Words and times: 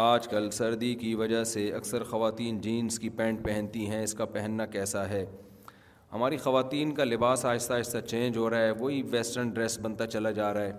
آج 0.00 0.26
کل 0.28 0.48
سردی 0.50 0.92
کی 1.00 1.14
وجہ 1.14 1.42
سے 1.44 1.66
اکثر 1.74 2.02
خواتین 2.10 2.60
جینس 2.60 2.98
کی 2.98 3.08
پینٹ 3.16 3.42
پہنتی 3.44 3.86
ہیں 3.90 4.02
اس 4.02 4.14
کا 4.18 4.24
پہننا 4.24 4.66
کیسا 4.66 5.08
ہے 5.08 5.24
ہماری 6.12 6.36
خواتین 6.44 6.94
کا 6.94 7.04
لباس 7.04 7.44
آہستہ 7.46 7.72
آہستہ 7.72 7.98
چینج 8.06 8.36
ہو 8.36 8.48
رہا 8.50 8.60
ہے 8.64 8.70
وہی 8.78 9.02
ویسٹرن 9.10 9.48
ڈریس 9.54 9.78
بنتا 9.82 10.06
چلا 10.14 10.30
جا 10.40 10.52
رہا 10.54 10.60
ہے 10.64 10.72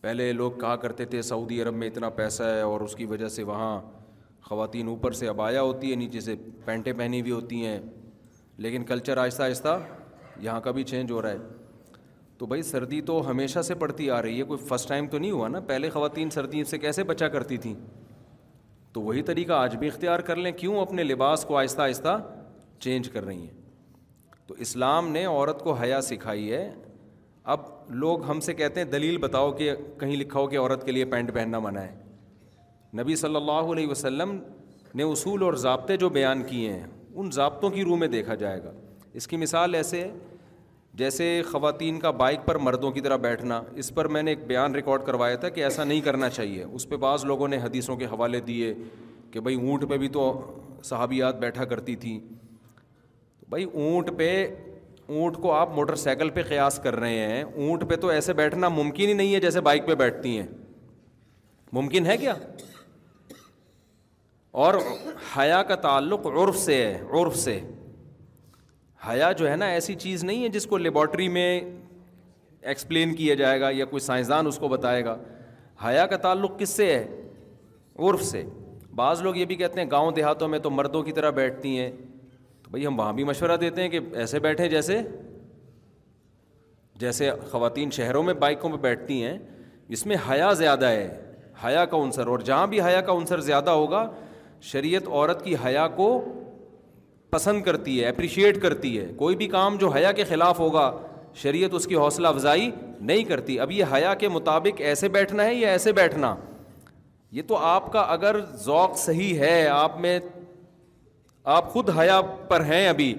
پہلے 0.00 0.30
لوگ 0.32 0.52
کہا 0.60 0.74
کرتے 0.86 1.04
تھے 1.12 1.22
سعودی 1.30 1.62
عرب 1.62 1.74
میں 1.74 1.88
اتنا 1.88 2.08
پیسہ 2.16 2.42
ہے 2.54 2.60
اور 2.60 2.80
اس 2.88 2.94
کی 2.96 3.04
وجہ 3.14 3.28
سے 3.36 3.42
وہاں 3.52 3.80
خواتین 4.48 4.88
اوپر 4.88 5.12
سے 5.20 5.28
ابایا 5.28 5.62
ہوتی 5.62 5.90
ہے 5.90 5.96
نیچے 5.96 6.20
سے 6.20 6.34
پینٹیں 6.64 6.92
پہنی 6.92 7.20
ہوئی 7.20 7.32
ہوتی 7.32 7.64
ہیں 7.66 7.78
لیکن 8.66 8.84
کلچر 8.86 9.16
آہستہ 9.24 9.42
آہستہ 9.42 9.78
یہاں 10.40 10.60
کا 10.60 10.70
بھی 10.70 10.82
چینج 10.94 11.10
ہو 11.12 11.22
رہا 11.22 11.30
ہے 11.30 11.62
تو 12.38 12.46
بھائی 12.46 12.62
سردی 12.62 13.00
تو 13.08 13.20
ہمیشہ 13.30 13.62
سے 13.62 13.74
پڑتی 13.82 14.10
آ 14.10 14.20
رہی 14.22 14.38
ہے 14.38 14.44
کوئی 14.44 14.62
فسٹ 14.68 14.88
ٹائم 14.88 15.06
تو 15.08 15.18
نہیں 15.18 15.30
ہوا 15.30 15.48
نا 15.48 15.60
پہلے 15.66 15.90
خواتین 15.90 16.30
سردی 16.30 16.62
سے 16.70 16.78
کیسے 16.78 17.02
بچا 17.10 17.28
کرتی 17.34 17.56
تھیں 17.66 17.74
تو 18.92 19.00
وہی 19.02 19.22
طریقہ 19.28 19.52
آج 19.52 19.76
بھی 19.76 19.88
اختیار 19.88 20.20
کر 20.30 20.36
لیں 20.36 20.52
کیوں 20.62 20.80
اپنے 20.80 21.02
لباس 21.02 21.44
کو 21.48 21.56
آہستہ 21.58 21.82
آہستہ 21.82 22.16
چینج 22.80 23.08
کر 23.10 23.24
رہی 23.24 23.40
ہیں 23.40 23.62
تو 24.46 24.54
اسلام 24.66 25.08
نے 25.12 25.24
عورت 25.24 25.62
کو 25.64 25.72
حیا 25.82 26.00
سکھائی 26.08 26.50
ہے 26.52 26.68
اب 27.52 27.60
لوگ 28.02 28.24
ہم 28.30 28.40
سے 28.40 28.54
کہتے 28.54 28.80
ہیں 28.82 28.88
دلیل 28.90 29.16
بتاؤ 29.22 29.50
کہ 29.52 29.70
کہیں 30.00 30.16
لکھا 30.16 30.40
ہو 30.40 30.46
کہ 30.48 30.58
عورت 30.58 30.84
کے 30.86 30.92
لیے 30.92 31.04
پینٹ 31.14 31.32
پہننا 31.34 31.58
منع 31.66 31.80
ہے 31.80 33.00
نبی 33.00 33.16
صلی 33.16 33.36
اللہ 33.36 33.72
علیہ 33.72 33.86
وسلم 33.88 34.38
نے 34.98 35.02
اصول 35.12 35.42
اور 35.42 35.52
ضابطے 35.64 35.96
جو 36.04 36.08
بیان 36.16 36.42
کیے 36.50 36.72
ہیں 36.72 36.86
ان 37.14 37.30
ضابطوں 37.32 37.70
کی 37.70 37.84
روح 37.84 37.96
میں 37.98 38.08
دیکھا 38.08 38.34
جائے 38.44 38.62
گا 38.64 38.72
اس 39.20 39.26
کی 39.28 39.36
مثال 39.36 39.74
ایسے 39.74 40.00
ہے 40.02 40.10
جیسے 40.98 41.24
خواتین 41.50 41.98
کا 42.00 42.10
بائک 42.18 42.40
پر 42.46 42.56
مردوں 42.64 42.90
کی 42.92 43.00
طرح 43.00 43.16
بیٹھنا 43.22 43.60
اس 43.82 43.92
پر 43.94 44.08
میں 44.16 44.22
نے 44.22 44.30
ایک 44.30 44.46
بیان 44.46 44.74
ریکارڈ 44.74 45.04
کروایا 45.06 45.36
تھا 45.44 45.48
کہ 45.54 45.62
ایسا 45.64 45.84
نہیں 45.84 46.00
کرنا 46.00 46.28
چاہیے 46.30 46.64
اس 46.64 46.88
پہ 46.88 46.96
بعض 47.04 47.24
لوگوں 47.24 47.48
نے 47.48 47.56
حدیثوں 47.62 47.96
کے 48.02 48.06
حوالے 48.12 48.40
دیے 48.50 48.72
کہ 49.30 49.40
بھائی 49.46 49.56
اونٹ 49.66 49.88
پہ 49.90 49.96
بھی 49.98 50.08
تو 50.16 50.26
صحابیات 50.84 51.38
بیٹھا 51.40 51.64
کرتی 51.72 51.96
تھیں 52.04 52.18
بھائی 53.50 53.64
اونٹ 53.64 54.10
پہ 54.18 54.28
اونٹ 55.06 55.36
کو 55.42 55.52
آپ 55.52 55.72
موٹر 55.74 55.94
سائیکل 56.04 56.30
پہ 56.34 56.42
قیاس 56.48 56.78
کر 56.82 56.96
رہے 57.00 57.18
ہیں 57.30 57.42
اونٹ 57.42 57.88
پہ 57.88 57.96
تو 58.04 58.08
ایسے 58.08 58.32
بیٹھنا 58.34 58.68
ممکن 58.76 59.08
ہی 59.08 59.12
نہیں 59.12 59.34
ہے 59.34 59.40
جیسے 59.40 59.60
بائک 59.70 59.86
پہ 59.86 59.94
بیٹھتی 60.04 60.36
ہیں 60.38 60.46
ممکن 61.72 62.06
ہے 62.06 62.16
کیا 62.18 62.34
اور 64.64 64.74
حیا 65.36 65.62
کا 65.68 65.74
تعلق 65.86 66.26
عرف 66.26 66.56
سے 66.58 66.74
ہے 66.84 67.00
عرف 67.22 67.36
سے 67.36 67.60
حیا 69.08 69.30
جو 69.38 69.48
ہے 69.50 69.56
نا 69.56 69.66
ایسی 69.68 69.94
چیز 70.04 70.22
نہیں 70.24 70.42
ہے 70.44 70.48
جس 70.48 70.66
کو 70.66 70.76
لیبارٹری 70.78 71.28
میں 71.28 71.48
ایکسپلین 72.72 73.14
کیا 73.14 73.34
جائے 73.40 73.60
گا 73.60 73.70
یا 73.72 73.84
کوئی 73.84 74.00
سائنسدان 74.00 74.46
اس 74.46 74.58
کو 74.58 74.68
بتائے 74.68 75.04
گا 75.04 75.16
حیا 75.84 76.06
کا 76.06 76.16
تعلق 76.26 76.58
کس 76.58 76.68
سے 76.76 76.86
ہے 76.94 77.02
عرف 78.08 78.22
سے 78.24 78.42
بعض 78.96 79.22
لوگ 79.22 79.36
یہ 79.36 79.44
بھی 79.50 79.54
کہتے 79.56 79.80
ہیں 79.80 79.90
گاؤں 79.90 80.10
دیہاتوں 80.16 80.48
میں 80.48 80.58
تو 80.66 80.70
مردوں 80.70 81.02
کی 81.02 81.12
طرح 81.12 81.30
بیٹھتی 81.38 81.78
ہیں 81.78 81.90
تو 82.62 82.70
بھائی 82.70 82.86
ہم 82.86 82.98
وہاں 82.98 83.12
بھی 83.12 83.24
مشورہ 83.24 83.56
دیتے 83.60 83.82
ہیں 83.82 83.88
کہ 83.88 84.00
ایسے 84.24 84.38
بیٹھیں 84.46 84.68
جیسے 84.68 85.00
جیسے 87.00 87.30
خواتین 87.50 87.90
شہروں 87.92 88.22
میں 88.22 88.34
بائکوں 88.46 88.70
پہ 88.70 88.76
بیٹھتی 88.82 89.22
ہیں 89.22 89.36
اس 89.96 90.06
میں 90.06 90.16
حیا 90.30 90.52
زیادہ 90.64 90.86
ہے 90.88 91.06
حیا 91.64 91.84
کا 91.90 91.96
عنصر 92.04 92.26
اور 92.26 92.38
جہاں 92.50 92.66
بھی 92.66 92.80
حیا 92.80 93.00
کا 93.00 93.12
عنصر 93.18 93.40
زیادہ 93.50 93.70
ہوگا 93.70 94.08
شریعت 94.72 95.08
عورت 95.08 95.44
کی 95.44 95.54
حیا 95.64 95.86
کو 95.96 96.08
پسند 97.34 97.62
کرتی 97.64 98.00
ہے 98.00 98.08
اپریشیٹ 98.08 98.60
کرتی 98.62 98.98
ہے 98.98 99.06
کوئی 99.18 99.36
بھی 99.36 99.46
کام 99.54 99.76
جو 99.76 99.88
حیا 99.94 100.10
کے 100.18 100.24
خلاف 100.28 100.58
ہوگا 100.64 100.90
شریعت 101.42 101.72
اس 101.74 101.86
کی 101.92 101.96
حوصلہ 101.96 102.28
افزائی 102.28 102.70
نہیں 103.10 103.24
کرتی 103.30 103.58
اب 103.60 103.70
یہ 103.76 103.92
حیا 103.94 104.12
کے 104.20 104.28
مطابق 104.34 104.80
ایسے 104.90 105.08
بیٹھنا 105.16 105.44
ہے 105.44 105.54
یا 105.54 105.70
ایسے 105.76 105.92
بیٹھنا 106.00 106.34
یہ 107.38 107.42
تو 107.48 107.56
آپ 107.70 107.92
کا 107.92 108.00
اگر 108.16 108.36
ذوق 108.64 108.96
صحیح 108.98 109.38
ہے 109.44 109.56
آپ 109.68 109.98
میں 110.00 110.18
آپ 111.56 111.72
خود 111.72 111.90
حیا 111.98 112.20
پر 112.48 112.64
ہیں 112.70 112.86
ابھی 112.88 113.12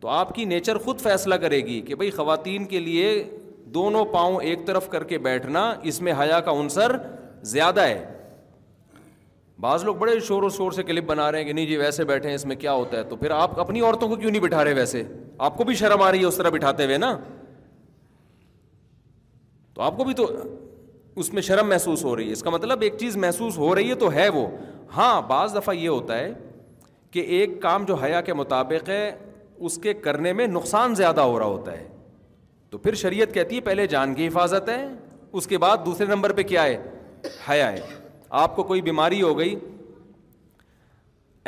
تو 0.00 0.08
آپ 0.16 0.34
کی 0.34 0.44
نیچر 0.54 0.78
خود 0.86 1.00
فیصلہ 1.00 1.34
کرے 1.46 1.60
گی 1.66 1.80
کہ 1.86 1.94
بھائی 2.00 2.10
خواتین 2.16 2.64
کے 2.72 2.80
لیے 2.88 3.12
دونوں 3.76 4.04
پاؤں 4.16 4.40
ایک 4.50 4.66
طرف 4.66 4.88
کر 4.96 5.04
کے 5.12 5.18
بیٹھنا 5.28 5.62
اس 5.92 6.00
میں 6.08 6.12
حیا 6.20 6.40
کا 6.48 6.52
عنصر 6.60 6.96
زیادہ 7.54 7.86
ہے 7.88 8.02
بعض 9.60 9.84
لوگ 9.84 9.96
بڑے 9.96 10.18
شور 10.26 10.42
و 10.42 10.48
شور 10.56 10.72
سے 10.72 10.82
کلپ 10.82 11.04
بنا 11.06 11.30
رہے 11.32 11.38
ہیں 11.38 11.44
کہ 11.46 11.52
نہیں 11.52 11.66
جی 11.66 11.76
ویسے 11.76 12.04
بیٹھے 12.04 12.28
ہیں 12.28 12.34
اس 12.36 12.44
میں 12.46 12.56
کیا 12.56 12.72
ہوتا 12.72 12.96
ہے 12.98 13.02
تو 13.08 13.16
پھر 13.16 13.30
آپ 13.30 13.60
اپنی 13.60 13.80
عورتوں 13.80 14.08
کو 14.08 14.16
کیوں 14.16 14.30
نہیں 14.30 14.42
بٹھا 14.42 14.64
رہے 14.64 14.72
ویسے 14.74 15.02
آپ 15.48 15.56
کو 15.56 15.64
بھی 15.64 15.74
شرم 15.74 16.02
آ 16.02 16.10
رہی 16.10 16.20
ہے 16.20 16.26
اس 16.26 16.36
طرح 16.36 16.50
بٹھاتے 16.54 16.84
ہوئے 16.84 16.96
نا 16.98 17.16
تو 19.74 19.82
آپ 19.82 19.96
کو 19.96 20.04
بھی 20.04 20.14
تو 20.14 20.26
اس 21.20 21.32
میں 21.34 21.42
شرم 21.42 21.68
محسوس 21.68 22.04
ہو 22.04 22.16
رہی 22.16 22.26
ہے 22.26 22.32
اس 22.32 22.42
کا 22.42 22.50
مطلب 22.50 22.80
ایک 22.82 22.96
چیز 22.98 23.16
محسوس 23.16 23.58
ہو 23.58 23.74
رہی 23.74 23.90
ہے 23.90 23.94
تو 23.98 24.12
ہے 24.12 24.28
وہ 24.34 24.44
ہاں 24.96 25.20
بعض 25.28 25.54
دفعہ 25.56 25.74
یہ 25.74 25.88
ہوتا 25.88 26.18
ہے 26.18 26.32
کہ 27.10 27.20
ایک 27.38 27.60
کام 27.62 27.84
جو 27.86 27.94
حیا 28.02 28.20
کے 28.20 28.34
مطابق 28.34 28.88
ہے 28.88 29.10
اس 29.56 29.78
کے 29.82 29.94
کرنے 30.04 30.32
میں 30.38 30.46
نقصان 30.46 30.94
زیادہ 30.94 31.20
ہو 31.20 31.38
رہا 31.38 31.46
ہوتا 31.46 31.72
ہے 31.72 31.88
تو 32.70 32.78
پھر 32.78 32.94
شریعت 33.02 33.34
کہتی 33.34 33.56
ہے 33.56 33.60
پہلے 33.70 33.86
جان 33.86 34.14
کی 34.14 34.26
حفاظت 34.28 34.68
ہے 34.68 34.84
اس 35.32 35.46
کے 35.46 35.58
بعد 35.58 35.84
دوسرے 35.86 36.06
نمبر 36.06 36.32
پہ 36.32 36.42
کیا 36.42 36.64
ہے 36.64 36.76
حیا 37.48 37.70
ہے 37.72 37.80
آپ 38.42 38.54
کو 38.54 38.62
کوئی 38.68 38.80
بیماری 38.82 39.20
ہو 39.22 39.36
گئی 39.38 39.54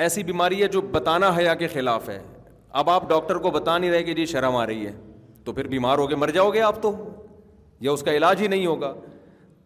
ایسی 0.02 0.22
بیماری 0.24 0.62
ہے 0.62 0.66
جو 0.74 0.80
بتانا 0.90 1.30
حیا 1.36 1.54
کے 1.62 1.66
خلاف 1.68 2.08
ہے 2.08 2.18
اب 2.80 2.90
آپ 2.90 3.08
ڈاکٹر 3.08 3.36
کو 3.46 3.50
بتا 3.50 3.76
نہیں 3.78 3.90
رہے 3.90 4.02
کہ 4.04 4.12
جی 4.14 4.26
شرم 4.32 4.56
آ 4.56 4.66
رہی 4.66 4.86
ہے 4.86 4.92
تو 5.44 5.52
پھر 5.52 5.66
بیمار 5.68 5.98
ہو 5.98 6.06
کے 6.06 6.16
مر 6.16 6.30
جاؤ 6.36 6.50
گے 6.54 6.60
آپ 6.66 6.80
تو 6.82 6.92
یا 7.86 7.90
اس 7.92 8.02
کا 8.02 8.12
علاج 8.16 8.42
ہی 8.42 8.46
نہیں 8.52 8.66
ہوگا 8.66 8.92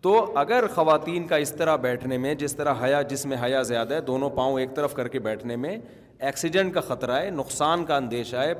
تو 0.06 0.14
اگر 0.42 0.66
خواتین 0.74 1.26
کا 1.28 1.36
اس 1.44 1.52
طرح 1.58 1.76
بیٹھنے 1.88 2.18
میں 2.18 2.34
جس 2.44 2.56
طرح 2.56 2.80
حیا 2.84 3.02
جس 3.12 3.26
میں 3.32 3.36
حیا 3.42 3.60
زیادہ 3.72 3.94
ہے 3.94 4.00
دونوں 4.08 4.30
پاؤں 4.36 4.58
ایک 4.60 4.74
طرف 4.76 4.94
کر 4.94 5.08
کے 5.08 5.18
بیٹھنے 5.28 5.56
میں 5.64 5.76
ایکسیڈنٹ 6.18 6.74
کا 6.74 6.80
خطرہ 6.88 7.20
ہے 7.22 7.30
نقصان 7.42 7.84
کا 7.90 7.96
اندیشہ 7.96 8.36
ہے 8.36 8.54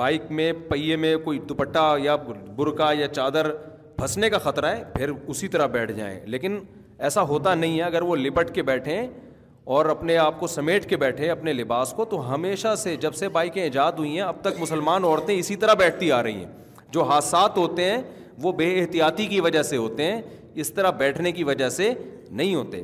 بائک 0.00 0.30
میں 0.38 0.52
پہیے 0.68 0.96
میں 1.04 1.16
کوئی 1.24 1.38
دوپٹہ 1.48 1.94
یا 2.02 2.16
برقع 2.26 2.92
یا 2.98 3.08
چادر 3.14 3.50
پھنسنے 3.98 4.30
کا 4.30 4.38
خطرہ 4.48 4.74
ہے 4.76 4.82
پھر 4.96 5.10
اسی 5.34 5.48
طرح 5.48 5.66
بیٹھ 5.76 5.92
جائیں 5.96 6.18
لیکن 6.36 6.58
ایسا 7.04 7.22
ہوتا 7.28 7.54
نہیں 7.54 7.76
ہے 7.78 7.82
اگر 7.82 8.02
وہ 8.02 8.16
لپٹ 8.16 8.54
کے 8.54 8.62
بیٹھیں 8.62 9.06
اور 9.76 9.86
اپنے 9.86 10.16
آپ 10.18 10.38
کو 10.40 10.46
سمیٹ 10.46 10.88
کے 10.88 10.96
بیٹھے 10.96 11.30
اپنے 11.30 11.52
لباس 11.52 11.92
کو 11.96 12.04
تو 12.12 12.32
ہمیشہ 12.34 12.74
سے 12.82 12.94
جب 13.00 13.14
سے 13.14 13.28
بائکیں 13.36 13.62
ایجاد 13.62 13.92
ہوئی 13.98 14.12
ہیں 14.14 14.20
اب 14.22 14.40
تک 14.42 14.60
مسلمان 14.60 15.04
عورتیں 15.04 15.34
اسی 15.38 15.56
طرح 15.64 15.74
بیٹھتی 15.78 16.10
آ 16.12 16.22
رہی 16.22 16.36
ہیں 16.44 16.82
جو 16.92 17.02
حادثات 17.04 17.56
ہوتے 17.58 17.84
ہیں 17.90 18.00
وہ 18.42 18.52
بے 18.52 18.68
احتیاطی 18.80 19.26
کی 19.26 19.40
وجہ 19.40 19.62
سے 19.62 19.76
ہوتے 19.76 20.04
ہیں 20.12 20.20
اس 20.64 20.72
طرح 20.74 20.90
بیٹھنے 20.98 21.32
کی 21.32 21.44
وجہ 21.44 21.68
سے 21.68 21.92
نہیں 22.30 22.54
ہوتے 22.54 22.82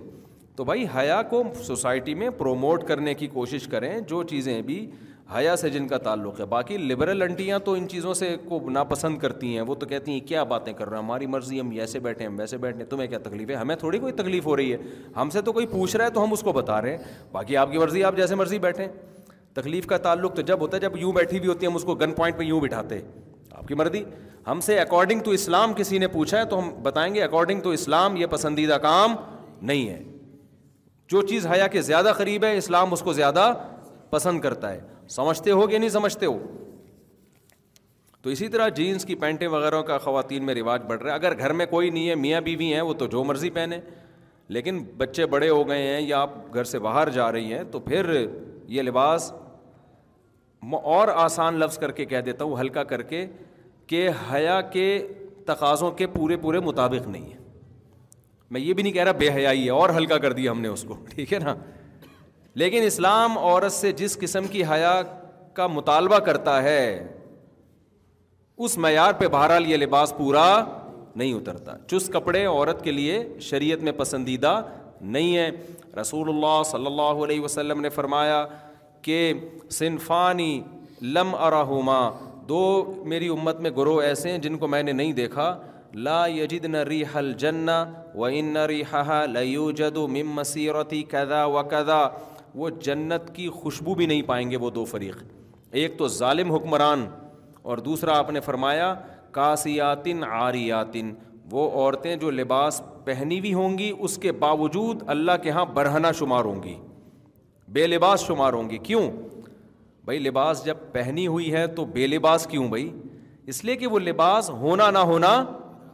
تو 0.57 0.65
بھائی 0.65 0.85
حیا 0.97 1.23
کو 1.31 1.43
سوسائٹی 1.67 2.15
میں 2.15 2.29
پروموٹ 2.39 2.87
کرنے 2.89 3.15
کی 3.15 3.27
کوشش 3.33 3.67
کریں 3.71 3.99
جو 4.09 4.23
چیزیں 4.31 4.61
بھی 4.63 4.87
حیا 5.35 5.55
سے 5.57 5.69
جن 5.71 5.87
کا 5.89 5.99
تعلق 5.99 6.41
ہے 6.41 6.45
باقی 6.47 6.77
لبرل 6.79 7.23
انٹیاں 7.23 7.59
تو 7.65 7.73
ان 7.75 7.87
چیزوں 7.89 8.15
سے 8.15 8.35
کو 8.49 8.59
ناپسند 8.71 9.19
کرتی 9.19 9.53
ہیں 9.55 9.61
وہ 9.67 9.75
تو 9.75 9.87
کہتی 9.87 10.13
ہیں 10.13 10.21
کیا 10.29 10.43
باتیں 10.53 10.73
کر 10.73 10.89
رہے 10.89 10.97
ہیں 10.97 11.03
ہماری 11.05 11.27
مرضی 11.35 11.61
ہم 11.61 11.71
ایسے 11.81 11.99
بیٹھے 12.01 12.25
ہیں 12.25 12.31
ہم 12.31 12.39
ویسے 12.39 12.57
بیٹھے 12.65 12.83
ہیں 12.83 12.89
تمہیں 12.91 13.07
کیا 13.09 13.19
تکلیف 13.23 13.51
ہے 13.51 13.55
ہمیں 13.55 13.75
تھوڑی 13.77 13.99
کوئی 13.99 14.13
تکلیف 14.13 14.47
ہو 14.47 14.57
رہی 14.57 14.73
ہے 14.73 14.79
ہم 15.17 15.31
سے 15.31 15.41
تو 15.45 15.53
کوئی 15.53 15.67
پوچھ 15.67 15.97
رہا 15.97 16.05
ہے 16.05 16.11
تو 16.15 16.25
ہم 16.25 16.33
اس 16.33 16.41
کو 16.43 16.53
بتا 16.53 16.81
رہے 16.83 16.97
ہیں 16.97 17.13
باقی 17.33 17.57
آپ 17.57 17.73
کی 17.73 17.79
مرضی 17.79 18.05
آپ 18.05 18.17
جیسے 18.17 18.35
مرضی 18.35 18.59
بیٹھیں 18.59 18.87
تکلیف 19.55 19.87
کا 19.87 19.97
تعلق 20.09 20.35
تو 20.37 20.43
جب 20.51 20.61
ہوتا 20.61 20.77
ہے 20.77 20.81
جب 20.83 20.97
یوں 20.99 21.13
بیٹھی 21.13 21.41
بھی 21.41 21.49
ہوتی 21.49 21.67
ہے 21.67 21.71
ہم 21.71 21.77
اس 21.77 21.85
کو 21.85 21.95
گن 21.95 22.13
پوائنٹ 22.17 22.37
پہ 22.39 22.43
یوں 22.45 22.61
بٹھاتے 22.61 23.01
آپ 23.53 23.67
کی 23.69 23.75
مرضی 23.75 24.05
ہم 24.51 24.61
سے 24.67 24.79
اکارڈنگ 24.81 25.21
ٹو 25.25 25.31
اسلام 25.41 25.73
کسی 25.77 25.99
نے 25.99 26.09
پوچھا 26.13 26.39
ہے 26.39 26.45
تو 26.51 26.59
ہم 26.59 26.71
بتائیں 26.83 27.13
گے 27.15 27.23
اکارڈنگ 27.23 27.61
ٹو 27.63 27.71
اسلام 27.81 28.17
یہ 28.17 28.27
پسندیدہ 28.31 28.75
کام 28.89 29.15
نہیں 29.61 29.89
ہے 29.89 30.01
جو 31.13 31.23
چیز 31.27 31.47
حیا 31.47 31.67
کے 31.77 31.83
زیادہ 31.91 32.13
قریب 32.17 32.45
ہے 32.45 32.57
اسلام 32.57 32.93
اس 32.93 33.01
کو 33.03 33.13
زیادہ 33.13 33.53
پسند 34.11 34.41
کرتا 34.41 34.71
ہے 34.73 34.81
سمجھتے 35.11 35.51
ہو 35.51 35.67
کہ 35.67 35.79
نہیں 35.79 35.89
سمجھتے 35.91 36.27
ہو 36.27 36.39
تو 38.23 38.31
اسی 38.31 38.49
طرح 38.49 38.69
جینس 38.77 39.05
کی 39.05 39.15
پینٹیں 39.21 39.47
وغیرہ 39.49 39.81
کا 39.83 39.97
خواتین 39.99 40.45
میں 40.47 40.55
رواج 40.55 40.83
بڑھ 40.89 41.01
رہا 41.03 41.11
ہے 41.11 41.15
اگر 41.17 41.39
گھر 41.39 41.53
میں 41.61 41.67
کوئی 41.67 41.91
نہیں 41.91 42.09
ہے 42.09 42.15
میاں 42.15 42.41
بیوی 42.41 42.73
ہیں 42.75 42.81
وہ 42.81 42.93
تو 42.99 43.07
جو 43.15 43.25
مرضی 43.25 43.51
پہنے 43.59 43.79
لیکن 44.57 44.83
بچے 44.97 45.27
بڑے 45.33 45.49
ہو 45.49 45.67
گئے 45.69 45.83
ہیں 45.87 46.01
یا 46.01 46.19
آپ 46.21 46.55
گھر 46.55 46.65
سے 46.75 46.79
باہر 46.87 47.09
جا 47.11 47.31
رہی 47.33 47.53
ہیں 47.55 47.63
تو 47.71 47.81
پھر 47.81 48.11
یہ 48.75 48.83
لباس 48.83 49.33
اور 50.83 51.09
آسان 51.15 51.59
لفظ 51.59 51.79
کر 51.79 51.91
کے 51.93 52.05
کہہ 52.07 52.21
دیتا 52.27 52.45
ہوں 52.45 52.61
ہلکا 52.61 52.83
کر 52.93 53.03
کے 53.03 53.27
کہ 53.87 54.09
حیا 54.33 54.61
کے 54.73 54.87
تقاضوں 55.47 55.91
کے 56.01 56.07
پورے 56.07 56.37
پورے 56.43 56.61
مطابق 56.65 57.09
نہیں 57.09 57.33
ہے 57.33 57.41
میں 58.51 58.61
یہ 58.61 58.73
بھی 58.75 58.83
نہیں 58.83 58.93
کہہ 58.93 59.05
رہا 59.05 59.13
بے 59.25 59.29
حیائی 59.37 59.65
ہے 59.65 59.71
اور 59.71 59.91
ہلکا 59.97 60.19
کر 60.27 60.33
دیا 60.33 60.51
ہم 60.51 60.61
نے 60.61 60.69
اس 60.69 60.83
کو 60.89 60.97
ٹھیک 61.15 61.33
ہے 61.33 61.39
نا 61.39 61.55
لیکن 62.61 62.83
اسلام 62.85 63.37
عورت 63.39 63.73
سے 63.73 63.93
جس 63.97 64.17
قسم 64.21 64.47
کی 64.53 64.63
حیا 64.71 65.01
کا 65.55 65.67
مطالبہ 65.67 66.19
کرتا 66.25 66.63
ہے 66.63 66.81
اس 68.65 68.77
معیار 68.79 69.13
پہ 69.19 69.27
بہرحال 69.33 69.67
یہ 69.71 69.77
لباس 69.77 70.13
پورا 70.17 70.45
نہیں 71.17 71.33
اترتا 71.35 71.73
چس 71.91 72.09
کپڑے 72.13 72.45
عورت 72.47 72.83
کے 72.85 72.93
لیے 72.93 73.23
شریعت 73.43 73.83
میں 73.85 73.93
پسندیدہ 73.97 74.61
نہیں 75.15 75.37
ہے 75.37 75.49
رسول 76.01 76.29
اللہ 76.29 76.63
صلی 76.71 76.87
اللہ 76.87 77.23
علیہ 77.25 77.41
وسلم 77.41 77.81
نے 77.81 77.89
فرمایا 77.95 78.45
کہ 79.03 79.17
صنفانی 79.79 80.61
لم 81.15 81.35
اراہما 81.35 81.99
دو 82.49 82.61
میری 83.13 83.29
امت 83.29 83.61
میں 83.61 83.71
گروہ 83.77 84.01
ایسے 84.03 84.31
ہیں 84.31 84.39
جن 84.45 84.57
کو 84.59 84.67
میں 84.69 84.83
نے 84.83 84.93
نہیں 84.93 85.13
دیکھا 85.13 85.55
لا 86.05 86.25
یجد 86.31 86.65
ری 86.89 87.03
حل 87.15 87.33
جن 87.39 87.69
و 87.69 88.25
ان 88.25 88.57
ری 88.73 88.83
جدو 89.77 90.07
مم 90.09 90.33
مسیرتی 90.35 91.03
کدا 91.11 91.45
و 91.45 91.63
کدا 91.71 92.07
وہ 92.55 92.69
جنت 92.85 93.35
کی 93.35 93.49
خوشبو 93.49 93.95
بھی 93.95 94.07
نہیں 94.07 94.23
پائیں 94.27 94.51
گے 94.51 94.57
وہ 94.63 94.71
دو 94.71 94.85
فریق 94.85 95.23
ایک 95.81 95.97
تو 95.99 96.09
ظالم 96.19 96.53
حکمران 96.55 97.07
اور 97.71 97.79
دوسرا 97.89 98.17
آپ 98.19 98.31
نے 98.31 98.41
فرمایا 98.41 98.95
کاسیاتن 99.33 100.25
آریاتن 100.31 101.13
وہ 101.51 101.71
عورتیں 101.71 102.15
جو 102.17 102.31
لباس 102.31 102.81
پہنی 103.05 103.39
ہوئی 103.39 103.53
ہوں 103.55 103.79
گی 103.79 103.91
اس 103.99 104.17
کے 104.23 104.33
باوجود 104.43 105.03
اللہ 105.15 105.33
کے 105.43 105.49
یہاں 105.49 105.65
برہنا 105.75 106.13
شمار 106.19 106.45
ہوں 106.45 106.63
گی 106.63 106.75
بے 107.75 107.87
لباس 107.87 108.27
شمار 108.27 108.53
ہوں 108.53 108.71
گی 108.71 108.79
کیوں 108.83 109.11
بھائی 110.05 110.19
لباس 110.19 110.65
جب 110.65 110.77
پہنی 110.93 111.27
ہوئی 111.27 111.53
ہے 111.53 111.67
تو 111.77 111.85
بے 111.95 112.07
لباس 112.07 112.47
کیوں 112.51 112.69
بھائی 112.69 112.89
اس 113.53 113.65
لیے 113.65 113.75
کہ 113.77 113.87
وہ 113.87 113.99
لباس 113.99 114.51
ہونا 114.61 114.91
نہ 114.91 114.99
ہونا 115.13 115.33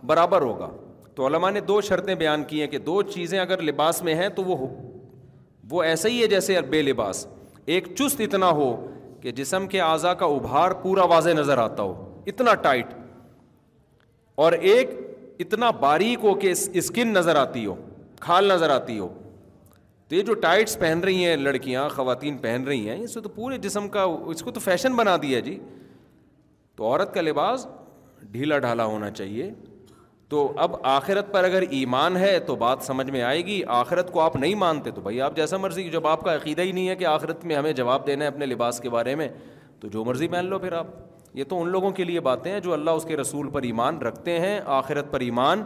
برابر 0.06 0.42
ہوگا 0.42 0.70
تو 1.14 1.26
علماء 1.26 1.50
نے 1.50 1.60
دو 1.68 1.80
شرطیں 1.80 2.14
بیان 2.14 2.44
کی 2.48 2.60
ہیں 2.60 2.66
کہ 2.68 2.78
دو 2.78 3.00
چیزیں 3.02 3.38
اگر 3.40 3.62
لباس 3.62 4.02
میں 4.02 4.14
ہیں 4.14 4.28
تو 4.36 4.42
وہ 4.44 4.56
وہ 5.70 5.82
ایسا 5.82 6.08
ہی 6.08 6.20
ہے 6.22 6.26
جیسے 6.28 6.60
بے 6.70 6.80
لباس 6.82 7.26
ایک 7.74 7.88
چست 7.96 8.20
اتنا 8.20 8.50
ہو 8.58 8.68
کہ 9.20 9.30
جسم 9.40 9.66
کے 9.68 9.80
اعضا 9.80 10.12
کا 10.22 10.26
ابھار 10.36 10.70
پورا 10.82 11.04
واضح 11.14 11.30
نظر 11.36 11.58
آتا 11.58 11.82
ہو 11.82 11.94
اتنا 12.32 12.54
ٹائٹ 12.66 12.92
اور 14.44 14.52
ایک 14.70 14.90
اتنا 15.40 15.70
باریک 15.80 16.24
ہو 16.24 16.34
کہ 16.44 16.52
اسکن 16.78 17.08
نظر 17.12 17.36
آتی 17.36 17.64
ہو 17.66 17.74
کھال 18.20 18.48
نظر 18.52 18.70
آتی 18.70 18.98
ہو 18.98 19.08
تو 20.08 20.14
یہ 20.14 20.22
جو 20.28 20.34
ٹائٹس 20.44 20.78
پہن 20.78 21.00
رہی 21.04 21.24
ہیں 21.26 21.36
لڑکیاں 21.36 21.88
خواتین 21.94 22.36
پہن 22.44 22.64
رہی 22.66 22.88
ہیں 22.88 22.96
اس 23.02 23.14
سے 23.14 23.20
تو 23.20 23.28
پورے 23.28 23.56
جسم 23.66 23.88
کا 23.96 24.02
اس 24.34 24.42
کو 24.42 24.50
تو 24.50 24.60
فیشن 24.60 24.96
بنا 24.96 25.16
دیا 25.22 25.40
جی 25.48 25.58
تو 26.76 26.84
عورت 26.86 27.14
کا 27.14 27.20
لباس 27.20 27.66
ڈھیلا 28.32 28.58
ڈھالا 28.66 28.84
ہونا 28.92 29.10
چاہیے 29.10 29.50
تو 30.30 30.40
اب 30.60 30.74
آخرت 30.88 31.30
پر 31.32 31.44
اگر 31.44 31.62
ایمان 31.70 32.16
ہے 32.16 32.38
تو 32.46 32.54
بات 32.62 32.78
سمجھ 32.86 33.08
میں 33.10 33.22
آئے 33.22 33.44
گی 33.44 33.60
آخرت 33.76 34.10
کو 34.12 34.20
آپ 34.20 34.34
نہیں 34.36 34.54
مانتے 34.62 34.90
تو 34.94 35.00
بھائی 35.00 35.20
آپ 35.22 35.36
جیسا 35.36 35.56
مرضی 35.56 35.88
جب 35.90 36.06
آپ 36.06 36.24
کا 36.24 36.34
عقیدہ 36.36 36.62
ہی 36.62 36.72
نہیں 36.72 36.88
ہے 36.88 36.96
کہ 36.96 37.04
آخرت 37.06 37.44
میں 37.44 37.56
ہمیں 37.56 37.72
جواب 37.72 38.06
دینا 38.06 38.24
ہے 38.24 38.28
اپنے 38.30 38.46
لباس 38.46 38.80
کے 38.80 38.90
بارے 38.90 39.14
میں 39.20 39.28
تو 39.80 39.88
جو 39.88 40.04
مرضی 40.04 40.28
مان 40.28 40.46
لو 40.46 40.58
پھر 40.58 40.72
آپ 40.78 40.86
یہ 41.36 41.44
تو 41.48 41.60
ان 41.62 41.68
لوگوں 41.68 41.90
کے 42.00 42.04
لیے 42.04 42.20
باتیں 42.28 42.50
ہیں 42.52 42.58
جو 42.60 42.72
اللہ 42.72 42.90
اس 43.00 43.04
کے 43.08 43.16
رسول 43.16 43.48
پر 43.52 43.62
ایمان 43.62 43.98
رکھتے 44.02 44.38
ہیں 44.40 44.60
آخرت 44.80 45.10
پر 45.12 45.20
ایمان 45.20 45.62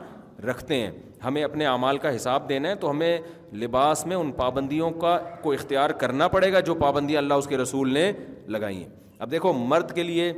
رکھتے 0.48 0.76
ہیں 0.80 0.90
ہمیں 1.24 1.42
اپنے 1.44 1.66
اعمال 1.66 1.98
کا 2.06 2.14
حساب 2.16 2.48
دینا 2.48 2.68
ہے 2.68 2.74
تو 2.84 2.90
ہمیں 2.90 3.16
لباس 3.62 4.06
میں 4.06 4.16
ان 4.16 4.30
پابندیوں 4.36 4.90
کا 5.00 5.18
کو 5.42 5.52
اختیار 5.52 5.90
کرنا 6.04 6.28
پڑے 6.28 6.52
گا 6.52 6.60
جو 6.70 6.74
پابندیاں 6.74 7.18
اللہ 7.18 7.34
اس 7.42 7.46
کے 7.46 7.56
رسول 7.58 7.92
نے 7.94 8.10
لگائی 8.56 8.82
ہیں 8.82 8.88
اب 9.18 9.30
دیکھو 9.30 9.52
مرد 9.72 9.92
کے 9.94 10.02
لیے 10.02 10.32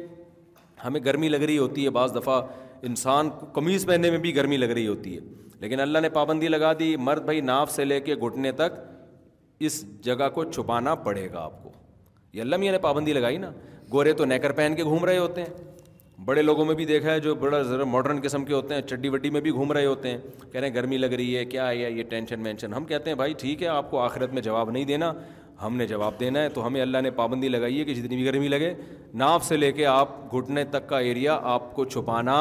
ہمیں 0.84 1.00
گرمی 1.04 1.28
لگ 1.28 1.42
رہی 1.46 1.58
ہوتی 1.58 1.84
ہے 1.84 1.90
بعض 1.90 2.14
دفعہ 2.14 2.40
انسان 2.88 3.28
قمیض 3.54 3.86
پہننے 3.86 4.10
میں 4.10 4.18
بھی 4.24 4.34
گرمی 4.36 4.56
لگ 4.56 4.70
رہی 4.74 4.86
ہوتی 4.86 5.14
ہے 5.16 5.20
لیکن 5.60 5.80
اللہ 5.80 5.98
نے 6.02 6.08
پابندی 6.18 6.48
لگا 6.48 6.72
دی 6.78 6.94
مرد 7.08 7.24
بھائی 7.24 7.40
ناف 7.50 7.70
سے 7.72 7.84
لے 7.84 8.00
کے 8.08 8.14
گھٹنے 8.24 8.50
تک 8.62 8.78
اس 9.68 9.84
جگہ 10.04 10.28
کو 10.34 10.44
چھپانا 10.44 10.94
پڑے 11.06 11.28
گا 11.32 11.40
آپ 11.44 11.62
کو 11.62 11.70
یہ 12.32 12.40
اللہ 12.40 12.56
میاں 12.64 12.72
نے 12.72 12.78
پابندی 12.88 13.12
لگائی 13.12 13.36
نا 13.44 13.50
گورے 13.92 14.12
تو 14.18 14.24
نیکر 14.24 14.52
پہن 14.60 14.74
کے 14.76 14.84
گھوم 14.84 15.04
رہے 15.04 15.18
ہوتے 15.18 15.42
ہیں 15.42 16.22
بڑے 16.26 16.42
لوگوں 16.42 16.64
میں 16.64 16.74
بھی 16.74 16.84
دیکھا 16.86 17.10
ہے 17.12 17.20
جو 17.20 17.34
بڑا 17.34 17.60
ذرا 17.68 17.84
ماڈرن 17.92 18.20
قسم 18.22 18.44
کے 18.44 18.54
ہوتے 18.54 18.74
ہیں 18.74 18.82
چڈی 18.90 19.08
وڈی 19.14 19.30
میں 19.36 19.40
بھی 19.46 19.50
گھوم 19.52 19.72
رہے 19.72 19.86
ہوتے 19.86 20.10
ہیں 20.10 20.18
کہہ 20.52 20.58
رہے 20.60 20.68
ہیں 20.68 20.74
گرمی 20.74 20.98
لگ 20.98 21.12
رہی 21.20 21.36
ہے 21.36 21.44
کیا 21.54 21.68
ہے 21.68 21.76
یہ 21.78 22.02
ٹینشن 22.10 22.46
وینشن 22.46 22.74
ہم 22.74 22.84
کہتے 22.92 23.10
ہیں 23.10 23.16
بھائی 23.22 23.32
ٹھیک 23.38 23.62
ہے 23.62 23.68
آپ 23.68 23.90
کو 23.90 24.00
آخرت 24.00 24.32
میں 24.34 24.42
جواب 24.42 24.70
نہیں 24.70 24.84
دینا 24.92 25.12
ہم 25.62 25.76
نے 25.76 25.86
جواب 25.86 26.14
دینا 26.20 26.42
ہے 26.42 26.48
تو 26.54 26.66
ہمیں 26.66 26.80
اللہ 26.82 27.00
نے 27.06 27.10
پابندی 27.16 27.48
لگائی 27.48 27.78
ہے 27.78 27.84
کہ 27.84 27.94
جتنی 27.94 28.16
بھی 28.16 28.24
گرمی 28.24 28.48
لگے 28.48 28.72
ناف 29.24 29.44
سے 29.44 29.56
لے 29.56 29.72
کے 29.72 29.86
آپ 29.86 30.16
گھٹنے 30.36 30.64
تک 30.70 30.88
کا 30.88 30.98
ایریا 31.10 31.38
آپ 31.56 31.74
کو 31.74 31.84
چھپانا 31.94 32.34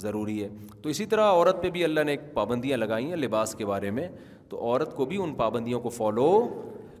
ضروری 0.00 0.42
ہے 0.42 0.48
تو 0.82 0.88
اسی 0.88 1.04
طرح 1.06 1.30
عورت 1.30 1.62
پہ 1.62 1.70
بھی 1.70 1.84
اللہ 1.84 2.00
نے 2.06 2.10
ایک 2.12 2.20
پابندیاں 2.34 2.76
لگائی 2.78 3.08
ہیں 3.08 3.16
لباس 3.16 3.54
کے 3.58 3.66
بارے 3.66 3.90
میں 3.98 4.08
تو 4.48 4.60
عورت 4.64 4.94
کو 4.96 5.04
بھی 5.10 5.16
ان 5.22 5.34
پابندیوں 5.34 5.80
کو 5.80 5.88
فالو 5.88 6.28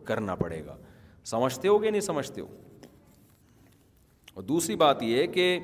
کرنا 0.04 0.34
پڑے 0.34 0.64
گا 0.66 0.76
سمجھتے 1.30 1.68
ہو 1.68 1.82
گے 1.82 1.90
نہیں 1.90 2.00
سمجھتے 2.00 2.40
ہو 2.40 2.46
اور 4.34 4.42
دوسری 4.42 4.76
بات 4.76 5.02
یہ 5.02 5.26
کہ 5.32 5.58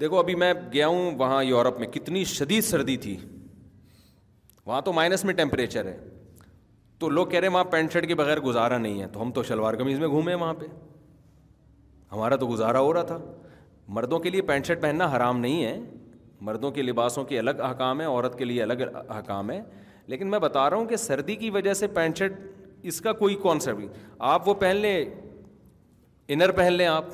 دیکھو 0.00 0.18
ابھی 0.18 0.34
میں 0.34 0.52
گیا 0.72 0.86
ہوں 0.86 1.10
وہاں 1.18 1.42
یورپ 1.44 1.78
میں 1.78 1.86
کتنی 1.92 2.24
شدید 2.32 2.64
سردی 2.64 2.96
تھی 3.04 3.16
وہاں 4.66 4.80
تو 4.88 4.92
مائنس 4.92 5.24
میں 5.24 5.34
ٹیمپریچر 5.34 5.86
ہے 5.86 5.96
تو 6.98 7.08
لوگ 7.08 7.26
کہہ 7.26 7.38
رہے 7.40 7.46
ہیں 7.48 7.54
وہاں 7.54 7.64
پینٹ 7.70 7.92
شرٹ 7.92 8.06
کے 8.08 8.14
بغیر 8.14 8.40
گزارا 8.40 8.78
نہیں 8.78 9.00
ہے 9.02 9.06
تو 9.12 9.22
ہم 9.22 9.30
تو 9.32 9.42
شلوار 9.48 9.74
قمیض 9.78 9.98
میں 10.00 10.08
گھومے 10.08 10.34
وہاں 10.34 10.54
پہ 10.60 10.66
ہمارا 12.12 12.36
تو 12.42 12.46
گزارا 12.48 12.80
ہو 12.80 12.92
رہا 12.94 13.02
تھا 13.02 13.18
مردوں 13.94 14.18
کے 14.18 14.30
لیے 14.30 14.42
پینٹ 14.42 14.66
شرٹ 14.66 14.80
پہننا 14.82 15.06
حرام 15.16 15.38
نہیں 15.40 15.64
ہے 15.64 15.78
مردوں 16.46 16.70
کے 16.78 16.82
لباسوں 16.82 17.24
کے 17.24 17.38
الگ 17.38 17.60
احکام 17.64 18.00
ہیں 18.00 18.06
عورت 18.08 18.38
کے 18.38 18.44
لیے 18.44 18.62
الگ 18.62 18.82
احکام 19.08 19.50
ہیں 19.50 19.60
لیکن 20.12 20.30
میں 20.30 20.38
بتا 20.38 20.68
رہا 20.70 20.76
ہوں 20.76 20.86
کہ 20.86 20.96
سردی 20.96 21.34
کی 21.36 21.50
وجہ 21.50 21.72
سے 21.74 21.86
پینٹ 21.94 22.18
شرٹ 22.18 22.32
اس 22.90 23.00
کا 23.00 23.12
کوئی 23.20 23.34
کون 23.44 23.58
نہیں 23.66 23.88
آپ 24.32 24.48
وہ 24.48 24.54
پہن 24.60 24.76
لیں 24.76 25.04
انر 26.34 26.50
پہن 26.52 26.72
لیں 26.72 26.86
آپ 26.86 27.04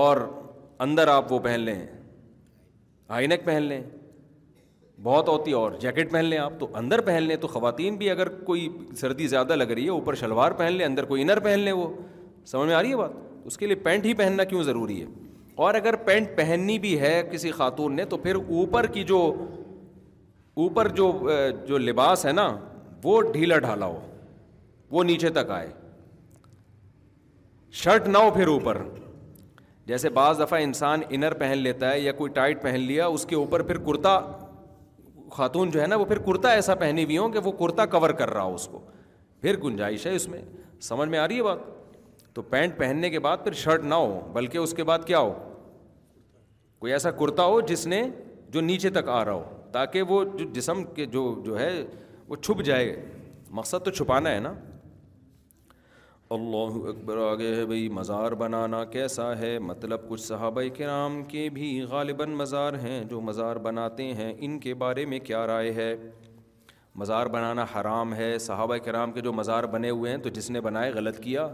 اور 0.00 0.16
اندر 0.86 1.08
آپ 1.08 1.32
وہ 1.32 1.38
پہن 1.38 1.60
لیں 1.60 1.74
آئی 3.16 3.26
نیک 3.26 3.44
پہن 3.44 3.62
لیں 3.62 3.82
بہت 5.02 5.28
ہوتی 5.28 5.52
اور 5.60 5.72
جیکٹ 5.80 6.10
پہن 6.12 6.24
لیں 6.24 6.38
آپ 6.38 6.52
تو 6.58 6.68
اندر 6.78 7.00
پہن 7.06 7.22
لیں 7.22 7.36
تو 7.40 7.46
خواتین 7.48 7.96
بھی 7.96 8.10
اگر 8.10 8.28
کوئی 8.50 8.68
سردی 9.00 9.26
زیادہ 9.28 9.56
لگ 9.56 9.70
رہی 9.72 9.84
ہے 9.84 9.90
اوپر 9.90 10.14
شلوار 10.20 10.52
پہن 10.62 10.72
لیں 10.72 10.86
اندر 10.86 11.04
کوئی 11.04 11.22
انر 11.22 11.40
پہن 11.48 11.60
لیں 11.60 11.72
وہ 11.72 11.88
سمجھ 12.50 12.66
میں 12.68 12.74
آ 12.74 12.82
رہی 12.82 12.90
ہے 12.90 12.96
بات 12.96 13.30
اس 13.46 13.56
کے 13.58 13.66
لیے 13.66 13.74
پینٹ 13.84 14.04
ہی 14.06 14.12
پہننا 14.14 14.44
کیوں 14.52 14.62
ضروری 14.62 15.00
ہے 15.00 15.06
اور 15.64 15.74
اگر 15.74 15.96
پینٹ 16.06 16.28
پہننی 16.36 16.78
بھی 16.78 16.98
ہے 17.00 17.14
کسی 17.32 17.50
خاتون 17.52 17.94
نے 17.96 18.04
تو 18.12 18.16
پھر 18.26 18.34
اوپر 18.34 18.86
کی 18.96 19.02
جو 19.04 19.18
اوپر 20.64 20.88
جو 21.00 21.12
جو 21.68 21.78
لباس 21.78 22.26
ہے 22.26 22.32
نا 22.32 22.46
وہ 23.04 23.20
ڈھیلا 23.32 23.58
ڈھالا 23.64 23.86
ہو 23.86 23.98
وہ 24.96 25.04
نیچے 25.04 25.30
تک 25.38 25.50
آئے 25.50 25.70
شرٹ 27.82 28.06
نہ 28.08 28.18
ہو 28.18 28.30
پھر 28.30 28.46
اوپر 28.48 28.78
جیسے 29.86 30.08
بعض 30.18 30.40
دفعہ 30.40 30.60
انسان 30.62 31.00
انر 31.10 31.34
پہن 31.38 31.58
لیتا 31.58 31.92
ہے 31.92 32.00
یا 32.00 32.12
کوئی 32.18 32.32
ٹائٹ 32.32 32.62
پہن 32.62 32.80
لیا 32.80 33.06
اس 33.14 33.24
کے 33.28 33.36
اوپر 33.36 33.62
پھر 33.70 33.78
کرتا 33.86 34.18
خاتون 35.36 35.70
جو 35.70 35.80
ہے 35.82 35.86
نا 35.86 35.96
وہ 35.96 36.04
پھر 36.04 36.18
کرتا 36.26 36.48
ایسا 36.52 36.74
پہنی 36.84 37.04
ہوئی 37.04 37.18
ہوں 37.18 37.28
کہ 37.32 37.38
وہ 37.44 37.52
کرتا 37.62 37.86
کور 37.96 38.10
کر 38.20 38.30
رہا 38.34 38.42
ہو 38.42 38.54
اس 38.54 38.66
کو 38.72 38.80
پھر 39.42 39.56
گنجائش 39.62 40.06
ہے 40.06 40.14
اس 40.14 40.28
میں 40.28 40.40
سمجھ 40.88 41.08
میں 41.08 41.18
آ 41.18 41.26
رہی 41.28 41.36
ہے 41.38 41.42
بات 41.42 41.58
تو 42.34 42.42
پینٹ 42.50 42.76
پہننے 42.78 43.08
کے 43.10 43.18
بعد 43.24 43.36
پھر 43.44 43.52
شرٹ 43.62 43.84
نہ 43.84 43.94
ہو 43.94 44.20
بلکہ 44.32 44.58
اس 44.58 44.72
کے 44.74 44.84
بعد 44.90 44.98
کیا 45.06 45.18
ہو 45.18 45.32
کوئی 46.80 46.92
ایسا 46.92 47.10
کرتا 47.18 47.44
ہو 47.44 47.60
جس 47.70 47.86
نے 47.86 48.02
جو 48.50 48.60
نیچے 48.60 48.90
تک 48.90 49.08
آ 49.08 49.24
رہا 49.24 49.32
ہو 49.32 49.68
تاکہ 49.72 50.02
وہ 50.12 50.22
جو 50.38 50.44
جسم 50.52 50.82
کے 50.94 51.06
جو 51.16 51.24
جو 51.44 51.58
ہے 51.58 51.70
وہ 52.28 52.36
چھپ 52.36 52.62
جائے 52.64 52.86
مقصد 53.58 53.84
تو 53.84 53.90
چھپانا 53.90 54.30
ہے 54.34 54.40
نا 54.40 54.52
اللہ 56.36 56.86
اکبر 56.88 57.16
آگے 57.28 57.54
ہے 57.54 57.64
بھائی 57.66 57.88
مزار 57.96 58.32
بنانا 58.42 58.82
کیسا 58.92 59.36
ہے 59.38 59.58
مطلب 59.70 60.08
کچھ 60.08 60.20
صحابہ 60.22 60.62
کرام 60.76 61.22
کے 61.28 61.48
بھی 61.54 61.68
غالباً 61.88 62.30
مزار 62.36 62.74
ہیں 62.82 63.02
جو 63.10 63.20
مزار 63.20 63.56
بناتے 63.66 64.04
ہیں 64.20 64.32
ان 64.46 64.58
کے 64.60 64.74
بارے 64.84 65.04
میں 65.12 65.18
کیا 65.26 65.46
رائے 65.46 65.72
ہے 65.80 65.94
مزار 67.00 67.26
بنانا 67.34 67.64
حرام 67.74 68.14
ہے 68.14 68.36
صحابہ 68.46 68.76
کرام 68.84 69.12
کے 69.12 69.20
جو 69.26 69.32
مزار 69.32 69.64
بنے 69.74 69.90
ہوئے 69.90 70.10
ہیں 70.10 70.18
تو 70.22 70.28
جس 70.38 70.50
نے 70.56 70.60
بنائے 70.68 70.92
غلط 70.94 71.18
کیا 71.22 71.46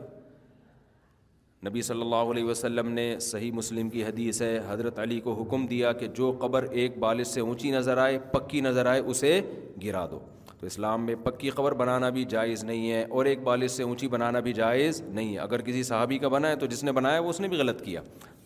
نبی 1.66 1.82
صلی 1.82 2.00
اللہ 2.00 2.30
علیہ 2.32 2.44
وسلم 2.44 2.88
نے 2.96 3.04
صحیح 3.20 3.52
مسلم 3.52 3.88
کی 3.90 4.02
حدیث 4.04 4.40
ہے 4.42 4.58
حضرت 4.68 4.98
علی 5.04 5.18
کو 5.20 5.32
حکم 5.42 5.66
دیا 5.66 5.92
کہ 6.02 6.06
جو 6.16 6.30
قبر 6.40 6.62
ایک 6.80 6.98
بالش 6.98 7.26
سے 7.28 7.40
اونچی 7.40 7.70
نظر 7.70 7.98
آئے 7.98 8.18
پکی 8.32 8.60
نظر 8.60 8.86
آئے 8.86 9.00
اسے 9.00 9.40
گرا 9.84 10.04
دو 10.10 10.18
تو 10.60 10.66
اسلام 10.66 11.04
میں 11.06 11.14
پکی 11.24 11.50
قبر 11.54 11.74
بنانا 11.80 12.08
بھی 12.14 12.24
جائز 12.34 12.62
نہیں 12.64 12.90
ہے 12.90 13.04
اور 13.16 13.24
ایک 13.30 13.42
بالش 13.44 13.70
سے 13.70 13.82
اونچی 13.82 14.08
بنانا 14.08 14.40
بھی 14.46 14.52
جائز 14.52 15.00
نہیں 15.08 15.32
ہے 15.34 15.38
اگر 15.40 15.60
کسی 15.68 15.82
صحابی 15.90 16.18
کا 16.18 16.28
بنا 16.36 16.48
ہے 16.50 16.56
تو 16.62 16.66
جس 16.74 16.84
نے 16.84 16.92
بنایا 16.98 17.20
وہ 17.22 17.28
اس 17.30 17.40
نے 17.40 17.48
بھی 17.48 17.56
غلط 17.58 17.82
کیا 17.84 18.00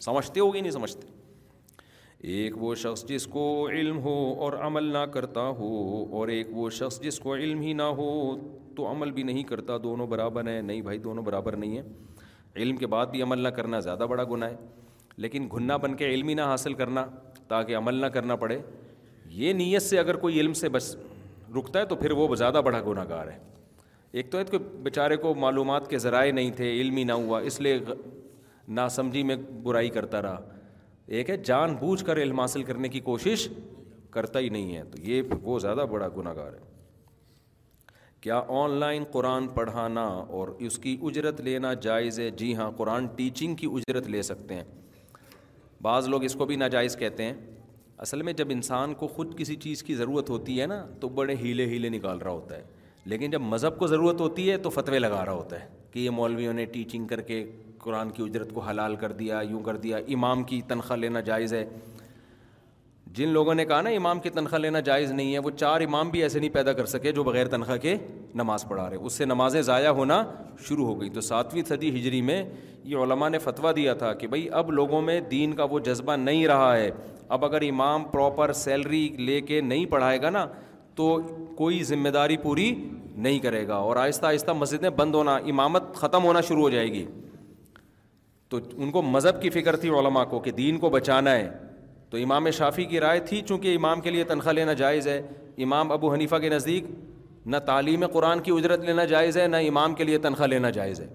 سمجھتے 0.05 0.41
ہو 0.41 0.53
گی 0.55 0.61
نہیں 0.61 0.73
سمجھتے 0.73 1.07
ایک 2.33 2.57
وہ 2.63 2.75
شخص 2.85 3.05
جس 3.07 3.27
کو 3.27 3.45
علم 3.73 3.99
ہو 4.03 4.17
اور 4.45 4.53
عمل 4.67 4.93
نہ 4.93 5.05
کرتا 5.13 5.47
ہو 5.61 5.71
اور 6.19 6.29
ایک 6.35 6.49
وہ 6.57 6.69
شخص 6.81 7.01
جس 7.03 7.19
کو 7.21 7.35
علم 7.35 7.61
ہی 7.61 7.73
نہ 7.83 7.89
ہو 8.01 8.11
تو 8.77 8.91
عمل 8.91 9.11
بھی 9.13 9.23
نہیں 9.33 9.43
کرتا 9.53 9.77
دونوں 9.83 10.07
برابر 10.07 10.49
ہیں 10.49 10.61
نہیں 10.63 10.81
بھائی 10.89 10.99
دونوں 11.09 11.23
برابر 11.25 11.57
نہیں 11.65 11.77
ہیں 11.77 11.83
علم 12.57 12.77
کے 12.77 12.87
بعد 12.87 13.07
بھی 13.11 13.23
عمل 13.23 13.39
نہ 13.43 13.49
کرنا 13.57 13.79
زیادہ 13.81 14.07
بڑا 14.11 14.25
گناہ 14.31 14.51
ہے 14.51 14.57
لیکن 15.25 15.49
گھننا 15.53 15.77
بن 15.85 15.95
کے 15.97 16.07
علم 16.15 16.29
ہی 16.29 16.35
نہ 16.35 16.43
حاصل 16.51 16.75
کرنا 16.75 17.05
تاکہ 17.49 17.77
عمل 17.77 17.95
نہ 18.01 18.07
کرنا 18.13 18.37
پڑے 18.43 18.59
یہ 19.41 19.53
نیت 19.53 19.83
سے 19.83 19.99
اگر 19.99 20.17
کوئی 20.25 20.41
علم 20.41 20.53
سے 20.61 20.69
بس 20.77 20.95
رکتا 21.59 21.81
ہے 21.81 21.85
تو 21.85 21.97
پھر 22.03 22.11
وہ 22.21 22.35
زیادہ 22.37 22.61
بڑا 22.65 22.81
گناہ 22.87 23.05
گار 23.09 23.27
ہے 23.29 23.39
ایک 24.21 24.31
تو 24.33 24.39
ہے 24.39 24.45
کہ 24.51 24.59
بیچارے 24.83 25.17
کو 25.17 25.35
معلومات 25.47 25.89
کے 25.91 25.99
ذرائع 25.99 26.33
نہیں 26.33 26.51
تھے 26.57 26.73
علم 26.81 26.97
ہی 26.97 27.05
نہ 27.05 27.13
ہوا 27.25 27.39
اس 27.51 27.61
لیے 27.61 27.79
ناسمجھی 28.81 29.23
میں 29.31 29.37
برائی 29.63 29.89
کرتا 29.91 30.21
رہا 30.23 30.41
ایک 31.17 31.31
ہے 31.31 31.37
جان 31.45 31.75
بوجھ 31.81 32.05
کر 32.05 32.17
علم 32.23 32.41
حاصل 32.41 32.63
کرنے 32.73 32.89
کی 32.89 33.01
کوشش 33.09 33.49
کرتا 34.11 34.39
ہی 34.41 34.49
نہیں 34.49 34.77
ہے 34.77 34.83
تو 34.91 35.03
یہ 35.11 35.23
وہ 35.43 35.59
زیادہ 35.59 35.85
بڑا 35.91 36.09
گناہ 36.17 36.35
گار 36.37 36.53
ہے 36.53 36.71
کیا 38.23 38.41
آن 38.57 38.71
لائن 38.79 39.05
قرآن 39.13 39.47
پڑھانا 39.55 40.03
اور 40.41 40.49
اس 40.67 40.79
کی 40.79 40.97
اجرت 41.09 41.41
لینا 41.41 41.73
جائز 41.87 42.19
ہے 42.21 42.29
جی 42.41 42.55
ہاں 42.57 42.71
قرآن 42.77 43.07
ٹیچنگ 43.17 43.55
کی 43.63 43.67
اجرت 43.73 44.07
لے 44.09 44.21
سکتے 44.23 44.55
ہیں 44.55 44.65
بعض 45.83 46.09
لوگ 46.09 46.25
اس 46.25 46.35
کو 46.39 46.47
بھی 46.47 46.57
ناجائز 46.57 46.97
کہتے 46.97 47.23
ہیں 47.25 47.33
اصل 48.05 48.23
میں 48.29 48.33
جب 48.43 48.51
انسان 48.51 48.95
کو 49.01 49.07
خود 49.17 49.37
کسی 49.39 49.57
چیز 49.65 49.83
کی 49.89 49.95
ضرورت 49.95 50.31
ہوتی 50.31 50.61
ہے 50.61 50.67
نا 50.67 50.85
تو 51.01 51.09
بڑے 51.19 51.35
ہیلے 51.41 51.67
ہیلے 51.69 51.89
نکال 51.97 52.19
رہا 52.19 52.31
ہوتا 52.31 52.57
ہے 52.57 52.63
لیکن 53.13 53.31
جب 53.31 53.41
مذہب 53.41 53.79
کو 53.79 53.87
ضرورت 53.87 54.21
ہوتی 54.21 54.51
ہے 54.51 54.57
تو 54.63 54.71
فتوے 54.79 54.99
لگا 54.99 55.25
رہا 55.27 55.33
ہوتا 55.33 55.61
ہے 55.61 55.67
کہ 55.91 55.99
یہ 56.01 56.11
مولویوں 56.21 56.53
نے 56.53 56.65
ٹیچنگ 56.77 57.07
کر 57.07 57.21
کے 57.33 57.45
قرآن 57.83 58.11
کی 58.17 58.23
اجرت 58.23 58.53
کو 58.55 58.61
حلال 58.69 58.97
کر 58.97 59.13
دیا 59.23 59.41
یوں 59.51 59.61
کر 59.69 59.77
دیا 59.87 59.97
امام 60.15 60.43
کی 60.53 60.61
تنخواہ 60.69 60.99
لینا 60.99 61.21
جائز 61.31 61.55
ہے 61.55 61.65
جن 63.15 63.29
لوگوں 63.29 63.55
نے 63.55 63.65
کہا 63.65 63.81
نا 63.83 63.91
امام 63.91 64.21
کی 64.21 64.31
تنخواہ 64.31 64.59
لینا 64.61 64.81
جائز 64.81 65.11
نہیں 65.13 65.33
ہے 65.35 65.39
وہ 65.47 65.51
چار 65.57 65.81
امام 65.87 66.11
بھی 66.11 66.23
ایسے 66.23 66.39
نہیں 66.41 66.51
پیدا 66.51 66.73
کر 66.77 66.87
سکے 66.93 67.13
جو 67.13 67.23
بغیر 67.25 67.49
تنخواہ 67.49 67.77
کے 67.79 67.95
نماز 68.41 68.65
پڑھا 68.69 68.89
رہے 68.91 68.97
اس 68.97 69.13
سے 69.19 69.25
نمازیں 69.25 69.61
ضائع 69.63 69.89
ہونا 69.99 70.23
شروع 70.69 70.85
ہو 70.87 71.01
گئی 71.01 71.09
تو 71.17 71.21
ساتویں 71.21 71.63
صدی 71.69 71.89
ہجری 71.99 72.21
میں 72.29 72.43
یہ 72.93 72.97
علماء 73.03 73.29
نے 73.29 73.39
فتویٰ 73.39 73.75
دیا 73.77 73.95
تھا 74.03 74.13
کہ 74.21 74.27
بھائی 74.27 74.49
اب 74.61 74.71
لوگوں 74.71 75.01
میں 75.09 75.19
دین 75.31 75.53
کا 75.57 75.65
وہ 75.71 75.79
جذبہ 75.89 76.17
نہیں 76.17 76.47
رہا 76.49 76.75
ہے 76.77 76.91
اب 77.37 77.45
اگر 77.45 77.63
امام 77.69 78.05
پراپر 78.13 78.53
سیلری 78.63 79.07
لے 79.19 79.41
کے 79.51 79.61
نہیں 79.61 79.85
پڑھائے 79.91 80.23
گا 80.23 80.31
نا 80.31 80.47
تو 80.97 81.17
کوئی 81.57 81.83
ذمہ 81.93 82.09
داری 82.17 82.37
پوری 82.43 82.75
نہیں 83.15 83.39
کرے 83.41 83.67
گا 83.69 83.75
اور 83.89 83.97
آہستہ 84.07 84.27
آہستہ 84.27 84.53
مسجدیں 84.65 84.89
بند 84.97 85.15
ہونا 85.15 85.37
امامت 85.53 85.95
ختم 85.97 86.25
ہونا 86.25 86.41
شروع 86.49 86.63
ہو 86.63 86.71
جائے 86.71 86.93
گی 86.93 87.05
تو 88.51 88.59
ان 88.77 88.91
کو 88.93 89.03
مذہب 89.03 89.43
کی 89.43 89.51
فکر 89.51 89.77
تھی 89.85 89.89
علماء 89.99 90.25
کو 90.31 90.41
کہ 90.47 90.51
دین 90.63 90.79
کو 90.79 90.91
بچانا 90.91 91.31
ہے 91.35 91.49
تو 92.13 92.19
امام 92.23 92.49
شافی 92.57 92.85
کی 92.85 92.99
رائے 93.01 93.21
تھی 93.29 93.41
چونکہ 93.49 93.75
امام 93.75 94.01
کے 94.07 94.11
لیے 94.11 94.25
تنخواہ 94.31 94.53
لینا 94.55 94.73
جائز 94.81 95.07
ہے 95.09 95.21
امام 95.65 95.93
ابو 95.93 96.13
حنیفہ 96.13 96.37
کے 96.41 96.49
نزدیک 96.49 96.87
نہ 97.53 97.57
تعلیم 97.67 98.07
قرآن 98.13 98.41
کی 98.49 98.53
اجرت 98.53 98.81
لینا 98.85 99.05
جائز 99.13 99.37
ہے 99.39 99.47
نہ 99.49 99.57
امام 99.69 99.95
کے 100.01 100.05
لیے 100.05 100.19
تنخواہ 100.27 100.49
لینا 100.49 100.71
جائز 100.81 101.01
ہے 101.01 101.07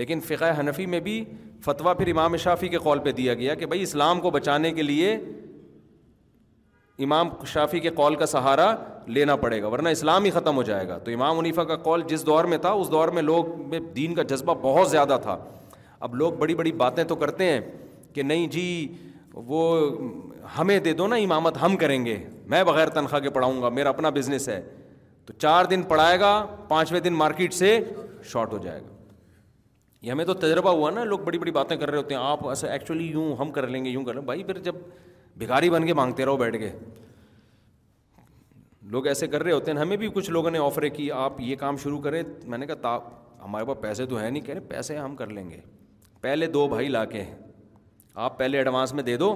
لیکن 0.00 0.20
فقہ 0.28 0.52
حنفی 0.58 0.84
میں 0.92 1.00
بھی 1.06 1.22
فتویٰ 1.64 1.96
پھر 1.96 2.08
امام 2.12 2.36
شافی 2.44 2.68
کے 2.68 2.78
قول 2.86 2.98
پہ 3.04 3.12
دیا 3.16 3.34
گیا 3.34 3.54
کہ 3.54 3.66
بھائی 3.72 3.82
اسلام 3.82 4.20
کو 4.20 4.30
بچانے 4.30 4.72
کے 4.72 4.82
لیے 4.82 5.12
امام 7.04 7.28
شافی 7.52 7.80
کے 7.80 7.90
قول 7.94 8.14
کا 8.16 8.26
سہارا 8.34 8.74
لینا 9.16 9.36
پڑے 9.36 9.60
گا 9.62 9.68
ورنہ 9.72 9.88
اسلام 9.98 10.24
ہی 10.24 10.30
ختم 10.36 10.56
ہو 10.56 10.62
جائے 10.70 10.88
گا 10.88 10.98
تو 11.04 11.10
امام 11.12 11.38
عنیفہ 11.38 11.60
کا 11.72 11.76
قول 11.88 12.02
جس 12.10 12.26
دور 12.26 12.44
میں 12.52 12.58
تھا 12.66 12.70
اس 12.82 12.90
دور 12.90 13.08
میں 13.18 13.22
لوگ 13.22 13.50
میں 13.70 13.80
دین 13.96 14.14
کا 14.14 14.22
جذبہ 14.34 14.54
بہت 14.62 14.90
زیادہ 14.90 15.18
تھا 15.22 15.36
اب 16.08 16.14
لوگ 16.22 16.32
بڑی 16.44 16.54
بڑی 16.54 16.72
باتیں 16.84 17.02
تو 17.04 17.16
کرتے 17.24 17.50
ہیں 17.50 17.60
کہ 18.14 18.22
نہیں 18.22 18.46
جی 18.50 18.64
وہ 19.34 19.82
ہمیں 20.58 20.78
دے 20.80 20.92
دو 20.94 21.06
نا 21.06 21.16
امامت 21.16 21.56
ہم 21.62 21.76
کریں 21.76 22.04
گے 22.04 22.16
میں 22.50 22.62
بغیر 22.64 22.88
تنخواہ 22.90 23.20
کے 23.20 23.30
پڑھاؤں 23.30 23.60
گا 23.62 23.68
میرا 23.68 23.88
اپنا 23.88 24.10
بزنس 24.18 24.48
ہے 24.48 24.60
تو 25.26 25.32
چار 25.38 25.64
دن 25.70 25.82
پڑھائے 25.88 26.18
گا 26.20 26.30
پانچویں 26.68 27.00
دن 27.00 27.14
مارکیٹ 27.14 27.54
سے 27.54 27.78
شارٹ 28.32 28.52
ہو 28.52 28.58
جائے 28.64 28.80
گا 28.80 28.92
یہ 30.02 30.10
ہمیں 30.12 30.24
تو 30.24 30.34
تجربہ 30.34 30.70
ہوا 30.70 30.90
نا 30.90 31.04
لوگ 31.04 31.18
بڑی 31.24 31.38
بڑی 31.38 31.50
باتیں 31.50 31.76
کر 31.76 31.90
رہے 31.90 31.98
ہوتے 31.98 32.14
ہیں 32.14 32.20
آپ 32.24 32.46
ایسا 32.48 32.68
ایکچولی 32.72 33.04
یوں 33.10 33.34
ہم 33.38 33.50
کر 33.52 33.66
لیں 33.68 33.84
گے 33.84 33.90
یوں 33.90 34.04
کر 34.04 34.14
لیں 34.14 34.22
بھائی 34.22 34.44
پھر 34.44 34.58
جب 34.62 34.74
بھکاری 35.38 35.70
بن 35.70 35.86
کے 35.86 35.94
مانگتے 35.94 36.24
رہو 36.24 36.36
بیٹھ 36.36 36.56
کے 36.58 36.68
لوگ 38.92 39.06
ایسے 39.06 39.26
کر 39.28 39.42
رہے 39.42 39.52
ہوتے 39.52 39.72
ہیں 39.72 39.78
ہمیں 39.78 39.96
بھی 39.96 40.08
کچھ 40.14 40.30
لوگوں 40.30 40.50
نے 40.50 40.58
آفر 40.58 40.86
کی 40.96 41.10
آپ 41.22 41.40
یہ 41.40 41.56
کام 41.58 41.76
شروع 41.82 42.00
کرے 42.02 42.22
میں 42.46 42.58
نے 42.58 42.66
کہا 42.66 42.74
تا 42.82 42.96
ہمارے 43.44 43.64
پاس 43.64 43.80
پیسے 43.80 44.06
تو 44.06 44.18
ہیں 44.18 44.30
نہیں 44.30 44.42
کہہ 44.44 44.54
رہے 44.54 44.64
پیسے 44.68 44.96
ہم 44.98 45.16
کر 45.16 45.26
لیں 45.30 45.48
گے 45.50 45.60
پہلے 46.20 46.46
دو 46.58 46.66
بھائی 46.68 46.88
لا 46.88 47.04
کے 47.04 47.24
آپ 48.22 48.36
پہلے 48.38 48.58
ایڈوانس 48.58 48.92
میں 48.94 49.02
دے 49.02 49.16
دو 49.18 49.34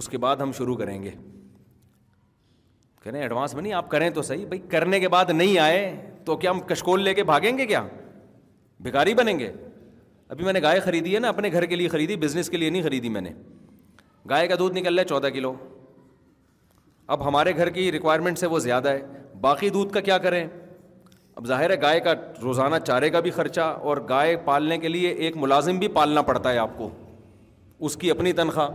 اس 0.00 0.08
کے 0.08 0.18
بعد 0.18 0.36
ہم 0.40 0.52
شروع 0.56 0.74
کریں 0.76 1.02
گے 1.02 1.10
رہے 3.06 3.16
ہیں 3.18 3.22
ایڈوانس 3.22 3.54
میں 3.54 3.62
نہیں 3.62 3.72
آپ 3.74 3.88
کریں 3.90 4.08
تو 4.14 4.22
صحیح 4.22 4.46
بھائی 4.46 4.60
کرنے 4.70 4.98
کے 5.00 5.08
بعد 5.14 5.30
نہیں 5.30 5.58
آئے 5.58 5.80
تو 6.24 6.36
کیا 6.42 6.50
ہم 6.50 6.60
کشکول 6.66 7.00
لے 7.04 7.14
کے 7.14 7.24
بھاگیں 7.30 7.56
گے 7.58 7.66
کیا 7.66 7.82
بھیکاری 8.82 9.14
بنیں 9.14 9.38
گے 9.38 9.50
ابھی 10.28 10.44
میں 10.44 10.52
نے 10.52 10.62
گائے 10.62 10.80
خریدی 10.80 11.14
ہے 11.14 11.20
نا 11.20 11.28
اپنے 11.28 11.48
گھر 11.52 11.64
کے 11.72 11.76
لیے 11.76 11.88
خریدی 11.88 12.16
بزنس 12.24 12.50
کے 12.50 12.56
لیے 12.56 12.70
نہیں 12.70 12.82
خریدی 12.82 13.08
میں 13.16 13.20
نے 13.20 13.30
گائے 14.30 14.46
کا 14.48 14.54
دودھ 14.58 14.76
نکل 14.76 14.94
رہا 14.94 15.00
ہے 15.02 15.06
چودہ 15.08 15.26
کلو 15.34 15.52
اب 17.16 17.26
ہمارے 17.28 17.56
گھر 17.56 17.68
کی 17.70 17.90
ریکوائرمنٹ 17.92 18.38
سے 18.38 18.46
وہ 18.54 18.58
زیادہ 18.68 18.88
ہے 18.92 19.02
باقی 19.40 19.70
دودھ 19.78 19.92
کا 19.92 20.00
کیا 20.10 20.18
کریں 20.28 20.46
اب 21.36 21.46
ظاہر 21.46 21.70
ہے 21.70 21.80
گائے 21.82 22.00
کا 22.00 22.12
روزانہ 22.42 22.76
چارے 22.86 23.10
کا 23.10 23.20
بھی 23.20 23.30
خرچہ 23.40 23.74
اور 23.90 23.96
گائے 24.08 24.36
پالنے 24.44 24.78
کے 24.78 24.88
لیے 24.88 25.08
ایک 25.12 25.36
ملازم 25.46 25.78
بھی 25.78 25.88
پالنا 26.00 26.22
پڑتا 26.30 26.52
ہے 26.52 26.58
آپ 26.58 26.76
کو 26.78 26.90
اس 27.86 27.96
کی 28.00 28.10
اپنی 28.10 28.32
تنخواہ 28.38 28.68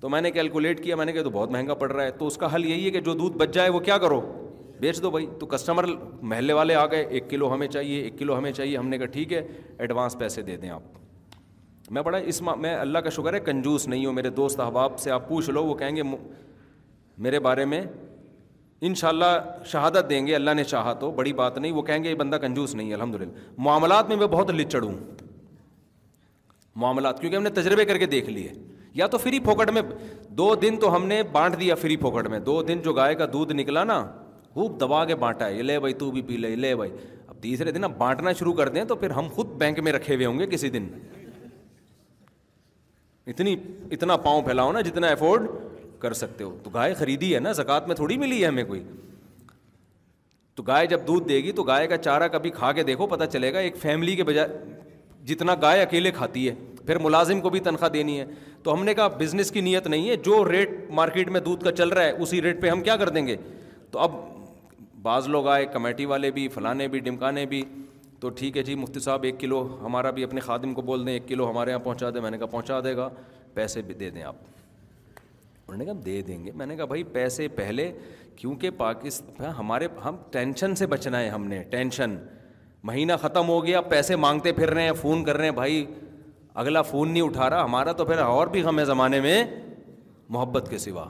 تو 0.00 0.08
میں 0.10 0.20
نے 0.20 0.30
کیلکولیٹ 0.30 0.82
کیا 0.84 0.96
میں 0.96 1.04
نے 1.06 1.12
کہا 1.12 1.22
تو 1.22 1.30
بہت 1.32 1.50
مہنگا 1.50 1.74
پڑ 1.82 1.90
رہا 1.92 2.04
ہے 2.04 2.10
تو 2.18 2.26
اس 2.26 2.36
کا 2.38 2.54
حل 2.54 2.64
یہی 2.66 2.84
ہے 2.84 2.90
کہ 2.90 3.00
جو 3.08 3.12
دودھ 3.18 3.36
بچ 3.38 3.50
جائے 3.54 3.68
وہ 3.70 3.80
کیا 3.80 3.98
کرو 3.98 4.20
بیچ 4.80 5.00
دو 5.02 5.10
بھائی 5.10 5.26
تو 5.40 5.46
کسٹمر 5.46 5.84
محلے 6.30 6.52
والے 6.52 6.74
آ 6.74 6.84
گئے 6.90 7.02
ایک 7.04 7.28
کلو 7.30 7.52
ہمیں 7.52 7.66
چاہیے 7.66 8.00
ایک 8.02 8.18
کلو 8.18 8.38
ہمیں 8.38 8.50
چاہیے 8.52 8.76
ہم 8.76 8.88
نے 8.88 8.98
کہا 8.98 9.06
ٹھیک 9.16 9.32
ہے 9.32 9.42
ایڈوانس 9.78 10.18
پیسے 10.18 10.42
دے 10.48 10.56
دیں 10.64 10.70
آپ 10.78 11.90
میں 11.92 12.02
بڑا 12.02 12.18
اس 12.32 12.42
میں 12.58 12.74
اللہ 12.76 12.98
کا 13.04 13.10
شکر 13.16 13.34
ہے 13.34 13.40
کنجوس 13.46 13.86
نہیں 13.88 14.06
ہوں 14.06 14.12
میرے 14.12 14.30
دوست 14.40 14.60
احباب 14.60 14.98
سے 15.00 15.10
آپ 15.10 15.28
پوچھ 15.28 15.50
لو 15.50 15.64
وہ 15.66 15.74
کہیں 15.84 15.96
گے 15.96 16.02
میرے 17.26 17.38
بارے 17.48 17.64
میں 17.74 17.82
ان 18.88 18.94
شاء 19.00 19.08
اللہ 19.08 19.60
شہادت 19.72 20.10
دیں 20.10 20.26
گے 20.26 20.34
اللہ 20.34 20.54
نے 20.56 20.64
چاہا 20.64 20.92
تو 21.04 21.10
بڑی 21.20 21.32
بات 21.42 21.58
نہیں 21.58 21.72
وہ 21.72 21.82
کہیں 21.82 22.02
گے 22.04 22.10
یہ 22.10 22.14
بندہ 22.24 22.36
کنجوس 22.42 22.74
نہیں 22.74 22.88
ہے 22.88 22.94
الحمد 22.94 23.14
للہ 23.20 23.48
معاملات 23.68 24.08
میں 24.08 24.16
میں 24.16 24.26
بہت 24.38 24.50
لچڑ 24.54 24.82
ہوں 24.84 24.98
معاملات 26.82 27.20
کیونکہ 27.20 27.36
ہم 27.36 27.42
نے 27.42 27.50
تجربے 27.60 27.84
کر 27.84 27.98
کے 27.98 28.06
دیکھ 28.14 28.30
لیے 28.30 28.52
یا 28.94 29.06
تو 29.12 29.18
فری 29.18 29.38
پھوکٹ 29.40 29.70
میں 29.72 29.82
دو 30.38 30.54
دن 30.62 30.76
تو 30.80 30.94
ہم 30.96 31.06
نے 31.06 31.22
بانٹ 31.32 31.58
دیا 31.60 31.74
فری 31.74 31.96
پھوکٹ 31.96 32.26
میں 32.30 32.38
دو 32.48 32.62
دن 32.62 32.80
جو 32.84 32.92
گائے 32.92 33.14
کا 33.14 33.26
دودھ 33.32 33.52
نکلا 33.52 33.84
نا 33.84 34.00
خوب 34.54 34.80
دبا 34.80 35.04
کے 35.04 35.14
بانٹا 35.22 35.46
ہے 35.48 35.62
لے 35.62 35.78
بھائی 35.80 35.94
تو 36.02 36.10
بھی 36.10 36.22
پی 36.22 36.36
لے 36.36 36.54
لے 36.56 36.74
بھائی 36.76 36.90
اب 37.26 37.40
تیسرے 37.42 37.70
دن 37.72 37.84
اب 37.84 37.96
بانٹنا 37.98 38.32
شروع 38.38 38.52
کر 38.60 38.68
دیں 38.76 38.84
تو 38.88 38.94
پھر 38.96 39.10
ہم 39.20 39.28
خود 39.34 39.48
بینک 39.58 39.78
میں 39.88 39.92
رکھے 39.92 40.14
ہوئے 40.14 40.26
ہوں 40.26 40.38
گے 40.38 40.46
کسی 40.50 40.70
دن 40.70 40.88
اتنی 43.32 43.54
اتنا 43.92 44.16
پاؤں 44.26 44.42
پھیلاؤ 44.42 44.72
نا 44.72 44.80
جتنا 44.88 45.06
افورڈ 45.08 45.46
کر 45.98 46.12
سکتے 46.12 46.44
ہو 46.44 46.56
تو 46.62 46.70
گائے 46.70 46.94
خریدی 46.94 47.34
ہے 47.34 47.40
نا 47.40 47.52
زکوٰۃ 47.60 47.86
میں 47.86 47.94
تھوڑی 47.96 48.16
ملی 48.18 48.40
ہے 48.42 48.46
ہمیں 48.48 48.64
کوئی 48.64 48.82
تو 50.54 50.62
گائے 50.62 50.86
جب 50.86 51.06
دودھ 51.06 51.28
دے 51.28 51.36
گی 51.44 51.52
تو 51.52 51.62
گائے 51.70 51.86
کا 51.88 51.96
چارہ 51.98 52.28
کبھی 52.32 52.50
کھا 52.58 52.72
کے 52.72 52.82
دیکھو 52.90 53.06
پتہ 53.16 53.24
چلے 53.32 53.52
گا 53.52 53.58
ایک 53.58 53.76
فیملی 53.82 54.16
کے 54.16 54.24
بجائے 54.24 54.48
جتنا 55.28 55.54
گائے 55.62 55.82
اکیلے 55.82 56.10
کھاتی 56.14 56.48
ہے 56.48 56.54
پھر 56.86 56.98
ملازم 57.02 57.40
کو 57.40 57.50
بھی 57.50 57.60
تنخواہ 57.66 57.90
دینی 57.90 58.18
ہے 58.20 58.24
تو 58.62 58.72
ہم 58.72 58.82
نے 58.84 58.94
کہا 58.94 59.06
بزنس 59.20 59.50
کی 59.50 59.60
نیت 59.60 59.86
نہیں 59.86 60.08
ہے 60.10 60.16
جو 60.24 60.44
ریٹ 60.50 60.70
مارکیٹ 60.94 61.28
میں 61.36 61.40
دودھ 61.40 61.64
کا 61.64 61.72
چل 61.72 61.88
رہا 61.88 62.02
ہے 62.04 62.10
اسی 62.22 62.40
ریٹ 62.42 62.60
پہ 62.62 62.68
ہم 62.70 62.80
کیا 62.82 62.96
کر 62.96 63.08
دیں 63.16 63.26
گے 63.26 63.36
تو 63.90 63.98
اب 63.98 64.12
بعض 65.02 65.28
لوگ 65.28 65.48
آئے 65.54 65.64
کمیٹی 65.72 66.04
والے 66.10 66.30
بھی 66.38 66.46
فلانے 66.54 66.88
بھی 66.88 66.98
ڈمکانے 67.08 67.46
بھی 67.46 67.62
تو 68.20 68.28
ٹھیک 68.36 68.56
ہے 68.56 68.62
جی 68.62 68.74
مفتی 68.74 69.00
صاحب 69.00 69.22
ایک 69.28 69.40
کلو 69.40 69.62
ہمارا 69.82 70.10
بھی 70.18 70.24
اپنے 70.24 70.40
خادم 70.40 70.74
کو 70.74 70.82
بول 70.82 71.06
دیں 71.06 71.12
ایک 71.12 71.26
کلو 71.28 71.48
ہمارے 71.50 71.70
یہاں 71.70 71.78
پہنچا 71.84 72.10
دیں 72.14 72.20
میں 72.20 72.30
نے 72.30 72.38
کہا 72.38 72.46
پہنچا 72.46 72.80
دے 72.84 72.94
گا 72.96 73.08
پیسے 73.54 73.82
بھی 73.88 73.94
دے 73.94 74.10
دیں 74.10 74.22
آپ 74.24 74.36
انہوں 75.66 75.76
نے 75.78 75.84
کہا 75.84 76.00
دے 76.06 76.20
دیں 76.26 76.42
گے 76.44 76.52
میں 76.54 76.66
نے 76.66 76.76
کہا 76.76 76.84
بھائی 76.94 77.02
پیسے 77.12 77.48
پہلے 77.56 77.90
کیونکہ 78.36 78.70
پاکست 78.76 79.40
ہمارے 79.58 79.88
ہم 80.04 80.16
ٹینشن 80.30 80.74
سے 80.82 80.86
بچنا 80.94 81.20
ہے 81.20 81.28
ہم 81.30 81.46
نے 81.48 81.62
ٹینشن 81.70 82.16
مہینہ 82.88 83.12
ختم 83.20 83.48
ہو 83.48 83.64
گیا 83.66 83.80
پیسے 83.90 84.16
مانگتے 84.22 84.52
پھر 84.52 84.68
رہے 84.74 84.82
ہیں 84.84 84.92
فون 85.00 85.22
کر 85.24 85.36
رہے 85.36 85.44
ہیں 85.44 85.52
بھائی 85.54 85.84
اگلا 86.62 86.82
فون 86.88 87.10
نہیں 87.10 87.22
اٹھا 87.22 87.48
رہا 87.50 87.64
ہمارا 87.64 87.92
تو 88.00 88.04
پھر 88.04 88.18
اور 88.22 88.46
بھی 88.56 88.62
غم 88.62 88.78
ہے 88.78 88.84
زمانے 88.84 89.20
میں 89.20 89.42
محبت 90.34 90.68
کے 90.70 90.78
سوا 90.78 91.04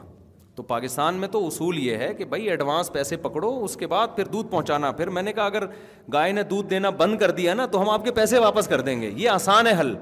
تو 0.57 0.63
پاکستان 0.63 1.15
میں 1.21 1.29
تو 1.29 1.47
اصول 1.47 1.79
یہ 1.79 1.97
ہے 2.03 2.13
کہ 2.19 2.25
بھائی 2.35 2.49
ایڈوانس 2.51 2.93
پیسے 2.93 3.17
پکڑو 3.25 3.51
اس 3.65 3.77
کے 3.77 3.87
بعد 3.95 4.15
پھر 4.17 4.25
دودھ 4.35 4.51
پہنچانا 4.51 4.91
پھر 5.01 5.09
میں 5.17 5.23
نے 5.23 5.33
کہا 5.33 5.47
اگر 5.47 5.67
گائے 6.13 6.33
نے 6.33 6.43
دودھ 6.51 6.69
دینا 6.71 6.91
بند 7.01 7.19
کر 7.19 7.31
دیا 7.41 7.55
نا 7.55 7.67
تو 7.73 7.83
ہم 7.83 7.89
آپ 7.91 8.05
کے 8.05 8.11
پیسے 8.21 8.39
واپس 8.47 8.69
کر 8.69 8.81
دیں 8.91 9.01
گے 9.03 9.11
یہ 9.17 9.29
آسان 9.31 9.67
ہے 9.67 9.73
حل 9.81 9.95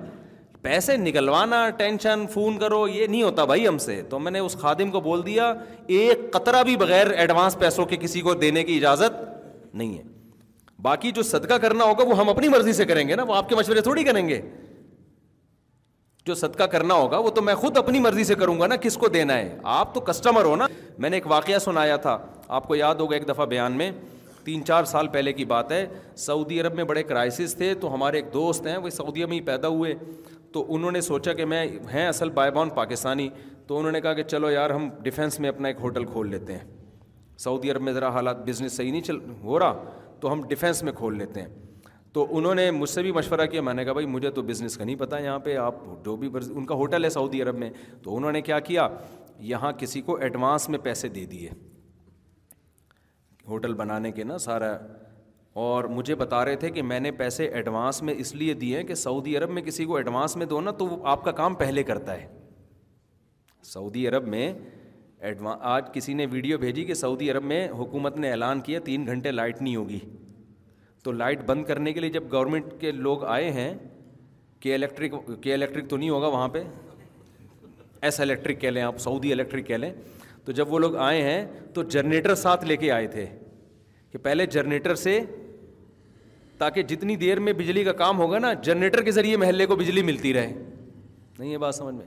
پیسے 0.63 0.97
نکلوانا 0.97 1.69
ٹینشن 1.79 2.27
فون 2.33 2.59
کرو 2.59 2.87
یہ 2.89 3.07
نہیں 3.07 3.23
ہوتا 3.23 3.45
بھائی 3.45 3.67
ہم 3.69 3.79
سے 3.89 4.01
تو 4.11 4.19
میں 4.27 4.33
نے 4.33 4.39
اس 4.39 4.57
خادم 4.61 4.91
کو 4.91 5.01
بول 5.09 5.27
دیا 5.27 5.53
ایک 5.99 6.31
قطرہ 6.33 6.63
بھی 6.71 6.77
بغیر 6.87 7.11
ایڈوانس 7.11 7.59
پیسوں 7.59 7.87
کے 7.87 7.97
کسی 8.01 8.21
کو 8.29 8.35
دینے 8.45 8.65
کی 8.65 8.77
اجازت 8.77 9.23
نہیں 9.75 9.99
ہے 9.99 10.03
باقی 10.83 11.11
جو 11.17 11.23
صدقہ 11.23 11.55
کرنا 11.63 11.85
ہوگا 11.85 12.05
وہ 12.11 12.17
ہم 12.19 12.29
اپنی 12.29 12.49
مرضی 12.49 12.73
سے 12.77 12.85
کریں 12.85 13.07
گے 13.09 13.17
نا 13.17 13.23
وہ 13.27 13.35
آپ 13.35 13.49
کے 13.49 13.55
مشورے 13.57 13.81
تھوڑی 13.89 14.05
کریں 14.05 14.29
گے 14.29 14.41
جو 16.27 16.35
صدقہ 16.41 16.63
کرنا 16.73 16.95
ہوگا 16.95 17.19
وہ 17.27 17.31
تو 17.37 17.43
میں 17.43 17.55
خود 17.61 17.77
اپنی 17.77 18.01
مرضی 18.01 18.25
سے 18.25 18.35
کروں 18.41 18.59
گا 18.61 18.67
نا 18.67 18.77
کس 18.87 18.97
کو 19.05 19.09
دینا 19.17 19.37
ہے 19.37 19.59
آپ 19.79 19.95
تو 19.95 20.01
کسٹمر 20.09 20.45
ہو 20.45 20.57
نا 20.57 20.67
میں 21.05 21.11
نے 21.11 21.17
ایک 21.17 21.27
واقعہ 21.31 21.59
سنایا 21.65 21.97
تھا 22.07 22.17
آپ 22.59 22.67
کو 22.69 22.75
یاد 22.77 22.95
ہوگا 23.01 23.17
ایک 23.17 23.29
دفعہ 23.29 23.47
بیان 23.55 23.73
میں 23.79 23.91
تین 24.45 24.65
چار 24.67 24.85
سال 24.91 25.09
پہلے 25.09 25.33
کی 25.33 25.45
بات 25.55 25.73
ہے 25.73 25.85
سعودی 26.27 26.61
عرب 26.61 26.75
میں 26.75 26.85
بڑے 26.85 27.03
کرائسس 27.11 27.55
تھے 27.57 27.73
تو 27.81 27.93
ہمارے 27.95 28.17
ایک 28.19 28.33
دوست 28.33 28.67
ہیں 28.67 28.77
وہ 28.87 28.91
سعودیہ 28.97 29.27
میں 29.27 29.37
ہی 29.37 29.41
پیدا 29.51 29.69
ہوئے 29.77 29.95
تو 30.53 30.65
انہوں 30.75 30.93
نے 30.93 31.01
سوچا 31.01 31.33
کہ 31.35 31.45
میں 31.53 31.67
ہیں 31.93 32.07
اصل 32.07 32.31
بائی 32.39 32.51
بان 32.55 32.69
پاکستانی 32.81 33.29
تو 33.67 33.79
انہوں 33.79 33.93
نے 33.93 34.01
کہا 34.01 34.13
کہ 34.15 34.23
چلو 34.33 34.51
یار 34.51 34.71
ہم 34.71 34.89
ڈیفینس 35.03 35.39
میں 35.41 35.49
اپنا 35.49 35.69
ایک 35.69 35.77
ہوٹل 35.83 36.05
کھول 36.13 36.31
لیتے 36.31 36.53
ہیں 36.59 36.65
سعودی 37.45 37.71
عرب 37.71 37.83
میں 37.83 37.93
ذرا 37.93 38.09
حالات 38.15 38.45
بزنس 38.49 38.73
صحیح 38.77 38.91
نہیں 38.91 39.03
چل 39.03 39.19
ہو 39.43 39.59
رہا 39.59 39.95
تو 40.23 40.33
ہم 40.33 40.43
ڈیفینس 40.49 40.83
میں 40.87 40.93
کھول 40.97 41.17
لیتے 41.19 41.43
ہیں 41.43 41.49
تو 42.15 42.27
انہوں 42.39 42.55
نے 42.55 42.71
مجھ 42.71 42.89
سے 42.91 43.03
بھی 43.03 43.13
مشورہ 43.13 43.45
کیا 43.53 43.61
میں 43.69 43.73
نے 43.75 43.85
کہا 43.85 43.93
بھائی 43.93 44.07
مجھے 44.07 44.31
تو 44.37 44.43
بزنس 44.51 44.77
کا 44.77 44.85
نہیں 44.85 44.97
پتہ 44.97 45.17
یہاں 45.23 45.39
پہ 45.47 45.57
آپ 45.59 45.75
جو 46.05 46.15
بھی 46.17 46.29
برز... 46.29 46.51
ان 46.55 46.67
کا 46.67 46.75
ہوٹل 46.83 47.05
ہے 47.05 47.09
سعودی 47.11 47.43
عرب 47.43 47.59
میں 47.59 47.71
تو 48.03 48.17
انہوں 48.17 48.33
نے 48.33 48.41
کیا 48.49 48.59
کیا 48.69 48.87
یہاں 49.53 49.73
کسی 49.79 50.01
کو 50.09 50.17
ایڈوانس 50.27 50.69
میں 50.75 50.79
پیسے 50.83 51.09
دے 51.17 51.25
دیے 51.33 51.49
ہوٹل 53.49 53.75
بنانے 53.75 54.13
کے 54.19 54.25
نا 54.25 54.37
سارا 54.47 54.77
اور 55.63 55.85
مجھے 55.95 56.15
بتا 56.21 56.45
رہے 56.45 56.57
تھے 56.57 56.71
کہ 56.75 56.83
میں 56.91 57.01
نے 57.01 57.11
پیسے 57.23 57.45
ایڈوانس 57.61 58.03
میں 58.03 58.15
اس 58.25 58.35
لیے 58.35 58.55
دیے 58.61 58.77
ہیں 58.77 58.85
کہ 58.91 58.95
سعودی 59.03 59.37
عرب 59.39 59.51
میں 59.57 59.63
کسی 59.63 59.85
کو 59.85 59.97
ایڈوانس 59.97 60.37
میں 60.43 60.47
دو 60.53 60.61
نا 60.61 60.71
تو 60.83 60.87
وہ 60.87 60.97
آپ 61.15 61.25
کا 61.25 61.31
کام 61.41 61.55
پہلے 61.65 61.83
کرتا 61.91 62.15
ہے 62.21 62.27
سعودی 63.73 64.07
عرب 64.09 64.29
میں 64.37 64.53
ایڈوان 65.29 65.59
آج 65.73 65.85
کسی 65.93 66.13
نے 66.15 66.25
ویڈیو 66.31 66.57
بھیجی 66.59 66.85
کہ 66.85 66.95
سعودی 67.01 67.31
عرب 67.31 67.43
میں 67.51 67.67
حکومت 67.79 68.17
نے 68.21 68.31
اعلان 68.31 68.61
کیا 68.61 68.79
تین 68.85 69.05
گھنٹے 69.07 69.31
لائٹ 69.31 69.61
نہیں 69.63 69.77
ہوگی 69.77 69.99
تو 71.05 71.13
لائٹ 71.13 71.43
بند 71.47 71.65
کرنے 71.65 71.93
کے 71.93 72.01
لیے 72.01 72.11
جب 72.11 72.23
گورنمنٹ 72.33 72.73
کے 72.81 72.91
لوگ 72.93 73.23
آئے 73.37 73.51
ہیں 73.53 73.73
کہ 74.61 74.75
الیکٹرک 74.75 75.15
کے 75.43 75.55
الیکٹرک 75.55 75.89
تو 75.91 75.97
نہیں 75.97 76.11
ہوگا 76.11 76.27
وہاں 76.37 76.49
پہ 76.57 76.63
ایس 78.09 78.21
الیکٹرک 78.21 78.61
کہہ 78.61 78.71
لیں 78.71 78.83
آپ 78.83 78.99
سعودی 79.07 79.33
الیکٹرک 79.33 79.67
کہہ 79.67 79.77
لیں 79.77 79.93
تو 80.45 80.53
جب 80.61 80.73
وہ 80.73 80.79
لوگ 80.79 80.97
آئے 81.09 81.23
ہیں 81.23 81.45
تو 81.75 81.83
جنریٹر 81.97 82.35
ساتھ 82.45 82.65
لے 82.65 82.77
کے 82.77 82.91
آئے 82.93 83.07
تھے 83.17 83.27
کہ 84.13 84.19
پہلے 84.23 84.47
جنریٹر 84.59 84.95
سے 85.05 85.19
تاکہ 86.59 86.83
جتنی 86.91 87.17
دیر 87.17 87.41
میں 87.49 87.53
بجلی 87.61 87.85
کا 87.85 87.93
کام 88.07 88.19
ہوگا 88.19 88.39
نا 88.39 88.53
جنریٹر 88.69 89.03
کے 89.03 89.11
ذریعے 89.11 89.37
محلے 89.45 89.67
کو 89.67 89.77
بجلی 89.77 90.03
ملتی 90.13 90.33
رہے 90.35 90.53
نہیں 91.39 91.51
یہ 91.53 91.59
بات 91.59 91.75
سمجھ 91.75 91.95
میں 91.95 92.07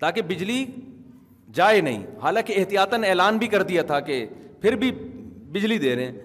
تاکہ 0.00 0.22
بجلی 0.28 0.64
جائے 1.54 1.80
نہیں 1.80 2.02
حالانکہ 2.22 2.52
احتیاطاً 2.58 3.04
اعلان 3.04 3.38
بھی 3.38 3.46
کر 3.48 3.62
دیا 3.62 3.82
تھا 3.90 3.98
کہ 4.08 4.24
پھر 4.60 4.76
بھی 4.76 4.90
بجلی 5.52 5.78
دے 5.78 5.94
رہے 5.96 6.04
ہیں 6.04 6.24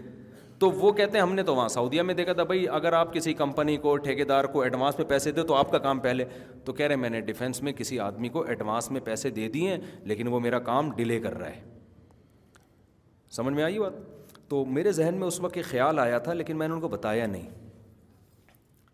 تو 0.60 0.70
وہ 0.72 0.92
کہتے 0.94 1.18
ہیں 1.18 1.22
ہم 1.22 1.34
نے 1.34 1.44
تو 1.44 1.56
وہاں 1.56 1.68
سعودیہ 1.70 2.02
میں 2.02 2.14
دیکھا 2.14 2.34
تھا 2.34 2.44
بھائی 2.52 2.68
اگر 2.80 2.94
آپ 2.94 3.14
کسی 3.14 3.34
کمپنی 3.34 3.76
کو 3.86 3.96
ٹھیکے 3.98 4.24
دار 4.32 4.46
کو 4.56 4.62
ایڈوانس 4.62 4.98
میں 4.98 5.06
پیسے 5.10 5.32
دے 5.32 5.44
تو 5.44 5.54
آپ 5.56 5.72
کا 5.72 5.78
کام 5.86 6.00
پہلے 6.00 6.26
تو 6.66 6.74
کہہ 6.74 6.88
رہے 6.88 6.96
میں 6.96 7.10
نے 7.10 7.22
ڈیفینس 7.30 7.62
میں 7.64 7.72
کسی 7.78 8.00
آدمی 8.00 8.30
کو 8.36 8.42
ایڈوانس 8.48 8.90
میں 8.92 9.02
پیسے 9.06 9.30
دے 9.38 9.48
دیے 9.54 9.70
ہیں 9.70 9.78
لیکن 10.08 10.28
وہ 10.28 10.40
میرا 10.40 10.60
کام 10.70 10.92
ڈیلے 10.96 11.20
کر 11.20 11.38
رہا 11.40 11.50
ہے 11.50 11.62
سمجھ 13.36 13.54
میں 13.54 13.64
آئی 13.64 13.80
بات 13.80 14.30
تو 14.50 14.64
میرے 14.66 14.92
ذہن 14.92 15.16
میں 15.20 15.28
اس 15.28 15.40
وقت 15.42 15.58
یہ 15.58 15.64
خیال 15.70 16.00
آیا 16.00 16.18
تھا 16.20 16.34
لیکن 16.34 16.58
میں 16.58 16.68
نے 16.68 16.74
ان 16.74 16.80
کو 16.82 16.88
بتایا 16.90 17.26
نہیں 17.26 17.50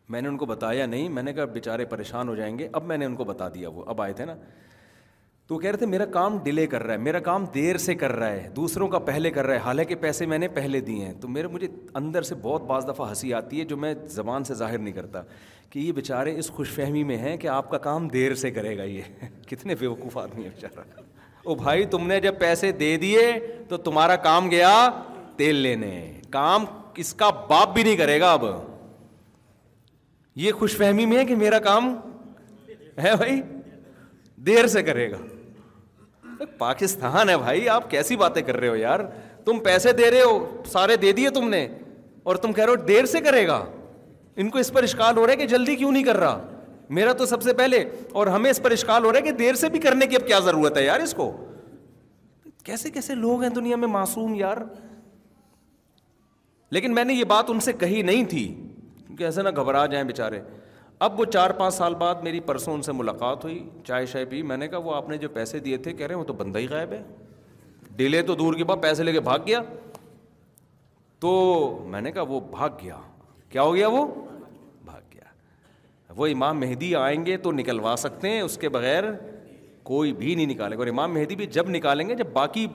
میں 0.09 0.21
نے 0.21 0.27
ان 0.29 0.37
کو 0.37 0.45
بتایا 0.45 0.85
نہیں 0.85 1.09
میں 1.09 1.23
نے 1.23 1.33
کہا 1.33 1.45
بیچارے 1.53 1.85
پریشان 1.85 2.27
ہو 2.29 2.35
جائیں 2.35 2.57
گے 2.59 2.67
اب 2.73 2.83
میں 2.87 2.97
نے 2.97 3.05
ان 3.05 3.15
کو 3.15 3.23
بتا 3.25 3.47
دیا 3.53 3.69
وہ 3.69 3.83
اب 3.89 4.01
آئے 4.01 4.13
تھے 4.19 4.25
نا 4.25 4.35
تو 5.47 5.55
وہ 5.55 5.59
کہہ 5.59 5.69
رہے 5.69 5.77
تھے 5.77 5.85
میرا 5.87 6.05
کام 6.13 6.37
ڈیلے 6.43 6.65
کر 6.67 6.83
رہا 6.83 6.93
ہے 6.93 6.97
میرا 6.99 7.19
کام 7.25 7.45
دیر 7.53 7.77
سے 7.81 7.93
کر 7.95 8.11
رہا 8.15 8.29
ہے 8.31 8.47
دوسروں 8.55 8.87
کا 8.93 8.99
پہلے 9.09 9.29
کر 9.31 9.45
رہا 9.47 9.53
ہے 9.55 9.59
حالانکہ 9.65 9.95
پیسے 9.99 10.25
میں 10.31 10.37
نے 10.37 10.47
پہلے 10.55 10.79
دیے 10.87 11.05
ہیں 11.05 11.13
تو 11.21 11.27
میرے 11.27 11.47
مجھے 11.47 11.67
اندر 11.99 12.21
سے 12.29 12.35
بہت 12.41 12.61
بعض 12.67 12.87
دفعہ 12.87 13.07
ہنسی 13.09 13.33
آتی 13.33 13.59
ہے 13.59 13.65
جو 13.65 13.77
میں 13.83 13.93
زبان 14.15 14.43
سے 14.43 14.53
ظاہر 14.61 14.77
نہیں 14.77 14.93
کرتا 14.93 15.21
کہ 15.69 15.79
یہ 15.79 15.91
بیچارے 15.99 16.37
اس 16.39 16.49
خوش 16.55 16.71
فہمی 16.75 17.03
میں 17.11 17.17
ہیں 17.17 17.35
کہ 17.37 17.47
آپ 17.53 17.69
کا 17.69 17.77
کام 17.85 18.07
دیر 18.17 18.35
سے 18.41 18.51
کرے 18.51 18.77
گا 18.77 18.83
یہ 18.83 19.01
کتنے 19.49 19.75
بیوقوف 19.79 20.17
آدمی 20.17 20.43
ہیں 20.43 20.49
بیچارہ 20.55 20.83
او 21.47 21.55
بھائی 21.63 21.85
تم 21.91 22.07
نے 22.07 22.19
جب 22.19 22.39
پیسے 22.39 22.71
دے 22.83 22.95
دیے 23.05 23.31
تو 23.69 23.77
تمہارا 23.87 24.15
کام 24.27 24.49
گیا 24.51 24.73
تیل 25.35 25.55
لینے 25.55 25.95
کام 26.31 26.65
اس 27.03 27.13
کا 27.13 27.29
باپ 27.49 27.73
بھی 27.73 27.83
نہیں 27.83 27.97
کرے 27.97 28.19
گا 28.19 28.31
اب 28.33 28.43
یہ 30.45 30.51
خوش 30.59 30.77
فہمی 30.77 31.05
میں 31.11 31.17
ہے 31.17 31.25
کہ 31.25 31.35
میرا 31.35 31.59
کام 31.69 31.93
ہے 33.03 33.15
بھائی 33.17 33.41
دیر 34.45 34.67
سے 34.75 34.81
کرے 34.83 35.09
گا 35.11 35.17
پاکستان 36.57 37.29
ہے 37.29 37.37
بھائی 37.37 37.67
آپ 37.69 37.89
کیسی 37.91 38.15
باتیں 38.15 38.41
کر 38.41 38.57
رہے 38.59 38.67
ہو 38.67 38.75
یار 38.75 38.99
تم 39.45 39.59
پیسے 39.63 39.91
دے 39.93 40.09
رہے 40.11 40.21
ہو 40.21 40.61
سارے 40.71 40.95
دے 41.01 41.11
دیے 41.19 41.29
تم 41.35 41.49
نے 41.49 41.67
اور 42.29 42.35
تم 42.35 42.53
کہہ 42.53 42.63
رہے 42.65 42.71
ہو 42.73 42.83
دیر 42.87 43.05
سے 43.11 43.21
کرے 43.21 43.45
گا 43.47 43.63
ان 44.41 44.49
کو 44.49 44.59
اس 44.59 44.71
پر 44.73 44.83
اشکال 44.83 45.17
ہو 45.17 45.25
رہا 45.25 45.31
ہے 45.31 45.37
کہ 45.37 45.45
جلدی 45.47 45.75
کیوں 45.75 45.91
نہیں 45.91 46.03
کر 46.03 46.17
رہا 46.17 46.41
میرا 46.97 47.13
تو 47.17 47.25
سب 47.25 47.41
سے 47.43 47.53
پہلے 47.53 47.83
اور 48.19 48.27
ہمیں 48.27 48.49
اس 48.49 48.61
پر 48.63 48.71
اشکال 48.71 49.05
ہو 49.05 49.11
رہا 49.11 49.17
ہے 49.19 49.23
کہ 49.23 49.31
دیر 49.37 49.55
سے 49.61 49.69
بھی 49.69 49.79
کرنے 49.79 50.05
کی 50.07 50.15
اب 50.15 50.27
کیا 50.27 50.39
ضرورت 50.45 50.77
ہے 50.77 50.83
یار 50.85 50.99
اس 50.99 51.13
کو 51.17 51.31
کیسے 52.65 52.89
کیسے 52.91 53.15
لوگ 53.15 53.41
ہیں 53.43 53.49
دنیا 53.55 53.75
میں 53.81 53.87
معصوم 53.87 54.33
یار 54.35 54.57
لیکن 56.75 56.93
میں 56.95 57.03
نے 57.05 57.13
یہ 57.13 57.23
بات 57.23 57.49
ان 57.49 57.59
سے 57.69 57.73
کہی 57.73 58.01
نہیں 58.01 58.23
تھی 58.29 58.43
کیونکہ 59.05 59.23
ایسے 59.23 59.41
نہ 59.41 59.49
گھبرا 59.57 59.85
جائیں 59.85 60.03
بےچارے 60.07 60.39
اب 61.05 61.19
وہ 61.19 61.25
چار 61.33 61.49
پانچ 61.57 61.73
سال 61.73 61.93
بعد 61.95 62.21
میری 62.23 62.39
پرسوں 62.45 62.73
ان 62.73 62.81
سے 62.81 62.91
ملاقات 62.91 63.43
ہوئی 63.43 63.57
چائے 63.87 64.05
شائے 64.13 64.25
پی 64.29 64.41
میں 64.51 64.55
نے 64.57 64.67
کہا 64.67 64.77
وہ 64.85 64.93
آپ 64.95 65.09
نے 65.09 65.17
جو 65.23 65.29
پیسے 65.33 65.59
دیے 65.65 65.77
تھے 65.77 65.91
کہہ 65.93 66.05
رہے 66.07 66.13
ہیں 66.13 66.19
وہ 66.19 66.23
تو 66.25 66.33
بندہ 66.33 66.59
ہی 66.59 66.67
غائب 66.69 66.91
ہے 66.93 67.01
ڈیلے 67.95 68.21
تو 68.29 68.35
دور 68.35 68.53
کے 68.57 68.63
بعد 68.71 68.77
پیسے 68.81 69.03
لے 69.03 69.11
کے 69.11 69.19
بھاگ 69.27 69.39
گیا 69.47 69.61
تو 71.19 71.31
میں 71.89 72.01
نے 72.01 72.11
کہا 72.11 72.21
وہ 72.29 72.39
بھاگ 72.51 72.69
گیا 72.81 72.95
کیا 73.49 73.61
ہو 73.63 73.75
گیا 73.75 73.87
وہ 73.87 74.05
بھاگ 74.85 75.01
گیا 75.13 76.13
وہ 76.17 76.27
امام 76.27 76.59
مہدی 76.59 76.93
آئیں 77.01 77.25
گے 77.25 77.37
تو 77.45 77.51
نکلوا 77.51 77.95
سکتے 77.99 78.29
ہیں 78.29 78.41
اس 78.41 78.57
کے 78.61 78.69
بغیر 78.77 79.03
کوئی 79.91 80.11
بھی 80.13 80.33
نہیں 80.35 80.45
نکالے 80.53 80.75
گا 80.75 80.81
اور 80.81 80.87
امام 80.87 81.13
مہدی 81.13 81.35
بھی 81.35 81.45
جب 81.59 81.69
نکالیں 81.75 82.07
گے 82.09 82.15
جب 82.15 82.31
باقی 82.33 82.65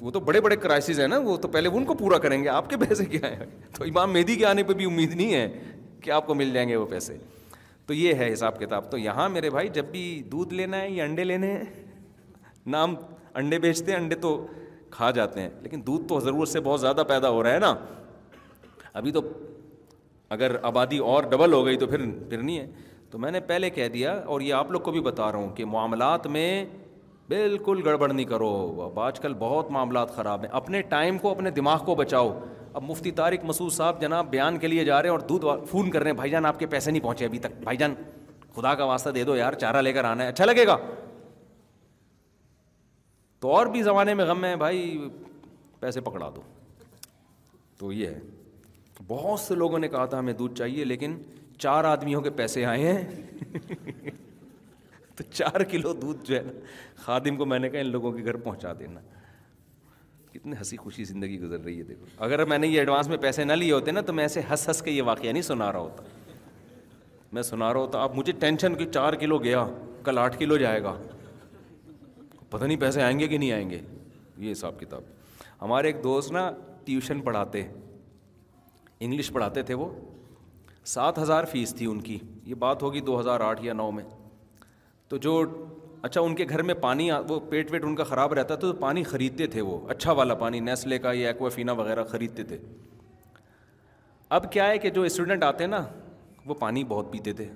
وہ 0.00 0.10
تو 0.10 0.20
بڑے 0.32 0.40
بڑے 0.48 0.56
کرائسز 0.66 1.00
ہیں 1.00 1.08
نا 1.08 1.18
وہ 1.24 1.36
تو 1.36 1.48
پہلے 1.58 1.68
ان 1.68 1.84
کو 1.84 1.94
پورا 2.02 2.18
کریں 2.26 2.42
گے 2.42 2.48
آپ 2.56 2.70
کے 2.70 2.76
پیسے 2.88 3.04
کیا 3.04 3.28
ہیں 3.30 3.46
تو 3.78 3.84
امام 3.84 4.12
مہدی 4.12 4.36
کے 4.42 4.46
آنے 4.46 4.62
پہ 4.62 4.74
بھی 4.74 4.84
امید 4.92 5.14
نہیں 5.14 5.32
ہے 5.34 5.48
کہ 6.02 6.10
آپ 6.20 6.26
کو 6.26 6.34
مل 6.42 6.52
جائیں 6.52 6.68
گے 6.68 6.76
وہ 6.76 6.86
پیسے 6.90 7.16
تو 7.88 7.94
یہ 7.94 8.14
ہے 8.20 8.32
حساب 8.32 8.58
کتاب 8.60 8.90
تو 8.90 8.98
یہاں 8.98 9.28
میرے 9.34 9.50
بھائی 9.50 9.68
جب 9.74 9.84
بھی 9.90 10.02
دودھ 10.32 10.52
لینا 10.54 10.80
ہے 10.80 10.88
یا 10.90 11.04
انڈے 11.04 11.24
لینے 11.24 11.50
ہیں 11.52 11.64
نام 12.74 12.94
انڈے 13.40 13.58
بیچتے 13.58 13.92
ہیں 13.92 13.98
انڈے 13.98 14.14
تو 14.24 14.32
کھا 14.96 15.10
جاتے 15.18 15.40
ہیں 15.40 15.48
لیکن 15.60 15.80
دودھ 15.86 16.06
تو 16.08 16.18
ضرورت 16.24 16.48
سے 16.48 16.60
بہت 16.66 16.80
زیادہ 16.80 17.02
پیدا 17.08 17.30
ہو 17.36 17.42
رہا 17.42 17.52
ہے 17.52 17.58
نا 17.66 17.74
ابھی 19.00 19.12
تو 19.12 19.20
اگر 20.36 20.56
آبادی 20.70 20.98
اور 21.12 21.22
ڈبل 21.30 21.52
ہو 21.52 21.64
گئی 21.66 21.76
تو 21.82 21.86
پھر 21.86 22.04
پھر 22.28 22.42
نہیں 22.42 22.58
ہے 22.58 22.66
تو 23.10 23.18
میں 23.18 23.30
نے 23.32 23.40
پہلے 23.52 23.70
کہہ 23.78 23.88
دیا 23.94 24.12
اور 24.32 24.40
یہ 24.40 24.54
آپ 24.54 24.70
لوگ 24.70 24.80
کو 24.88 24.92
بھی 24.92 25.00
بتا 25.08 25.30
رہا 25.32 25.38
ہوں 25.38 25.50
کہ 25.56 25.64
معاملات 25.76 26.26
میں 26.36 26.46
بالکل 27.28 27.80
گڑبڑ 27.84 28.12
نہیں 28.12 28.26
کرو 28.26 28.50
اب 28.90 29.00
آج 29.06 29.20
کل 29.20 29.34
بہت 29.38 29.70
معاملات 29.76 30.14
خراب 30.16 30.42
ہیں 30.44 30.50
اپنے 30.60 30.82
ٹائم 30.92 31.18
کو 31.24 31.30
اپنے 31.30 31.50
دماغ 31.60 31.84
کو 31.84 31.94
بچاؤ 31.94 32.32
اب 32.78 32.84
مفتی 32.88 33.10
طارق 33.18 33.44
مسعود 33.50 33.70
صاحب 33.72 34.00
جناب 34.00 34.28
بیان 34.30 34.58
کے 34.62 34.66
لیے 34.68 34.82
جا 34.84 35.00
رہے 35.02 35.08
ہیں 35.08 35.16
اور 35.16 35.22
دودھ 35.28 35.44
فون 35.70 35.90
کر 35.90 36.02
رہے 36.02 36.10
ہیں 36.10 36.16
بھائی 36.16 36.30
جان 36.30 36.46
آپ 36.46 36.58
کے 36.58 36.66
پیسے 36.74 36.90
نہیں 36.90 37.02
پہنچے 37.02 37.24
ابھی 37.24 37.38
تک 37.46 37.52
بھائی 37.62 37.76
جان 37.78 37.94
خدا 38.56 38.74
کا 38.80 38.84
واسطہ 38.90 39.10
دے 39.16 39.24
دو 39.30 39.36
یار 39.36 39.52
چارہ 39.62 39.80
لے 39.82 39.92
کر 39.92 40.04
آنا 40.10 40.22
ہے 40.24 40.28
اچھا 40.28 40.44
لگے 40.44 40.66
گا 40.66 40.76
تو 43.44 43.50
اور 43.54 43.66
بھی 43.74 43.82
زمانے 43.88 44.14
میں 44.20 44.24
غم 44.26 44.44
ہے 44.44 44.54
بھائی 44.62 44.80
پیسے 45.80 46.00
پکڑا 46.10 46.28
دو 46.36 46.42
تو 47.78 47.92
یہ 47.92 48.06
ہے 48.06 48.20
بہت 49.08 49.40
سے 49.40 49.54
لوگوں 49.54 49.78
نے 49.78 49.88
کہا 49.88 50.04
تھا 50.12 50.18
ہمیں 50.18 50.32
دودھ 50.38 50.54
چاہیے 50.58 50.84
لیکن 50.84 51.18
چار 51.64 51.84
آدمیوں 51.96 52.20
کے 52.22 52.30
پیسے 52.40 52.64
آئے 52.74 52.92
ہیں 52.92 53.92
تو 55.16 55.24
چار 55.32 55.62
کلو 55.70 55.92
دودھ 56.00 56.24
جو 56.28 56.36
ہے 56.36 56.42
نا 56.46 56.52
خادم 57.04 57.36
کو 57.36 57.44
میں 57.52 57.58
نے 57.58 57.70
کہا 57.70 57.80
ان 57.80 57.90
لوگوں 57.90 58.12
کے 58.18 58.24
گھر 58.24 58.36
پہنچا 58.48 58.72
دینا 58.78 59.00
کتنے 60.32 60.56
ہنسی 60.56 60.76
خوشی 60.76 61.04
زندگی 61.04 61.40
گزر 61.40 61.60
رہی 61.64 61.78
ہے 61.78 61.82
دیکھو 61.84 62.06
اگر 62.24 62.44
میں 62.52 62.58
نے 62.58 62.66
یہ 62.68 62.78
ایڈوانس 62.78 63.08
میں 63.08 63.16
پیسے 63.20 63.44
نہ 63.44 63.52
لیے 63.62 63.72
ہوتے 63.72 63.90
نا 63.90 64.00
تو 64.06 64.12
میں 64.12 64.24
ایسے 64.24 64.40
ہنس 64.50 64.68
ہنس 64.68 64.82
کے 64.82 64.90
یہ 64.90 65.02
واقعہ 65.02 65.30
نہیں 65.32 65.42
سنا 65.42 65.70
رہا 65.72 65.78
ہوتا 65.80 66.02
میں 67.36 67.42
سنا 67.42 67.72
رہا 67.72 67.80
ہوتا 67.80 68.02
آپ 68.02 68.16
مجھے 68.18 68.32
ٹینشن 68.40 68.74
کہ 68.74 68.86
چار 68.90 69.12
کلو 69.22 69.38
گیا 69.38 69.64
کل 70.04 70.18
آٹھ 70.18 70.38
کلو 70.38 70.56
جائے 70.64 70.82
گا 70.82 70.94
پتہ 72.50 72.64
نہیں 72.64 72.80
پیسے 72.80 73.02
آئیں 73.02 73.18
گے 73.18 73.28
کہ 73.28 73.38
نہیں 73.38 73.52
آئیں 73.52 73.68
گے 73.70 73.80
یہ 74.44 74.52
حساب 74.52 74.78
کتاب 74.80 75.02
ہمارے 75.62 75.86
ایک 75.88 76.02
دوست 76.04 76.32
نا 76.32 76.50
ٹیوشن 76.84 77.20
پڑھاتے 77.20 77.62
انگلش 79.00 79.30
پڑھاتے 79.32 79.62
تھے 79.62 79.74
وہ 79.80 79.88
سات 80.92 81.18
ہزار 81.18 81.44
فیس 81.52 81.74
تھی 81.78 81.86
ان 81.86 82.00
کی 82.02 82.18
یہ 82.46 82.54
بات 82.64 82.82
ہوگی 82.82 83.00
دو 83.08 83.18
ہزار 83.20 83.40
آٹھ 83.50 83.64
یا 83.64 83.72
نو 83.72 83.90
میں 83.92 84.04
تو 85.08 85.16
جو 85.26 85.42
اچھا 86.04 86.20
ان 86.20 86.34
کے 86.34 86.44
گھر 86.50 86.62
میں 86.62 86.74
پانی 86.80 87.10
وہ 87.28 87.38
پیٹ 87.48 87.70
ویٹ 87.72 87.84
ان 87.84 87.94
کا 87.96 88.04
خراب 88.04 88.32
رہتا 88.34 88.54
تو 88.64 88.72
پانی 88.80 89.02
خریدتے 89.04 89.46
تھے 89.54 89.60
وہ 89.60 89.78
اچھا 89.90 90.12
والا 90.18 90.34
پانی 90.42 90.60
نیسلے 90.60 90.98
کا 91.06 91.12
یا 91.12 91.28
ایکوافینا 91.28 91.72
وغیرہ 91.80 92.04
خریدتے 92.10 92.42
تھے 92.50 92.58
اب 94.36 94.50
کیا 94.52 94.66
ہے 94.68 94.78
کہ 94.78 94.90
جو 94.98 95.02
اسٹوڈنٹ 95.02 95.44
آتے 95.44 95.64
ہیں 95.64 95.70
نا 95.70 95.84
وہ 96.46 96.54
پانی 96.60 96.84
بہت 96.88 97.10
پیتے 97.12 97.32
تھے 97.40 97.48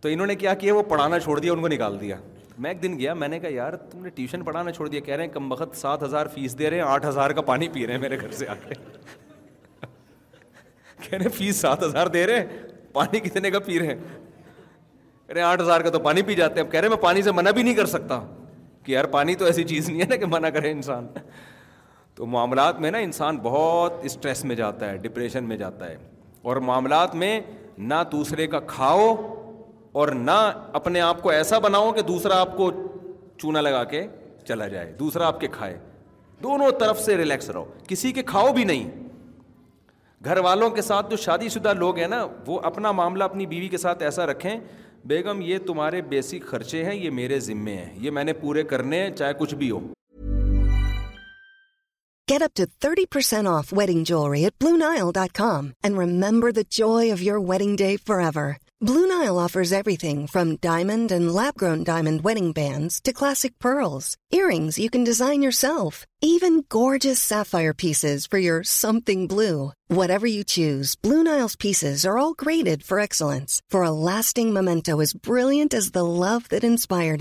تو 0.00 0.08
انہوں 0.08 0.26
نے 0.26 0.34
کیا 0.34 0.54
کیا 0.60 0.74
وہ 0.74 0.82
پڑھانا 0.88 1.18
چھوڑ 1.20 1.38
دیا 1.40 1.52
ان 1.52 1.60
کو 1.60 1.68
نکال 1.68 2.00
دیا 2.00 2.16
میں 2.64 2.70
ایک 2.70 2.82
دن 2.82 2.98
گیا 2.98 3.14
میں 3.20 3.28
نے 3.28 3.38
کہا 3.40 3.50
یار 3.52 3.76
تم 3.90 4.02
نے 4.04 4.10
ٹیوشن 4.14 4.42
پڑھانا 4.44 4.72
چھوڑ 4.72 4.88
دیا 4.88 5.00
کہہ 5.06 5.14
رہے 5.14 5.24
ہیں 5.24 5.32
کم 5.32 5.50
وقت 5.52 5.76
سات 5.76 6.02
ہزار 6.02 6.26
فیس 6.34 6.58
دے 6.58 6.70
رہے 6.70 6.76
ہیں 6.80 6.84
آٹھ 6.86 7.06
ہزار 7.06 7.30
کا 7.38 7.42
پانی 7.50 7.68
پی 7.72 7.86
رہے 7.86 7.94
ہیں 7.94 8.00
میرے 8.00 8.18
گھر 8.20 8.30
سے 8.42 8.46
آ 8.48 8.54
کے 8.66 8.74
کہہ 11.02 11.18
رہے 11.18 11.28
فیس 11.38 11.56
سات 11.60 11.82
ہزار 11.82 12.06
دے 12.16 12.26
رہے 12.26 12.40
ہیں 12.40 12.58
پانی 12.92 13.20
کتنے 13.20 13.50
کا 13.50 13.58
پی 13.66 13.78
رہے 13.78 13.86
ہیں 13.94 14.22
ارے 15.30 15.40
آٹھ 15.42 15.60
ہزار 15.62 15.80
کا 15.80 15.90
تو 15.90 15.98
پانی 16.00 16.22
پی 16.22 16.34
جاتے 16.34 16.60
ہیں 16.60 16.66
اب 16.66 16.72
کہہ 16.72 16.80
رہے 16.80 16.88
میں 16.88 16.96
پانی 17.00 17.22
سے 17.22 17.32
منع 17.32 17.50
بھی 17.54 17.62
نہیں 17.62 17.74
کر 17.74 17.86
سکتا 17.86 18.20
کہ 18.84 18.92
یار 18.92 19.04
پانی 19.12 19.34
تو 19.34 19.44
ایسی 19.44 19.64
چیز 19.64 19.88
نہیں 19.88 20.00
ہے 20.00 20.06
نا 20.10 20.16
کہ 20.16 20.26
منع 20.30 20.48
کرے 20.54 20.70
انسان 20.70 21.06
تو 22.14 22.26
معاملات 22.32 22.80
میں 22.80 22.90
نا 22.90 22.98
انسان 22.98 23.36
بہت 23.42 24.00
اسٹریس 24.10 24.44
میں 24.44 24.56
جاتا 24.56 24.90
ہے 24.90 24.96
ڈپریشن 25.02 25.44
میں 25.44 25.56
جاتا 25.56 25.88
ہے 25.90 25.96
اور 26.50 26.56
معاملات 26.70 27.14
میں 27.22 27.38
نہ 27.92 28.02
دوسرے 28.12 28.46
کا 28.46 28.60
کھاؤ 28.66 29.14
اور 30.00 30.08
نہ 30.18 30.38
اپنے 30.78 31.00
آپ 31.00 31.22
کو 31.22 31.30
ایسا 31.30 31.58
بناؤ 31.58 31.90
کہ 31.92 32.02
دوسرا 32.02 32.40
آپ 32.40 32.56
کو 32.56 32.70
چونا 33.38 33.60
لگا 33.60 33.82
کے 33.92 34.06
چلا 34.48 34.68
جائے 34.68 34.92
دوسرا 34.98 35.26
آپ 35.26 35.40
کے 35.40 35.46
کھائے 35.52 35.78
دونوں 36.42 36.70
طرف 36.80 37.00
سے 37.00 37.16
ریلیکس 37.16 37.50
رہو 37.50 37.64
کسی 37.88 38.12
کے 38.12 38.22
کھاؤ 38.32 38.52
بھی 38.52 38.64
نہیں 38.70 38.88
گھر 40.24 40.38
والوں 40.44 40.70
کے 40.70 40.82
ساتھ 40.82 41.10
جو 41.10 41.16
شادی 41.24 41.48
شدہ 41.48 41.72
لوگ 41.78 41.98
ہیں 41.98 42.06
نا 42.08 42.26
وہ 42.46 42.60
اپنا 42.64 42.92
معاملہ 43.00 43.24
اپنی 43.24 43.46
بیوی 43.46 43.68
کے 43.68 43.78
ساتھ 43.78 44.02
ایسا 44.02 44.26
رکھیں 44.26 44.56
بیگم 45.08 45.40
یہ 45.42 45.58
تمہارے 45.66 46.00
بیسک 46.10 46.46
خرچے 46.50 46.84
ہیں 46.84 46.94
یہ 46.94 47.10
میرے 47.18 47.38
ذمے 47.46 47.74
ہیں 47.76 47.92
یہ 48.04 48.10
میں 48.16 48.24
نے 48.24 48.32
پورے 48.44 48.62
کرنے 48.70 49.02
ہیں 49.02 49.10
چاہے 49.16 49.32
کچھ 49.38 49.54
بھی 49.62 49.70
ہو 49.70 49.80
wedding 52.30 53.04
percent 53.12 53.48
of 53.48 53.72
wedding 53.76 54.12
remember 55.98 56.50
the 56.56 56.60
جو 56.70 56.92
joy 56.96 57.02
of 57.14 57.48
wedding 57.48 57.76
day 57.76 57.94
day 57.94 58.20
ever 58.20 58.52
blue 58.82 59.04
Nile 59.06 59.38
offers 59.38 59.72
everything 59.96 60.24
from 60.32 60.54
diamond 60.62 61.12
and 61.12 61.30
lab 61.34 61.60
grown 61.60 61.84
diamond 61.86 62.20
wedding 62.24 62.52
pendants 62.52 63.58
pearls 63.62 64.16
earrings 64.48 64.78
you 64.78 64.88
can 64.92 65.04
design 65.04 65.42
yourself 65.58 66.00
even 66.28 66.60
gorgeous 66.74 67.22
sapphire 67.28 67.70
pieces 67.82 68.28
for 68.30 68.38
your 68.38 68.62
something 68.68 69.26
blue 69.30 69.68
whatever 70.10 70.26
you 70.28 70.42
choose 70.54 70.96
blue 71.04 71.22
Nile 71.22 71.46
pieces 71.62 72.06
for an 72.88 73.44
everlasting 73.72 74.52
moment 74.58 74.90
bright 75.28 75.74
as 75.74 75.90
the 75.94 76.00
love 76.00 76.38
inspire 76.62 77.16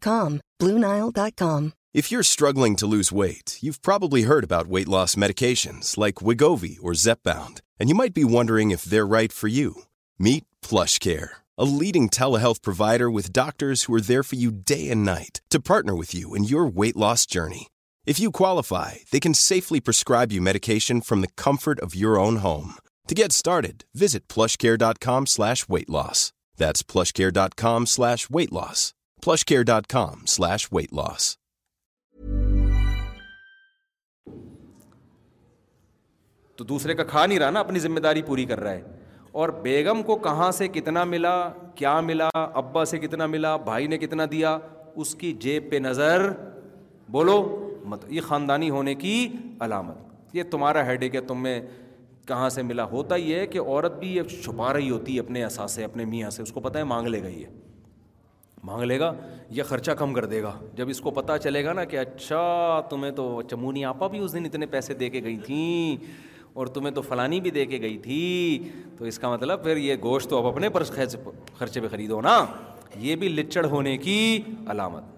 come 0.00 1.68
If 1.94 2.12
you're 2.12 2.22
struggling 2.22 2.76
to 2.76 2.86
lose 2.86 3.10
weight, 3.10 3.56
you've 3.62 3.80
probably 3.80 4.24
heard 4.24 4.44
about 4.44 4.68
weight 4.68 4.88
loss 4.88 5.14
medications 5.14 5.96
like 5.96 6.16
Wegovy 6.16 6.76
or 6.82 6.92
Zepbound, 6.92 7.62
and 7.80 7.88
you 7.88 7.94
might 7.94 8.12
be 8.12 8.24
wondering 8.24 8.70
if 8.70 8.84
they're 8.84 9.06
right 9.06 9.32
for 9.32 9.48
you. 9.48 9.84
Meet 10.18 10.44
PlushCare, 10.60 11.30
a 11.56 11.64
leading 11.64 12.10
telehealth 12.10 12.60
provider 12.60 13.10
with 13.10 13.32
doctors 13.32 13.84
who 13.84 13.94
are 13.94 14.02
there 14.02 14.22
for 14.22 14.36
you 14.36 14.52
day 14.52 14.90
and 14.90 15.02
night 15.02 15.40
to 15.48 15.60
partner 15.60 15.96
with 15.96 16.14
you 16.14 16.34
in 16.34 16.44
your 16.44 16.66
weight 16.66 16.94
loss 16.94 17.24
journey. 17.24 17.68
If 18.04 18.20
you 18.20 18.30
qualify, 18.30 18.96
they 19.10 19.18
can 19.18 19.32
safely 19.32 19.80
prescribe 19.80 20.30
you 20.30 20.42
medication 20.42 21.00
from 21.00 21.22
the 21.22 21.28
comfort 21.36 21.80
of 21.80 21.94
your 21.94 22.18
own 22.18 22.36
home. 22.36 22.74
To 23.06 23.14
get 23.14 23.32
started, 23.32 23.86
visit 23.94 24.28
plushcare.com/weightloss. 24.28 26.32
That's 26.58 26.82
plushcare.com/weightloss. 26.82 28.92
plushcare.com/weightloss. 29.24 31.34
تو 36.58 36.64
دوسرے 36.64 36.94
کا 36.98 37.04
کھا 37.10 37.24
نہیں 37.26 37.38
رہا 37.38 37.50
نا 37.50 37.60
اپنی 37.60 37.78
ذمہ 37.78 38.00
داری 38.04 38.22
پوری 38.26 38.44
کر 38.44 38.60
رہا 38.60 38.70
ہے 38.72 38.82
اور 39.40 39.48
بیگم 39.62 40.02
کو 40.02 40.14
کہاں 40.24 40.50
سے 40.52 40.66
کتنا 40.76 41.04
ملا 41.14 41.34
کیا 41.74 41.98
ملا 42.04 42.28
ابا 42.36 42.84
سے 42.92 42.98
کتنا 42.98 43.26
ملا 43.34 43.56
بھائی 43.68 43.86
نے 43.86 43.98
کتنا 43.98 44.24
دیا 44.30 44.56
اس 45.02 45.14
کی 45.14 45.32
جیب 45.44 45.70
پہ 45.70 45.76
نظر 45.82 46.28
بولو 47.16 47.36
مت 47.90 48.04
یہ 48.12 48.20
خاندانی 48.28 48.70
ہونے 48.70 48.94
کی 49.04 49.14
علامت 49.66 50.34
یہ 50.36 50.42
تمہارا 50.50 50.84
ہیڈ 50.86 51.02
ایک 51.02 51.14
ہے 51.14 51.20
تمہیں 51.28 51.60
کہاں 52.28 52.48
سے 52.54 52.62
ملا 52.62 52.84
ہوتا 52.90 53.16
ہی 53.16 53.32
ہے 53.34 53.46
کہ 53.46 53.58
عورت 53.60 53.98
بھی 53.98 54.14
یہ 54.16 54.22
چھپا 54.42 54.72
رہی 54.72 54.90
ہوتی 54.90 55.14
ہے 55.14 55.20
اپنے 55.20 55.44
اثاثے 55.44 55.84
اپنے 55.84 56.04
میاں 56.04 56.30
سے 56.30 56.42
اس 56.42 56.52
کو 56.52 56.60
پتہ 56.60 56.78
ہے 56.78 56.84
مانگ 56.94 57.06
لے 57.14 57.22
گا 57.22 57.28
یہ 57.28 57.46
مانگ 58.64 58.82
لے 58.84 58.98
گا 59.00 59.12
یا 59.60 59.64
خرچہ 59.64 59.90
کم 59.98 60.12
کر 60.14 60.24
دے 60.34 60.42
گا 60.42 60.58
جب 60.76 60.88
اس 60.90 61.00
کو 61.00 61.10
پتہ 61.20 61.32
چلے 61.42 61.64
گا 61.64 61.72
نا 61.72 61.84
کہ 61.92 61.98
اچھا 61.98 62.42
تمہیں 62.90 63.10
تو 63.20 63.30
چمونی 63.50 63.84
آپا 63.94 64.06
بھی 64.14 64.18
اس 64.24 64.32
دن 64.34 64.44
اتنے 64.44 64.66
پیسے 64.76 64.94
دے 65.02 65.08
کے 65.10 65.22
گئی 65.24 65.36
تھیں 65.44 65.96
اور 66.58 66.66
تمہیں 66.74 66.90
تو 66.94 67.00
فلانی 67.08 67.40
بھی 67.40 67.50
دے 67.56 67.64
کے 67.72 67.78
گئی 67.80 67.96
تھی 68.04 68.18
تو 68.98 69.04
اس 69.04 69.18
کا 69.18 69.28
مطلب 69.30 69.62
پھر 69.62 69.76
یہ 69.76 69.96
گوشت 70.02 70.28
تو 70.30 70.38
اب 70.38 70.46
اپنے 70.46 70.68
پر 70.76 70.82
خرچے 70.94 71.80
پہ 71.80 71.88
خریدو 71.90 72.20
نا 72.20 72.32
یہ 73.08 73.16
بھی 73.16 73.28
لچڑ 73.28 73.64
ہونے 73.74 73.96
کی 74.06 74.16
علامت 74.70 75.16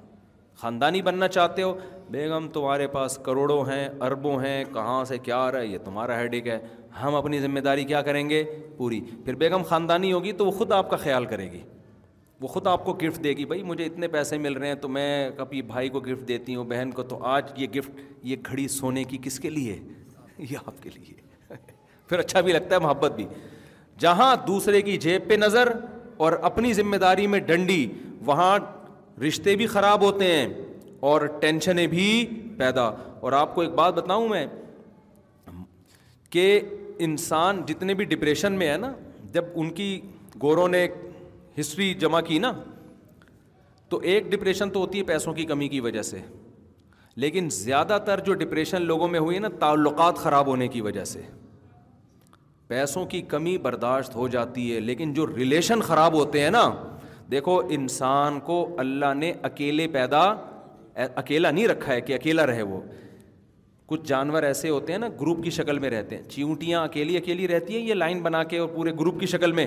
خاندانی 0.61 1.01
بننا 1.03 1.29
چاہتے 1.39 1.63
ہو 1.63 1.73
بیگم 2.17 2.49
تمہارے 2.53 2.87
پاس 2.95 3.17
کروڑوں 3.25 3.63
ہیں 3.69 3.89
اربوں 4.07 4.39
ہیں 4.43 4.63
کہاں 4.73 5.05
سے 5.13 5.19
کیا 5.29 5.39
رہا 5.53 5.61
ہے 5.61 5.67
یہ 5.67 5.79
تمہارا 5.85 6.19
ہیڈک 6.21 6.49
ہے 6.49 6.59
ہم 7.03 7.15
اپنی 7.23 7.39
ذمہ 7.41 7.61
داری 7.69 7.85
کیا 7.93 8.03
کریں 8.11 8.23
گے 8.31 8.43
پوری 8.77 9.01
پھر 9.25 9.35
بیگم 9.45 9.63
خاندانی 9.69 10.13
ہوگی 10.13 10.33
تو 10.41 10.47
وہ 10.47 10.51
خود 10.59 10.73
آپ 10.81 10.91
کا 10.91 10.97
خیال 11.05 11.25
کرے 11.33 11.51
گی 11.53 11.61
وہ 12.41 12.49
خود 12.49 12.67
آپ 12.67 12.85
کو 12.85 12.93
گفٹ 13.03 13.23
دے 13.25 13.33
گی 13.37 13.45
بھائی 13.53 13.63
مجھے 13.71 13.85
اتنے 13.87 14.09
پیسے 14.19 14.39
مل 14.49 14.53
رہے 14.59 14.67
ہیں 14.69 14.75
تو 14.85 14.89
میں 14.99 15.31
کبھی 15.39 15.63
بھائی 15.73 15.89
کو 15.97 16.01
گفٹ 16.11 16.29
دیتی 16.29 16.55
ہوں 16.57 16.65
بہن 16.75 16.91
کو 16.99 17.03
تو 17.15 17.23
آج 17.37 17.53
یہ 17.63 17.67
گفٹ 17.79 18.01
یہ 18.33 18.37
کھڑی 18.45 18.69
سونے 18.79 19.05
کی 19.13 19.19
کس 19.23 19.41
کے 19.47 19.51
لیے 19.51 19.79
یہ 20.39 20.57
آپ 20.67 20.83
کے 20.83 20.91
لیے 20.95 21.29
پھر 22.11 22.19
اچھا 22.19 22.41
بھی 22.47 22.53
لگتا 22.53 22.75
ہے 22.75 22.81
محبت 22.81 23.13
بھی 23.17 23.25
جہاں 24.05 24.35
دوسرے 24.47 24.81
کی 24.83 24.97
جیب 25.07 25.29
پہ 25.29 25.35
نظر 25.39 25.69
اور 26.25 26.33
اپنی 26.49 26.73
ذمہ 26.75 26.97
داری 27.03 27.27
میں 27.35 27.39
ڈنڈی 27.51 27.85
وہاں 28.27 28.59
رشتے 29.27 29.55
بھی 29.61 29.67
خراب 29.75 30.03
ہوتے 30.03 30.33
ہیں 30.33 30.47
اور 31.11 31.27
ٹینشنیں 31.41 31.87
بھی 31.95 32.07
پیدا 32.59 32.83
اور 33.23 33.33
آپ 33.43 33.55
کو 33.55 33.61
ایک 33.61 33.71
بات 33.81 33.95
بتاؤں 33.95 34.29
میں 34.29 34.47
کہ 36.35 36.45
انسان 37.07 37.61
جتنے 37.67 37.95
بھی 38.01 38.05
ڈپریشن 38.15 38.53
میں 38.63 38.71
ہے 38.71 38.77
نا 38.85 38.93
جب 39.35 39.45
ان 39.61 39.71
کی 39.79 39.89
گوروں 40.43 40.67
نے 40.69 40.87
ہسٹری 41.61 41.93
جمع 42.03 42.21
کی 42.29 42.39
نا 42.47 42.53
تو 43.93 43.99
ایک 44.11 44.31
ڈپریشن 44.33 44.71
تو 44.71 44.81
ہوتی 44.81 44.99
ہے 44.99 45.05
پیسوں 45.13 45.33
کی 45.39 45.45
کمی 45.53 45.69
کی 45.69 45.81
وجہ 45.87 46.03
سے 46.11 46.19
لیکن 47.25 47.49
زیادہ 47.53 47.99
تر 48.07 48.21
جو 48.27 48.35
ڈپریشن 48.43 48.83
لوگوں 48.91 49.09
میں 49.15 49.21
ہوئی 49.21 49.37
ہے 49.37 49.41
نا 49.41 49.49
تعلقات 49.61 50.17
خراب 50.27 50.47
ہونے 50.47 50.69
کی 50.77 50.81
وجہ 50.89 51.05
سے 51.15 51.23
پیسوں 52.71 53.05
کی 53.13 53.21
کمی 53.29 53.57
برداشت 53.63 54.15
ہو 54.17 54.27
جاتی 54.33 54.75
ہے 54.75 54.81
لیکن 54.81 55.13
جو 55.13 55.27
ریلیشن 55.37 55.81
خراب 55.83 56.15
ہوتے 56.15 56.43
ہیں 56.43 56.51
نا 56.57 56.63
دیکھو 57.31 57.61
انسان 57.77 58.39
کو 58.47 58.59
اللہ 58.79 59.15
نے 59.17 59.33
اکیلے 59.49 59.87
پیدا 59.97 60.21
اکیلا 61.23 61.51
نہیں 61.51 61.67
رکھا 61.69 61.93
ہے 61.93 62.01
کہ 62.01 62.13
اکیلا 62.15 62.47
رہے 62.47 62.63
وہ 62.73 62.81
کچھ 63.93 64.07
جانور 64.09 64.43
ایسے 64.51 64.69
ہوتے 64.69 64.93
ہیں 64.93 64.99
نا 64.99 65.09
گروپ 65.21 65.43
کی 65.45 65.51
شکل 65.59 65.79
میں 65.85 65.91
رہتے 65.91 66.17
ہیں 66.17 66.23
چیونٹیاں 66.31 66.83
اکیلی 66.85 67.17
اکیلی 67.17 67.49
رہتی 67.49 67.77
ہیں 67.77 67.83
یہ 67.87 67.95
لائن 67.95 68.21
بنا 68.23 68.43
کے 68.53 68.59
اور 68.59 68.69
پورے 68.75 68.93
گروپ 69.01 69.19
کی 69.21 69.27
شکل 69.35 69.53
میں 69.59 69.67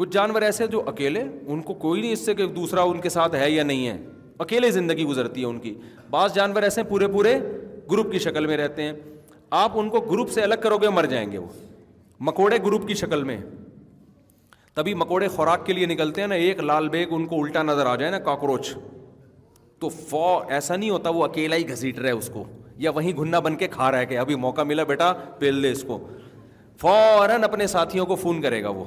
کچھ 0.00 0.10
جانور 0.12 0.42
ایسے 0.48 0.66
جو 0.76 0.82
اکیلے 0.88 1.22
ان 1.46 1.62
کو 1.70 1.74
کوئی 1.84 2.00
نہیں 2.00 2.12
اس 2.12 2.26
سے 2.26 2.34
کہ 2.40 2.46
دوسرا 2.60 2.82
ان 2.90 3.00
کے 3.00 3.08
ساتھ 3.18 3.34
ہے 3.34 3.50
یا 3.50 3.62
نہیں 3.62 3.86
ہے 3.88 3.96
اکیلے 4.46 4.70
زندگی 4.70 5.04
گزرتی 5.04 5.40
ہے 5.40 5.46
ان 5.46 5.58
کی 5.60 5.74
بعض 6.10 6.34
جانور 6.34 6.62
ایسے 6.62 6.82
پورے 6.88 7.08
پورے 7.16 7.38
گروپ 7.90 8.12
کی 8.12 8.18
شکل 8.28 8.46
میں 8.46 8.56
رہتے 8.56 8.82
ہیں 8.82 8.92
آپ 9.56 9.78
ان 9.78 9.88
کو 9.90 10.00
گروپ 10.10 10.30
سے 10.30 10.42
الگ 10.42 10.54
کرو 10.62 10.78
گے 10.78 10.88
مر 10.90 11.06
جائیں 11.10 11.30
گے 11.32 11.38
وہ 11.38 11.46
مکوڑے 12.26 12.56
گروپ 12.64 12.86
کی 12.88 12.94
شکل 13.00 13.22
میں 13.24 13.36
تبھی 14.74 14.92
مکوڑے 14.94 15.28
خوراک 15.28 15.64
کے 15.66 15.72
لیے 15.72 15.86
نکلتے 15.86 16.20
ہیں 16.20 16.28
نا 16.28 16.34
ایک 16.34 16.58
لال 16.62 16.88
بیگ 16.88 17.12
ان 17.14 17.24
کو 17.26 17.40
الٹا 17.42 17.62
نظر 17.62 17.86
آ 17.86 17.94
جائے 17.96 18.10
نا 18.10 18.18
کاکروچ 18.28 18.70
تو 19.80 19.88
فو 20.08 20.24
ایسا 20.54 20.76
نہیں 20.76 20.90
ہوتا 20.90 21.10
وہ 21.14 21.24
اکیلا 21.24 21.56
ہی 21.56 21.68
گھسیٹ 21.72 21.98
رہا 21.98 22.08
ہے 22.08 22.12
اس 22.14 22.28
کو 22.34 22.44
یا 22.86 22.90
وہیں 22.94 23.16
گھننا 23.16 23.38
بن 23.46 23.56
کے 23.56 23.68
کھا 23.68 23.90
رہا 23.90 23.98
ہے 23.98 24.06
کہ 24.06 24.18
ابھی 24.18 24.34
موقع 24.44 24.62
ملا 24.72 24.82
بیٹا 24.88 25.12
پھیل 25.38 25.62
دے 25.62 25.70
اس 25.72 25.82
کو 25.86 25.98
فوراً 26.80 27.44
اپنے 27.44 27.66
ساتھیوں 27.66 28.06
کو 28.06 28.14
فون 28.16 28.42
کرے 28.42 28.62
گا 28.62 28.68
وہ 28.80 28.84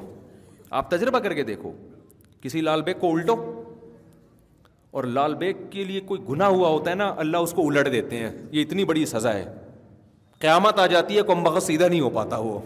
آپ 0.80 0.90
تجربہ 0.92 1.20
کر 1.20 1.34
کے 1.34 1.44
دیکھو 1.44 1.72
کسی 2.42 2.62
لال 2.62 2.82
بیگ 2.82 3.00
کو 3.00 3.14
الٹو 3.16 3.36
اور 5.00 5.04
لال 5.18 5.36
بیگ 5.42 5.68
کے 5.72 5.84
لیے 5.84 6.00
کوئی 6.06 6.22
گناہ 6.30 6.48
ہوا 6.50 6.70
ہوتا 6.70 6.90
ہے 6.92 6.96
نا 6.96 7.14
اللہ 7.18 7.38
اس 7.48 7.52
کو 7.56 7.68
الٹ 7.68 7.92
دیتے 7.92 8.18
ہیں 8.18 8.30
یہ 8.52 8.62
اتنی 8.62 8.84
بڑی 8.86 9.06
سزا 9.06 9.34
ہے 9.34 9.46
قیامت 10.42 10.80
آ 10.80 10.86
جاتی 10.92 11.18
ہے 11.18 11.24
بخت 11.46 11.64
سیدھا 11.64 11.88
نہیں 11.88 12.00
ہو 12.02 12.10
پاتا 12.18 12.38
وہ 12.44 12.58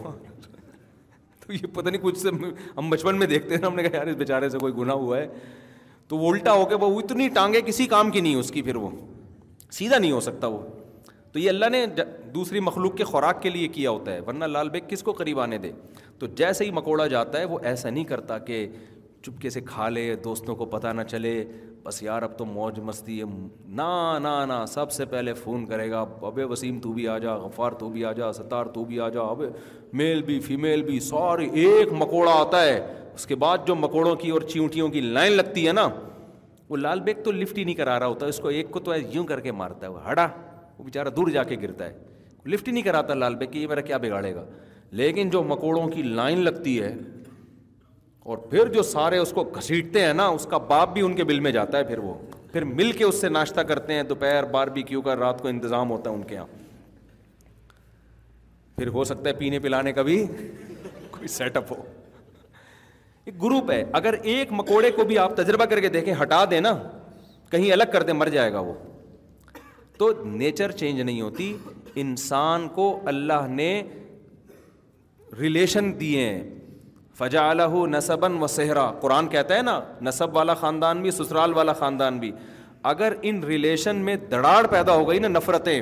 تو 1.40 1.52
یہ 1.52 1.66
پتہ 1.74 1.88
نہیں 1.88 2.02
کچھ 2.02 2.18
سے 2.18 2.28
ہم 2.76 2.88
بچپن 2.90 3.18
میں 3.18 3.26
دیکھتے 3.32 3.54
ہیں 3.56 3.64
ہم 3.64 3.74
نے 3.74 3.82
کہا 3.82 3.96
یار 3.96 4.06
اس 4.06 4.14
بیچارے 4.22 4.48
سے 4.54 4.58
کوئی 4.58 4.72
گناہ 4.76 4.96
ہوا 5.02 5.18
ہے 5.18 5.26
تو 6.08 6.16
وہ 6.18 6.32
الٹا 6.32 6.52
ہو 6.60 6.64
کے 6.66 6.74
وہ 6.84 6.90
اتنی 7.00 7.28
ٹانگیں 7.34 7.60
کسی 7.66 7.86
کام 7.92 8.10
کی 8.10 8.20
نہیں 8.20 8.34
اس 8.40 8.50
کی 8.52 8.62
پھر 8.68 8.76
وہ 8.84 8.90
سیدھا 9.78 9.98
نہیں 9.98 10.12
ہو 10.12 10.20
سکتا 10.30 10.46
وہ 10.54 10.58
تو 11.32 11.38
یہ 11.38 11.48
اللہ 11.48 11.68
نے 11.72 11.84
دوسری 12.34 12.60
مخلوق 12.66 12.96
کے 12.96 13.04
خوراک 13.04 13.40
کے 13.42 13.50
لیے 13.50 13.68
کیا 13.78 13.90
ہوتا 13.90 14.12
ہے 14.12 14.20
ورنہ 14.26 14.44
لال 14.56 14.68
بیگ 14.76 14.88
کس 14.88 15.02
کو 15.08 15.12
قریب 15.20 15.40
آنے 15.40 15.58
دے 15.64 15.70
تو 16.18 16.26
جیسے 16.40 16.64
ہی 16.64 16.70
مکوڑا 16.80 17.06
جاتا 17.14 17.38
ہے 17.40 17.44
وہ 17.54 17.58
ایسا 17.70 17.90
نہیں 17.90 18.04
کرتا 18.12 18.38
کہ 18.50 18.66
چپکے 19.26 19.50
سے 19.50 19.60
کھا 19.66 19.88
لے 19.88 20.14
دوستوں 20.24 20.54
کو 20.56 20.64
پتہ 20.72 20.88
نہ 20.96 21.02
چلے 21.10 21.32
بس 21.84 22.02
یار 22.02 22.22
اب 22.22 22.36
تو 22.38 22.44
موج 22.46 22.78
مستی 22.84 23.18
ہے 23.20 23.24
نا 23.80 23.88
نا 24.22 24.34
نا 24.46 24.64
سب 24.66 24.92
سے 24.92 25.04
پہلے 25.14 25.32
فون 25.42 25.64
کرے 25.66 25.90
گا 25.90 26.00
ابے 26.30 26.44
وسیم 26.50 26.78
تو 26.80 26.92
بھی 26.92 27.06
آ 27.08 27.16
جا 27.24 27.34
غفار 27.38 27.72
تو 27.82 27.88
بھی 27.90 28.04
آ 28.04 28.12
جا 28.20 28.30
ستار 28.38 28.66
تو 28.76 28.84
بھی 28.84 29.00
آ 29.00 29.08
جا 29.16 29.20
ابے 29.30 29.48
میل 30.00 30.22
بھی 30.30 30.38
فیمیل 30.46 30.82
بھی 30.82 30.98
سارے 31.10 31.46
ایک 31.64 31.92
مکوڑا 32.02 32.32
آتا 32.40 32.62
ہے 32.64 32.78
اس 33.14 33.26
کے 33.26 33.34
بعد 33.46 33.66
جو 33.66 33.74
مکوڑوں 33.74 34.14
کی 34.22 34.30
اور 34.36 34.40
چیونٹیوں 34.52 34.88
کی 34.96 35.00
لائن 35.00 35.32
لگتی 35.32 35.66
ہے 35.66 35.72
نا 35.80 35.88
وہ 36.68 36.76
لال 36.76 37.00
بیگ 37.06 37.22
تو 37.24 37.32
لفٹ 37.32 37.58
ہی 37.58 37.64
نہیں 37.64 37.74
کرا 37.74 37.98
رہا 37.98 38.06
ہوتا 38.14 38.26
اس 38.26 38.38
کو 38.42 38.48
ایک 38.58 38.70
کو 38.70 38.80
تو 38.86 38.90
ایسے 38.90 39.08
یوں 39.12 39.24
کر 39.26 39.40
کے 39.40 39.52
مارتا 39.62 39.86
ہے 39.86 39.90
وہ 39.92 40.04
ہڑا 40.06 40.28
وہ 40.78 40.84
بیچارہ 40.84 41.08
دور 41.16 41.28
جا 41.38 41.42
کے 41.52 41.56
گرتا 41.62 41.84
ہے 41.86 42.50
لفٹ 42.54 42.68
ہی 42.68 42.72
نہیں 42.72 42.82
کراتا 42.84 43.14
لال 43.14 43.34
بیگ 43.36 43.50
کہ 43.50 43.58
یہ 43.58 43.66
میرا 43.68 43.80
کیا 43.90 43.96
بگاڑے 44.06 44.34
گا 44.34 44.44
لیکن 45.02 45.30
جو 45.30 45.42
مکوڑوں 45.44 45.86
کی 45.90 46.02
لائن 46.02 46.42
لگتی 46.44 46.80
ہے 46.82 46.94
اور 48.30 48.38
پھر 48.50 48.68
جو 48.72 48.82
سارے 48.82 49.18
اس 49.18 49.30
کو 49.32 49.42
گھسیٹتے 49.58 50.04
ہیں 50.04 50.12
نا 50.12 50.26
اس 50.36 50.44
کا 50.50 50.58
باپ 50.70 50.92
بھی 50.92 51.02
ان 51.06 51.12
کے 51.16 51.24
بل 51.24 51.40
میں 51.40 51.50
جاتا 51.52 51.78
ہے 51.78 51.84
پھر 51.90 51.98
وہ 52.06 52.14
پھر 52.52 52.64
مل 52.64 52.90
کے 53.00 53.04
اس 53.04 53.20
سے 53.20 53.28
ناشتہ 53.28 53.60
کرتے 53.68 53.94
ہیں 53.94 54.02
دوپہر 54.12 54.44
بار 54.52 54.66
بھی 54.76 54.82
کیوں 54.88 55.02
کر 55.02 55.18
رات 55.18 55.42
کو 55.42 55.48
انتظام 55.48 55.90
ہوتا 55.90 56.10
ہے 56.10 56.14
ان 56.14 56.22
کے 56.30 56.34
یہاں 56.34 56.46
پھر 58.76 58.88
ہو 58.96 59.04
سکتا 59.10 59.28
ہے 59.28 59.34
پینے 59.38 59.58
پلانے 59.66 59.92
کا 59.92 60.02
بھی 60.08 60.16
کوئی 61.10 61.28
سیٹ 61.36 61.56
اپ 61.56 61.70
ہو 61.72 61.82
ایک 63.24 63.40
گروپ 63.42 63.70
ہے 63.70 63.82
اگر 64.00 64.14
ایک 64.34 64.52
مکوڑے 64.60 64.90
کو 64.96 65.04
بھی 65.04 65.18
آپ 65.18 65.36
تجربہ 65.36 65.64
کر 65.74 65.80
کے 65.80 65.88
دیکھیں 65.98 66.12
ہٹا 66.22 66.44
دیں 66.50 66.60
نا 66.60 66.74
کہیں 67.50 67.70
الگ 67.72 67.92
کر 67.92 68.02
دیں 68.10 68.14
مر 68.14 68.28
جائے 68.38 68.52
گا 68.52 68.60
وہ 68.68 68.74
تو 69.98 70.12
نیچر 70.32 70.72
چینج 70.82 71.00
نہیں 71.00 71.20
ہوتی 71.20 71.52
انسان 72.04 72.68
کو 72.74 72.90
اللہ 73.14 73.46
نے 73.50 73.70
ریلیشن 75.38 75.90
دیے 76.00 76.28
ہیں 76.28 76.55
فجا 77.18 77.42
الح 77.52 77.74
نصباً 77.96 78.34
و 78.40 78.46
صحرا 78.54 78.86
قرآن 79.02 79.28
کہتا 79.34 79.56
ہے 79.56 79.62
نا 79.68 79.78
نصب 80.08 80.34
والا 80.36 80.54
خاندان 80.64 81.00
بھی 81.02 81.10
سسرال 81.18 81.52
والا 81.58 81.72
خاندان 81.78 82.18
بھی 82.24 82.30
اگر 82.90 83.14
ان 83.28 83.42
ریلیشن 83.50 84.02
میں 84.08 84.16
دڑاڑ 84.30 84.66
پیدا 84.74 84.94
ہو 84.94 85.08
گئی 85.08 85.18
نا 85.18 85.28
نفرتیں 85.28 85.80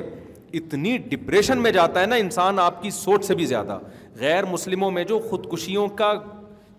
اتنی 0.59 0.97
ڈپریشن 1.11 1.57
میں 1.61 1.71
جاتا 1.71 2.01
ہے 2.01 2.05
نا 2.05 2.15
انسان 2.23 2.59
آپ 2.65 2.81
کی 2.83 2.89
سوچ 2.99 3.25
سے 3.25 3.35
بھی 3.35 3.45
زیادہ 3.45 3.77
غیر 4.19 4.45
مسلموں 4.51 4.91
میں 4.97 5.03
جو 5.11 5.19
خودکشیوں 5.29 5.87
کا 6.01 6.13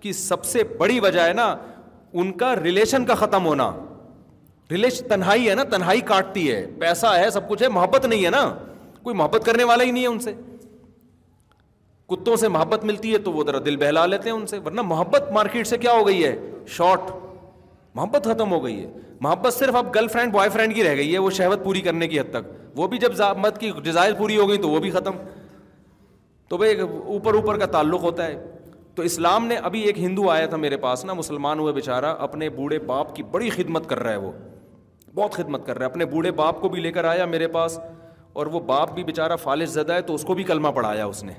کی 0.00 0.12
سب 0.22 0.44
سے 0.52 0.62
بڑی 0.78 0.98
وجہ 1.06 1.26
ہے 1.28 1.32
نا 1.42 1.54
ان 2.20 2.32
کا 2.42 2.54
ریلیشن 2.62 3.04
کا 3.06 3.14
ختم 3.24 3.46
ہونا 3.46 3.70
ریلیشن 4.70 5.08
تنہائی 5.08 5.48
ہے 5.48 5.54
نا 5.54 5.64
تنہائی 5.76 6.00
کاٹتی 6.12 6.50
ہے 6.50 6.64
پیسہ 6.80 7.06
ہے 7.18 7.30
سب 7.30 7.48
کچھ 7.48 7.62
ہے 7.62 7.68
محبت 7.78 8.06
نہیں 8.06 8.24
ہے 8.24 8.30
نا 8.38 8.44
کوئی 9.02 9.16
محبت 9.16 9.44
کرنے 9.46 9.64
والا 9.72 9.84
ہی 9.84 9.90
نہیں 9.90 10.02
ہے 10.02 10.08
ان 10.08 10.18
سے 10.28 10.32
کتوں 12.08 12.34
سے 12.36 12.48
محبت 12.48 12.84
ملتی 12.84 13.12
ہے 13.12 13.18
تو 13.18 13.32
وہ 13.32 13.44
ذرا 13.46 13.58
دل 13.64 13.76
بہلا 13.76 14.04
لیتے 14.06 14.28
ہیں 14.30 14.36
ان 14.36 14.46
سے 14.46 14.58
ورنہ 14.64 14.80
محبت 14.90 15.30
مارکیٹ 15.32 15.66
سے 15.66 15.78
کیا 15.78 15.92
ہو 15.92 16.06
گئی 16.06 16.24
ہے 16.24 16.34
شارٹ 16.76 17.10
محبت 17.94 18.28
ختم 18.32 18.50
ہو 18.52 18.62
گئی 18.64 18.82
ہے 18.84 18.90
محبت 19.20 19.54
صرف 19.54 19.74
اب 19.76 19.94
گرل 19.94 20.08
فرینڈ 20.08 20.32
بوائے 20.32 20.50
فرینڈ 20.56 20.74
کی 20.74 20.84
رہ 20.84 20.94
گئی 20.96 21.12
ہے 21.12 21.18
وہ 21.18 21.30
شہوت 21.38 21.64
پوری 21.64 21.80
کرنے 21.86 22.08
کی 22.08 22.20
حد 22.20 22.30
تک 22.32 22.50
وہ 22.78 22.86
بھی 22.92 22.98
جب 23.06 23.12
مت 23.42 23.58
کی 23.60 23.70
ڈیزائر 23.82 24.14
پوری 24.18 24.36
ہو 24.36 24.48
گئی 24.48 24.58
تو 24.62 24.68
وہ 24.70 24.80
بھی 24.86 24.90
ختم 24.90 25.16
تو 26.48 26.56
بھائی 26.56 26.80
اوپر 26.80 27.34
اوپر 27.34 27.58
کا 27.58 27.66
تعلق 27.76 28.02
ہوتا 28.02 28.26
ہے 28.26 28.38
تو 28.94 29.02
اسلام 29.02 29.46
نے 29.46 29.56
ابھی 29.68 29.80
ایک 29.86 29.98
ہندو 29.98 30.28
آیا 30.30 30.46
تھا 30.52 30.56
میرے 30.56 30.76
پاس 30.84 31.04
نا 31.04 31.12
مسلمان 31.14 31.58
ہوئے 31.58 31.72
بیچارہ 31.72 32.14
اپنے 32.26 32.48
بوڑھے 32.50 32.78
باپ 32.92 33.14
کی 33.16 33.22
بڑی 33.30 33.50
خدمت 33.56 33.88
کر 33.88 34.02
رہا 34.02 34.10
ہے 34.12 34.16
وہ 34.16 34.30
بہت 35.14 35.32
خدمت 35.34 35.66
کر 35.66 35.78
رہا 35.78 35.86
ہے 35.86 35.90
اپنے 35.90 36.04
بوڑھے 36.14 36.30
باپ 36.42 36.60
کو 36.60 36.68
بھی 36.68 36.80
لے 36.82 36.92
کر 36.92 37.04
آیا 37.14 37.24
میرے 37.34 37.48
پاس 37.58 37.78
اور 38.40 38.46
وہ 38.54 38.60
باپ 38.72 38.92
بھی 38.94 39.04
بیچارہ 39.04 39.36
فالش 39.42 39.68
زدہ 39.68 39.92
ہے 39.94 40.02
تو 40.10 40.14
اس 40.14 40.24
کو 40.26 40.34
بھی 40.40 40.44
کلمہ 40.44 40.68
پڑھایا 40.74 41.04
اس 41.06 41.22
نے 41.24 41.32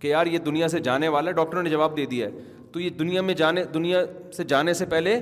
کہ 0.00 0.08
یار 0.08 0.26
یہ 0.26 0.38
دنیا 0.44 0.68
سے 0.68 0.78
جانے 0.80 1.08
والا 1.14 1.30
ہے 1.30 1.34
ڈاکٹروں 1.36 1.62
نے 1.62 1.70
جواب 1.70 1.96
دے 1.96 2.04
دیا 2.10 2.26
ہے 2.26 2.40
تو 2.72 2.80
یہ 2.80 2.88
دنیا 2.98 3.22
میں 3.22 3.34
جانے 3.34 3.64
دنیا 3.74 4.04
سے 4.36 4.44
جانے 4.52 4.74
سے 4.74 4.86
پہلے 4.94 5.18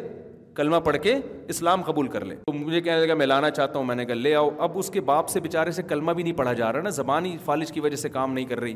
کلمہ 0.54 0.76
پڑھ 0.84 0.96
کے 1.02 1.14
اسلام 1.54 1.82
قبول 1.86 2.08
کر 2.08 2.24
لے 2.24 2.34
تو 2.46 2.52
مجھے 2.52 2.80
کہنے 2.80 3.06
لگا 3.06 3.14
میں 3.14 3.26
لانا 3.26 3.50
چاہتا 3.58 3.78
ہوں 3.78 3.84
میں 3.86 3.94
نے 3.96 4.04
کہا 4.06 4.14
لے 4.14 4.34
آؤ 4.34 4.48
اب 4.66 4.78
اس 4.78 4.90
کے 4.92 5.00
باپ 5.10 5.28
سے 5.28 5.40
بےچارے 5.40 5.70
سے 5.72 5.82
کلمہ 5.88 6.12
بھی 6.12 6.22
نہیں 6.22 6.36
پڑھا 6.38 6.52
جا 6.60 6.72
رہا 6.72 6.82
نا 6.82 6.90
زبان 7.00 7.26
ہی 7.26 7.36
فالج 7.44 7.72
کی 7.72 7.80
وجہ 7.80 7.96
سے 7.96 8.08
کام 8.18 8.32
نہیں 8.32 8.44
کر 8.46 8.60
رہی 8.60 8.74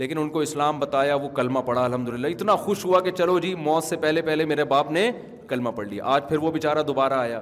لیکن 0.00 0.18
ان 0.18 0.28
کو 0.30 0.40
اسلام 0.40 0.78
بتایا 0.80 1.14
وہ 1.22 1.28
کلمہ 1.38 1.58
پڑھا 1.66 1.84
الحمد 1.84 2.08
للہ 2.08 2.26
اتنا 2.34 2.54
خوش 2.66 2.84
ہوا 2.84 3.00
کہ 3.06 3.10
چلو 3.20 3.38
جی 3.44 3.54
موت 3.64 3.84
سے 3.84 3.96
پہلے 4.04 4.22
پہلے 4.28 4.44
میرے 4.52 4.64
باپ 4.74 4.90
نے 4.92 5.10
کلمہ 5.48 5.68
پڑھ 5.76 5.88
لیا 5.88 6.04
آج 6.14 6.28
پھر 6.28 6.38
وہ 6.42 6.50
بیچارہ 6.52 6.82
دوبارہ 6.92 7.14
آیا 7.26 7.40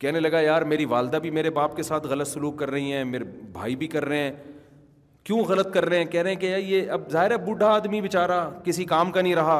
کہنے 0.00 0.20
لگا 0.20 0.40
یار 0.40 0.62
میری 0.74 0.84
والدہ 0.94 1.16
بھی 1.22 1.30
میرے 1.40 1.50
باپ 1.58 1.76
کے 1.76 1.82
ساتھ 1.82 2.06
غلط 2.06 2.28
سلوک 2.28 2.58
کر 2.58 2.70
رہی 2.70 2.92
ہیں 2.92 3.04
میرے 3.04 3.24
بھائی 3.52 3.76
بھی 3.82 3.86
کر 3.88 4.04
رہے 4.04 4.22
ہیں 4.22 4.30
کیوں 5.24 5.38
غلط 5.48 5.72
کر 5.74 5.84
رہے 5.88 5.98
ہیں 5.98 6.04
کہہ 6.04 6.22
رہے 6.22 6.30
ہیں 6.32 6.38
کہ 6.40 6.46
یہ 6.56 6.90
اب 6.92 7.02
ظاہر 7.10 7.30
ہے 7.30 7.36
بوڑھا 7.44 7.66
آدمی 7.74 8.00
بیچارہ 8.00 8.38
کسی 8.64 8.84
کام 8.84 9.10
کا 9.12 9.20
نہیں 9.20 9.34
رہا 9.34 9.56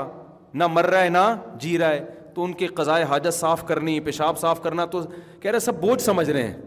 نہ 0.63 0.67
مر 0.71 0.87
رہا 0.91 1.03
ہے 1.03 1.09
نہ 1.09 1.19
جی 1.61 1.77
رہا 1.79 1.91
ہے 1.91 2.05
تو 2.35 2.45
ان 2.45 2.53
کے 2.63 2.67
قضائے 2.81 3.05
حاجت 3.11 3.35
صاف 3.35 3.65
کرنی 3.67 3.99
پیشاب 4.09 4.39
صاف 4.39 4.63
کرنا 4.63 4.85
تو 4.95 5.01
کہہ 5.41 5.51
رہے 5.51 5.59
سب 5.69 5.81
بوجھ 5.81 6.01
سمجھ 6.03 6.29
رہے 6.31 6.43
ہیں 6.47 6.61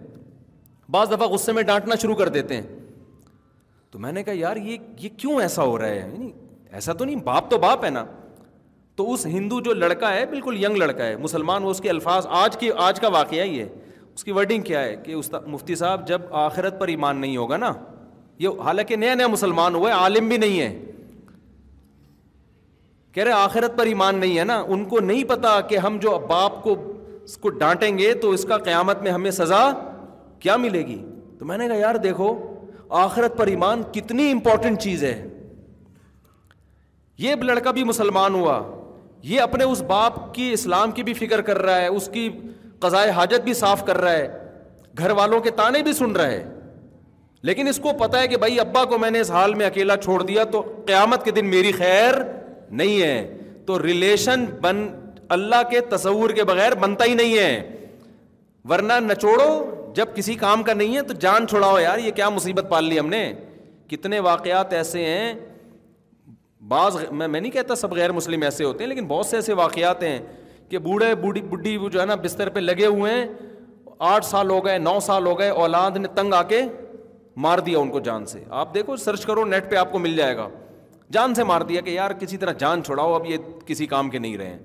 بعض 0.92 1.12
دفعہ 1.12 1.28
غصے 1.30 1.52
میں 1.52 1.64
ڈانٹنا 1.64 1.96
شروع 2.02 2.16
کر 2.16 2.30
دیتے 2.38 2.56
ہیں 2.58 2.68
تو 3.92 4.00
میں 4.00 4.12
نے 4.12 4.24
کہا 4.24 4.34
یار 4.36 4.56
یہ 4.62 4.78
یہ 5.00 5.10
کیوں 5.18 5.40
ایسا 5.42 5.64
ہو 5.64 5.78
رہا 5.80 5.88
ہے 5.88 5.98
یعنی 5.98 6.32
ایسا 6.80 6.94
تو 6.94 7.06
نہیں 7.06 7.22
باپ 7.26 7.50
تو 7.52 7.58
باپ 7.66 7.86
ہے 7.86 7.90
نا 7.90 8.04
تو 8.96 9.12
اس 9.14 9.26
ہندو 9.26 9.60
جو 9.62 9.74
لڑکا 9.74 10.14
ہے 10.14 10.26
بالکل 10.30 10.64
ینگ 10.64 10.78
لڑکا 10.78 11.06
ہے 11.06 11.18
مسلمان 11.20 11.64
وہ 11.64 11.72
اس 11.72 11.80
کے 11.82 11.90
الفاظ 11.90 12.28
آج 12.44 12.58
کی 12.58 12.70
آج 12.88 13.00
کا 13.00 13.08
واقعہ 13.18 13.44
ہی 13.44 13.60
ہے 13.60 13.68
اس 14.14 14.24
کی 14.24 14.32
ورڈنگ 14.32 14.62
کیا 14.70 14.82
ہے 14.84 14.96
کہ 15.04 15.12
استاد 15.14 15.48
مفتی 15.48 15.76
صاحب 15.82 16.08
جب 16.08 16.22
آخرت 16.46 16.80
پر 16.80 16.88
ایمان 16.88 17.18
نہیں 17.22 17.38
ہوگا 17.38 17.58
نا 17.58 17.72
یہ 18.40 18.62
حالانکہ 18.66 18.96
نیا 18.96 19.14
نیا 19.16 19.28
مسلمان 19.28 19.76
ہوا 19.76 19.90
ہے 19.90 19.94
عالم 19.96 20.28
بھی 20.30 20.38
نہیں 20.38 20.60
ہے 20.60 20.78
کہہ 23.14 23.24
رہے 23.24 23.32
آخرت 23.32 23.78
پر 23.78 23.86
ایمان 23.86 24.16
نہیں 24.20 24.38
ہے 24.40 24.44
نا 24.46 24.60
ان 24.76 24.84
کو 24.90 25.00
نہیں 25.00 25.24
پتا 25.30 25.60
کہ 25.70 25.78
ہم 25.86 25.98
جو 26.02 26.18
باپ 26.30 26.62
کو 26.64 26.76
اس 27.24 27.38
کو 27.38 27.50
ڈانٹیں 27.64 27.98
گے 27.98 28.14
تو 28.22 28.30
اس 28.32 28.44
کا 28.50 28.58
قیامت 28.68 29.02
میں 29.04 29.12
ہمیں 29.12 29.32
سزا 29.38 29.64
کیا 30.40 30.56
ملے 30.66 30.86
گی 30.88 31.02
تو 31.40 31.46
میں 31.46 31.58
نے 31.58 31.68
کہا 31.68 31.76
یار 31.76 31.96
دیکھو 32.04 32.36
آخرت 33.04 33.38
پر 33.38 33.48
ایمان 33.54 33.82
کتنی 33.94 34.30
امپورٹنٹ 34.32 34.80
چیز 34.82 35.04
ہے 35.04 35.16
یہ 37.20 37.36
لڑکا 37.44 37.72
بھی 37.78 37.84
مسلمان 37.84 38.36
ہوا 38.36 38.60
یہ 39.28 39.42
اپنے 39.42 39.64
اس 39.64 39.82
باپ 39.88 40.34
کی 40.34 40.52
اسلام 40.54 40.92
کی 40.98 41.04
بھی 41.04 41.14
فکر 41.14 41.42
کر 41.50 41.58
رہا 41.62 41.78
ہے 41.82 41.88
اس 42.00 42.10
کی 42.14 42.30
قضائے 42.80 43.10
حاجت 43.20 43.44
بھی 43.44 43.54
صاف 43.62 43.84
کر 43.86 43.98
رہا 44.02 44.12
ہے 44.12 44.28
گھر 45.00 45.12
والوں 45.20 45.40
کے 45.42 45.50
تانے 45.62 45.82
بھی 45.84 45.94
سن 45.94 46.12
رہا 46.16 46.28
ہے 46.28 46.44
لیکن 47.44 47.68
اس 47.68 47.78
کو 47.84 47.92
پتا 48.00 48.22
ہے 48.22 48.28
کہ 48.28 48.38
بھائی 48.38 48.60
ابا 48.60 48.84
کو 48.90 48.98
میں 48.98 49.10
نے 49.12 49.20
اس 49.20 49.32
حال 49.32 49.54
میں 49.56 49.66
اکیلا 49.66 49.96
چھوڑ 50.04 50.22
دیا 50.24 50.44
تو 50.52 50.62
قیامت 50.86 51.24
کے 51.26 51.32
دن 51.32 51.50
میری 51.50 51.72
خیر 51.72 52.14
نہیں 52.70 53.02
ہے 53.02 53.38
تو 53.66 53.82
ریلیشن 53.84 54.46
بن 54.62 54.88
اللہ 55.36 55.62
کے 55.70 55.80
تصور 55.96 56.30
کے 56.36 56.44
بغیر 56.50 56.76
بنتا 56.80 57.06
ہی 57.06 57.14
نہیں 57.14 57.38
ہے 57.38 57.76
ورنہ 58.70 58.94
نہ 59.08 59.14
چھوڑو 59.20 59.44
جب 59.96 60.16
کسی 60.16 60.34
کام 60.36 60.64
کا 60.64 60.74
نہیں 60.74 60.96
ہے 60.96 61.02
تو 61.02 61.14
جان 61.20 61.48
چھوڑاؤ 61.48 61.78
یار 61.80 61.98
یہ 62.00 62.12
کیا 62.16 62.30
مصیبت 62.30 62.66
پال 62.70 62.86
لی 62.86 63.00
ہم 63.00 63.10
نے 63.10 63.22
کتنے 63.90 64.20
واقعات 64.20 64.74
ایسے 64.74 65.06
ہیں 65.06 65.34
بعض 66.68 66.96
میں 67.12 67.28
نہیں 67.28 67.52
کہتا 67.52 67.76
سب 67.76 67.94
غیر 67.94 68.12
مسلم 68.12 68.42
ایسے 68.44 68.64
ہوتے 68.64 68.84
ہیں 68.84 68.90
لیکن 68.90 69.06
بہت 69.08 69.26
سے 69.26 69.36
ایسے 69.36 69.54
واقعات 69.60 70.04
ہیں 70.04 70.20
کہ 70.70 70.78
بوڑھے 70.88 71.14
بوڑھی 71.16 71.42
بڈھی 71.50 71.78
جو 71.92 72.00
ہے 72.00 72.06
نا 72.06 72.16
بستر 72.24 72.50
پہ 72.54 72.60
لگے 72.60 72.86
ہوئے 72.86 73.14
ہیں 73.14 73.26
آٹھ 74.14 74.26
سال 74.26 74.50
ہو 74.50 74.64
گئے 74.66 74.78
نو 74.78 75.00
سال 75.06 75.26
ہو 75.26 75.38
گئے 75.40 75.50
اولاد 75.50 75.98
نے 75.98 76.08
تنگ 76.16 76.34
آ 76.34 76.42
کے 76.50 76.62
مار 77.44 77.58
دیا 77.66 77.80
ان 77.80 77.90
کو 77.92 78.00
جان 78.04 78.26
سے 78.26 78.40
آپ 78.60 78.74
دیکھو 78.74 78.96
سرچ 78.98 79.26
کرو 79.26 79.44
نیٹ 79.46 79.70
پہ 79.72 79.76
آپ 79.76 79.92
کو 79.92 80.00
مل 80.00 80.16
جائے 80.18 80.36
گا 80.38 80.48
جان 81.14 81.34
سے 81.36 81.44
مار 81.44 81.62
دیا 81.72 81.82
کہ 81.82 81.90
یار 81.90 82.12
کسی 82.20 82.38
طرح 82.38 82.54
جان 82.60 82.84
چھوڑاؤ 82.84 83.14
اب 83.14 83.26
یہ 83.26 83.38
کسی 83.66 83.86
کام 83.88 84.10
کے 84.10 84.20
نہیں 84.20 84.38
رہے 84.38 84.50
ہیں 84.50 84.58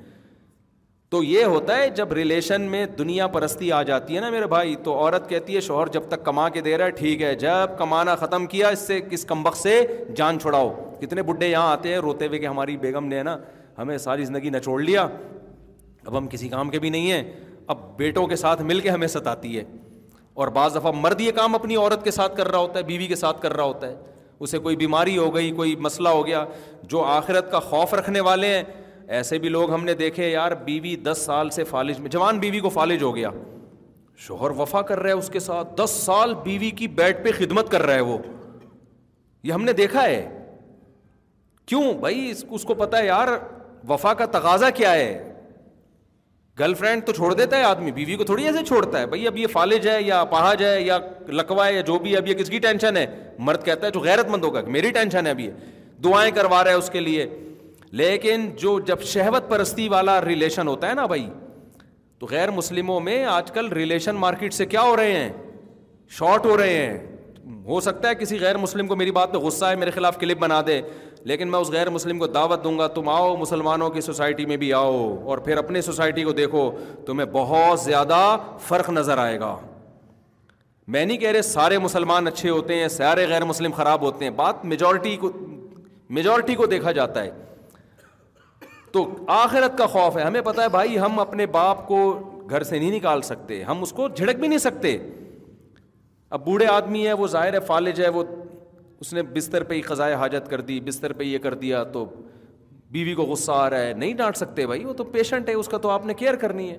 تو 1.10 1.22
یہ 1.22 1.44
ہوتا 1.44 1.76
ہے 1.76 1.88
جب 1.96 2.12
ریلیشن 2.12 2.62
میں 2.70 2.84
دنیا 2.98 3.26
پرستی 3.34 3.70
آ 3.78 3.82
جاتی 3.90 4.16
ہے 4.16 4.20
نا 4.20 4.30
میرے 4.30 4.46
بھائی 4.54 4.74
تو 4.84 4.94
عورت 4.98 5.28
کہتی 5.30 5.56
ہے 5.56 5.60
شوہر 5.68 5.88
جب 5.92 6.06
تک 6.08 6.24
کما 6.24 6.48
کے 6.48 6.60
دے 6.68 6.76
رہا 6.78 6.84
ہے 6.84 6.90
ٹھیک 7.00 7.22
ہے 7.22 7.34
جب 7.44 7.76
کمانا 7.78 8.14
ختم 8.22 8.46
کیا 8.54 8.68
اس 8.76 8.86
سے 8.86 9.00
کس 9.10 9.24
کمبخ 9.28 9.56
سے 9.62 9.78
جان 10.16 10.38
چھوڑاؤ 10.40 10.72
کتنے 11.00 11.22
بڈھے 11.22 11.48
یہاں 11.48 11.70
آتے 11.72 11.92
ہیں 11.92 11.98
روتے 12.06 12.26
ہوئے 12.26 12.38
کہ 12.38 12.46
ہماری 12.46 12.76
بیگم 12.86 13.06
نے 13.08 13.18
ہے 13.18 13.22
نا 13.30 13.36
ہمیں 13.78 13.96
ساری 13.98 14.24
زندگی 14.24 14.50
نچوڑ 14.50 14.80
لیا 14.82 15.06
اب 16.06 16.18
ہم 16.18 16.28
کسی 16.30 16.48
کام 16.48 16.70
کے 16.70 16.78
بھی 16.78 16.90
نہیں 16.90 17.10
ہیں 17.12 17.22
اب 17.74 17.78
بیٹوں 17.96 18.26
کے 18.26 18.36
ساتھ 18.36 18.62
مل 18.72 18.80
کے 18.80 18.90
ہمیں 18.90 19.08
ستاتی 19.08 19.56
ہے 19.58 19.64
اور 20.34 20.48
بعض 20.48 20.76
دفعہ 20.76 20.90
مرد 20.96 21.20
یہ 21.20 21.32
کام 21.36 21.54
اپنی 21.54 21.76
عورت 21.76 22.04
کے 22.04 22.10
ساتھ 22.10 22.36
کر 22.36 22.48
رہا 22.50 22.58
ہوتا 22.58 22.78
ہے 22.78 22.84
بیوی 22.84 23.06
کے 23.06 23.16
ساتھ 23.16 23.40
کر 23.42 23.52
رہا 23.56 23.64
ہوتا 23.64 23.86
ہے 23.88 23.94
اسے 24.44 24.58
کوئی 24.58 24.76
بیماری 24.76 25.16
ہو 25.18 25.34
گئی 25.34 25.50
کوئی 25.56 25.74
مسئلہ 25.86 26.08
ہو 26.08 26.26
گیا 26.26 26.44
جو 26.92 27.02
آخرت 27.04 27.50
کا 27.50 27.60
خوف 27.68 27.94
رکھنے 27.94 28.20
والے 28.28 28.54
ہیں 28.56 28.62
ایسے 29.16 29.38
بھی 29.38 29.48
لوگ 29.48 29.72
ہم 29.72 29.84
نے 29.84 29.94
دیکھے 29.94 30.28
یار 30.28 30.52
بیوی 30.64 30.94
دس 31.10 31.22
سال 31.24 31.50
سے 31.58 31.64
فالج 31.64 31.98
میں 32.00 32.10
جوان 32.10 32.38
بیوی 32.40 32.60
کو 32.60 32.68
فالج 32.78 33.02
ہو 33.02 33.14
گیا 33.16 33.30
شوہر 34.26 34.50
وفا 34.58 34.82
کر 34.88 34.98
رہا 35.00 35.08
ہے 35.10 35.14
اس 35.18 35.28
کے 35.32 35.40
ساتھ 35.40 35.74
دس 35.82 35.90
سال 36.04 36.34
بیوی 36.44 36.70
کی 36.78 36.88
بیڈ 37.02 37.24
پہ 37.24 37.30
خدمت 37.38 37.70
کر 37.70 37.82
رہا 37.86 37.94
ہے 37.94 38.00
وہ 38.12 38.16
یہ 39.42 39.52
ہم 39.52 39.64
نے 39.64 39.72
دیکھا 39.82 40.02
ہے 40.04 40.24
کیوں 41.66 41.92
بھائی 42.00 42.30
اس 42.30 42.44
اس 42.50 42.62
کو 42.64 42.74
پتا 42.74 42.98
ہے 42.98 43.06
یار 43.06 43.28
وفا 43.88 44.12
کا 44.14 44.26
تقاضا 44.38 44.70
کیا 44.80 44.92
ہے 44.94 45.31
گرل 46.62 46.74
فرینڈ 46.80 47.04
تو 47.06 47.12
چھوڑ 47.12 47.32
دیتا 47.34 47.56
ہے 47.58 47.62
آدمی 47.64 47.92
بیوی 47.92 48.14
کو 48.16 48.24
تھوڑی 48.24 48.44
ایسے 48.46 48.62
چھوڑتا 48.64 48.98
ہے 49.00 49.06
بھائی 49.12 49.26
اب 49.26 49.36
یہ 49.36 49.46
فالج 49.52 49.86
ہے 49.88 49.96
یا 50.02 50.22
پہاج 50.34 50.62
ہے 50.64 50.80
یا 50.80 50.98
لکوا 51.38 51.66
ہے 51.66 51.72
یا 51.74 51.80
جو 51.86 51.98
بھی 52.02 52.16
اب 52.16 52.28
یہ 52.28 52.34
کس 52.40 52.50
کی 52.50 52.58
ٹینشن 52.66 52.96
ہے 52.96 53.06
مرد 53.48 53.64
کہتا 53.64 53.86
ہے 53.86 53.90
جو 53.94 54.00
غیرت 54.00 54.28
مند 54.30 54.44
ہوگا 54.44 54.60
میری 54.76 54.90
ٹینشن 54.98 55.26
ہے 55.26 55.30
اب 55.30 55.40
یہ 55.40 55.50
دعائیں 56.04 56.30
کروا 56.34 56.62
رہا 56.64 56.70
ہے 56.70 56.76
اس 56.82 56.90
کے 56.92 57.00
لیے 57.00 57.26
لیکن 58.00 58.48
جو 58.58 58.78
جب 58.86 59.02
شہوت 59.12 59.48
پرستی 59.50 59.88
والا 59.94 60.20
ریلیشن 60.24 60.68
ہوتا 60.68 60.88
ہے 60.90 60.94
نا 61.00 61.06
بھائی 61.12 61.26
تو 62.18 62.26
غیر 62.30 62.50
مسلموں 62.60 63.00
میں 63.08 63.24
آج 63.36 63.50
کل 63.54 63.68
ریلیشن 63.80 64.14
مارکیٹ 64.26 64.54
سے 64.54 64.66
کیا 64.74 64.82
ہو 64.82 64.96
رہے 64.96 65.12
ہیں 65.16 65.30
شارٹ 66.18 66.46
ہو 66.46 66.56
رہے 66.58 66.76
ہیں 66.84 66.98
ہو 67.66 67.80
سکتا 67.86 68.08
ہے 68.08 68.14
کسی 68.14 68.38
غیر 68.40 68.56
مسلم 68.58 68.86
کو 68.86 68.96
میری 68.96 69.10
بات 69.18 69.32
پہ 69.32 69.38
غصہ 69.46 69.64
ہے 69.70 69.76
میرے 69.76 69.90
خلاف 69.96 70.18
کلپ 70.18 70.38
بنا 70.38 70.60
دے 70.66 70.80
لیکن 71.26 71.48
میں 71.48 71.58
اس 71.60 71.68
غیر 71.70 71.90
مسلم 71.90 72.18
کو 72.18 72.26
دعوت 72.26 72.62
دوں 72.64 72.78
گا 72.78 72.86
تم 72.94 73.08
آؤ 73.08 73.34
مسلمانوں 73.40 73.88
کی 73.90 74.00
سوسائٹی 74.00 74.46
میں 74.46 74.56
بھی 74.56 74.72
آؤ 74.74 74.94
اور 75.30 75.38
پھر 75.48 75.56
اپنے 75.58 75.80
سوسائٹی 75.82 76.22
کو 76.24 76.32
دیکھو 76.32 76.70
تمہیں 77.06 77.26
بہت 77.32 77.80
زیادہ 77.80 78.16
فرق 78.68 78.90
نظر 78.90 79.18
آئے 79.18 79.38
گا 79.40 79.56
میں 80.92 81.04
نہیں 81.04 81.16
کہہ 81.18 81.30
رہے 81.30 81.42
سارے 81.42 81.78
مسلمان 81.78 82.26
اچھے 82.26 82.50
ہوتے 82.50 82.78
ہیں 82.78 82.88
سارے 82.88 83.26
غیر 83.28 83.44
مسلم 83.44 83.72
خراب 83.76 84.02
ہوتے 84.02 84.24
ہیں 84.24 84.32
بات 84.36 84.64
میجورٹی 84.72 85.16
کو 85.20 85.30
میجورٹی 86.16 86.54
کو 86.54 86.66
دیکھا 86.74 86.92
جاتا 86.92 87.22
ہے 87.24 87.30
تو 88.92 89.06
آخرت 89.36 89.76
کا 89.78 89.86
خوف 89.92 90.16
ہے 90.16 90.22
ہمیں 90.22 90.40
پتہ 90.44 90.60
ہے 90.60 90.68
بھائی 90.68 90.98
ہم 91.00 91.18
اپنے 91.20 91.46
باپ 91.56 91.86
کو 91.88 91.98
گھر 92.50 92.62
سے 92.62 92.78
نہیں 92.78 92.96
نکال 92.96 93.22
سکتے 93.22 93.62
ہم 93.64 93.82
اس 93.82 93.92
کو 93.96 94.08
جھڑک 94.08 94.36
بھی 94.38 94.48
نہیں 94.48 94.58
سکتے 94.58 94.96
اب 96.36 96.44
بوڑھے 96.44 96.66
آدمی 96.66 97.06
ہے 97.06 97.12
وہ 97.12 97.26
ظاہر 97.28 97.54
ہے 97.54 97.60
فالج 97.66 98.00
ہے 98.02 98.08
وہ 98.08 98.22
اس 99.02 99.12
نے 99.14 99.22
بستر 99.34 99.62
پہ 99.68 99.74
ہی 99.74 99.80
قضائے 99.82 100.14
حاجت 100.14 100.48
کر 100.50 100.60
دی 100.66 100.80
بستر 100.88 101.12
پہ 101.20 101.24
یہ 101.24 101.38
کر 101.46 101.54
دیا 101.62 101.82
تو 101.94 102.04
بیوی 102.94 103.14
کو 103.20 103.22
غصہ 103.30 103.52
آ 103.52 103.68
رہا 103.70 103.82
ہے 103.86 103.92
نہیں 104.02 104.12
ڈانٹ 104.16 104.36
سکتے 104.36 104.66
بھائی 104.66 104.84
وہ 104.84 104.92
تو 105.00 105.04
پیشنٹ 105.14 105.48
ہے 105.48 105.54
اس 105.62 105.68
کا 105.68 105.78
تو 105.86 105.90
آپ 105.90 106.06
نے 106.06 106.14
کیئر 106.22 106.34
کرنی 106.42 106.68
ہے 106.70 106.76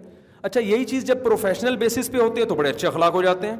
اچھا 0.49 0.59
یہی 0.61 0.85
چیز 0.91 1.03
جب 1.07 1.23
پروفیشنل 1.23 1.77
بیسس 1.83 2.11
پہ 2.11 2.17
ہوتی 2.21 2.41
ہے 2.41 2.45
تو 2.51 2.55
بڑے 2.55 2.69
اچھے 2.69 2.87
اخلاق 2.87 3.13
ہو 3.13 3.21
جاتے 3.23 3.47
ہیں 3.51 3.57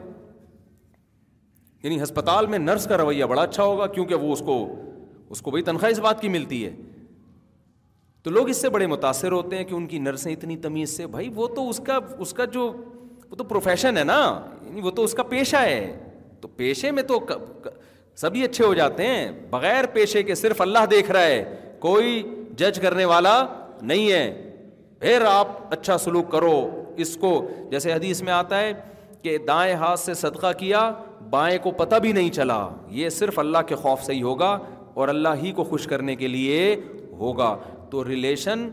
یعنی 1.84 2.02
ہسپتال 2.04 2.46
میں 2.54 2.60
نرس 2.60 2.86
کا 2.88 2.98
رویہ 3.04 3.26
بڑا 3.34 3.42
اچھا 3.42 3.64
ہوگا 3.64 3.88
کیونکہ 3.98 4.16
وہ 4.26 4.32
اس 4.34 4.42
کو 4.46 4.58
اس 5.36 5.42
کو 5.42 5.52
بھائی 5.52 5.64
تنخواہ 5.72 5.92
اس 5.92 6.00
بات 6.08 6.22
کی 6.22 6.30
ملتی 6.38 6.64
ہے 6.66 6.74
تو 8.24 8.32
لوگ 8.32 8.50
اس 8.50 8.62
سے 8.62 8.70
بڑے 8.78 8.88
متاثر 8.96 9.32
ہوتے 9.40 9.58
ہیں 9.58 9.64
کہ 9.64 9.74
ان 9.76 9.88
کی 9.94 10.00
نرسیں 10.08 10.32
اتنی 10.34 10.58
تمیز 10.68 10.96
سے 10.98 11.08
بھائی 11.18 11.30
وہ 11.36 11.48
تو 11.56 11.68
اس 11.70 11.82
کا 11.88 12.00
اس 12.26 12.34
کا 12.40 12.46
جو 12.58 12.72
وہ 13.30 13.36
تو 13.36 13.44
پروفیشن 13.54 13.98
ہے 13.98 14.04
نا 14.16 14.20
یعنی 14.66 14.82
وہ 14.82 14.92
تو 15.00 15.04
اس 15.04 15.14
کا 15.14 15.24
پیشہ 15.36 15.66
ہے 15.72 15.82
تو 16.42 16.48
پیشے 16.62 16.90
میں 16.92 17.04
تو 17.10 17.20
سبھی 18.22 18.44
اچھے 18.44 18.66
ہو 18.66 18.74
جاتے 18.74 19.06
ہیں 19.08 19.30
بغیر 19.52 19.86
پیشے 19.94 20.24
کے 20.24 20.36
صرف 20.36 20.62
اللہ 20.62 20.86
دیکھ 20.92 21.12
رہا 21.12 21.24
ہے 21.26 21.44
کوئی 21.80 22.22
جج 22.58 22.80
کرنے 22.82 23.06
والا 23.06 23.38
نہیں 23.82 24.12
ہے 24.12 24.52
پھر 25.00 25.24
آپ 25.30 25.48
اچھا 25.74 25.98
سلوک 25.98 26.32
کرو 26.32 26.56
اس 27.04 27.16
کو 27.22 27.32
جیسے 27.72 27.94
حدیث 27.94 28.22
میں 28.24 28.34
آتا 28.34 28.60
ہے 28.60 28.72
کہ 29.22 29.38
دائیں 29.48 29.74
ہاتھ 29.76 30.00
سے 30.00 30.14
صدقہ 30.14 30.52
کیا 30.58 30.92
بائیں 31.30 31.58
کو 31.64 31.72
پتہ 31.78 31.96
بھی 32.02 32.12
نہیں 32.14 32.30
چلا 32.34 32.68
یہ 32.98 33.10
صرف 33.18 33.40
اللہ 33.40 33.62
کے 33.68 33.76
خوف 33.76 34.04
سے 34.04 34.14
ہی 34.14 34.22
ہوگا 34.22 34.58
اور 34.94 35.08
اللہ 35.10 35.36
ہی 35.44 35.52
کو 35.56 35.64
خوش 35.64 35.88
کرنے 35.88 36.16
کے 36.16 36.28
لیے 36.28 36.76
ہوگا 37.20 37.56
تو 37.92 38.04
ریلیشن 38.08 38.68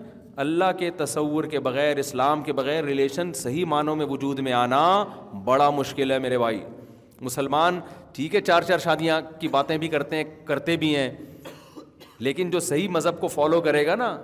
اللہ 0.45 0.73
کے 0.79 0.91
تصور 0.97 1.45
کے 1.55 1.61
بغیر 1.61 1.97
اسلام 1.99 2.43
کے 2.43 2.53
بغیر 2.61 2.85
ریلیشن 2.85 3.33
صحیح 3.37 3.65
معنوں 3.75 3.97
میں 3.97 4.07
وجود 4.11 4.39
میں 4.47 4.53
آنا 4.53 4.83
بڑا 5.45 5.71
مشکل 5.79 6.11
ہے 6.11 6.19
میرے 6.19 6.39
بھائی 6.39 6.61
مسلمان 7.25 7.81
ٹھیک 8.15 8.35
ہے 8.35 8.41
چار 8.41 8.63
چار 8.69 8.79
شادیاں 8.83 9.21
کی 9.41 9.49
باتیں 9.49 9.77
بھی 9.79 9.89
کرتے 9.89 10.17
ہیں 10.17 10.25
کرتے 10.47 10.77
بھی 10.77 10.95
ہیں 10.97 11.11
لیکن 12.27 12.51
جو 12.51 12.61
صحیح 12.61 12.89
مذہب 12.93 13.21
کو 13.21 13.29
فالو 13.29 13.61
کرے 13.63 13.87
گا 13.87 13.95
نا 13.97 14.17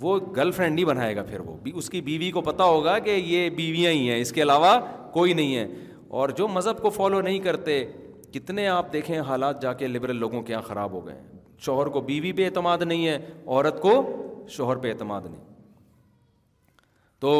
وہ 0.00 0.18
گرل 0.36 0.50
فرینڈ 0.52 0.74
نہیں 0.74 0.84
بنائے 0.84 1.14
گا 1.16 1.22
پھر 1.28 1.40
وہ 1.40 1.56
اس 1.74 1.90
کی 1.90 2.00
بیوی 2.10 2.30
کو 2.30 2.40
پتہ 2.50 2.62
ہوگا 2.62 2.98
کہ 3.04 3.10
یہ 3.10 3.48
بیویاں 3.56 3.92
ہی 3.92 4.08
ہیں 4.10 4.18
اس 4.20 4.32
کے 4.32 4.42
علاوہ 4.42 4.78
کوئی 5.12 5.32
نہیں 5.34 5.56
ہے 5.56 5.66
اور 6.18 6.28
جو 6.38 6.48
مذہب 6.48 6.82
کو 6.82 6.90
فالو 6.96 7.20
نہیں 7.20 7.38
کرتے 7.46 7.84
کتنے 8.32 8.66
آپ 8.68 8.92
دیکھیں 8.92 9.18
حالات 9.28 9.62
جا 9.62 9.72
کے 9.82 9.86
لبرل 9.86 10.16
لوگوں 10.20 10.42
کے 10.42 10.52
یہاں 10.52 10.62
خراب 10.66 10.92
ہو 10.92 11.06
گئے 11.06 11.14
ہیں 11.14 11.34
شوہر 11.64 11.86
کو 11.88 12.00
بیوی 12.10 12.32
پہ 12.40 12.44
اعتماد 12.44 12.78
نہیں 12.86 13.06
ہے 13.08 13.16
عورت 13.46 13.80
کو 13.82 13.92
شوہر 14.56 14.76
پہ 14.78 14.88
اعتماد 14.92 15.20
نہیں 15.30 15.44
تو 17.20 17.32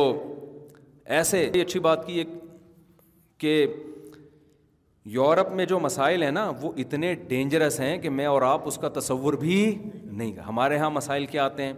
ایسے 1.19 1.43
اچھی 1.61 1.81
بات 1.81 2.07
کی 2.07 2.15
ایک 2.19 2.29
کہ 3.39 3.67
یورپ 5.15 5.51
میں 5.55 5.65
جو 5.71 5.79
مسائل 5.81 6.23
ہیں 6.23 6.31
نا 6.31 6.49
وہ 6.61 6.71
اتنے 6.83 7.15
ڈینجرس 7.29 7.79
ہیں 7.81 7.97
کہ 7.99 8.11
میں 8.11 8.25
اور 8.27 8.43
آپ 8.43 8.63
اس 8.69 8.79
کا 8.83 8.89
تصور 8.95 9.33
بھی 9.41 9.59
نہیں 10.05 10.33
ہمارے 10.47 10.75
یہاں 10.77 10.91
مسائل 10.91 11.27
کیا 11.27 11.45
آتے 11.45 11.65
ہیں 11.65 11.73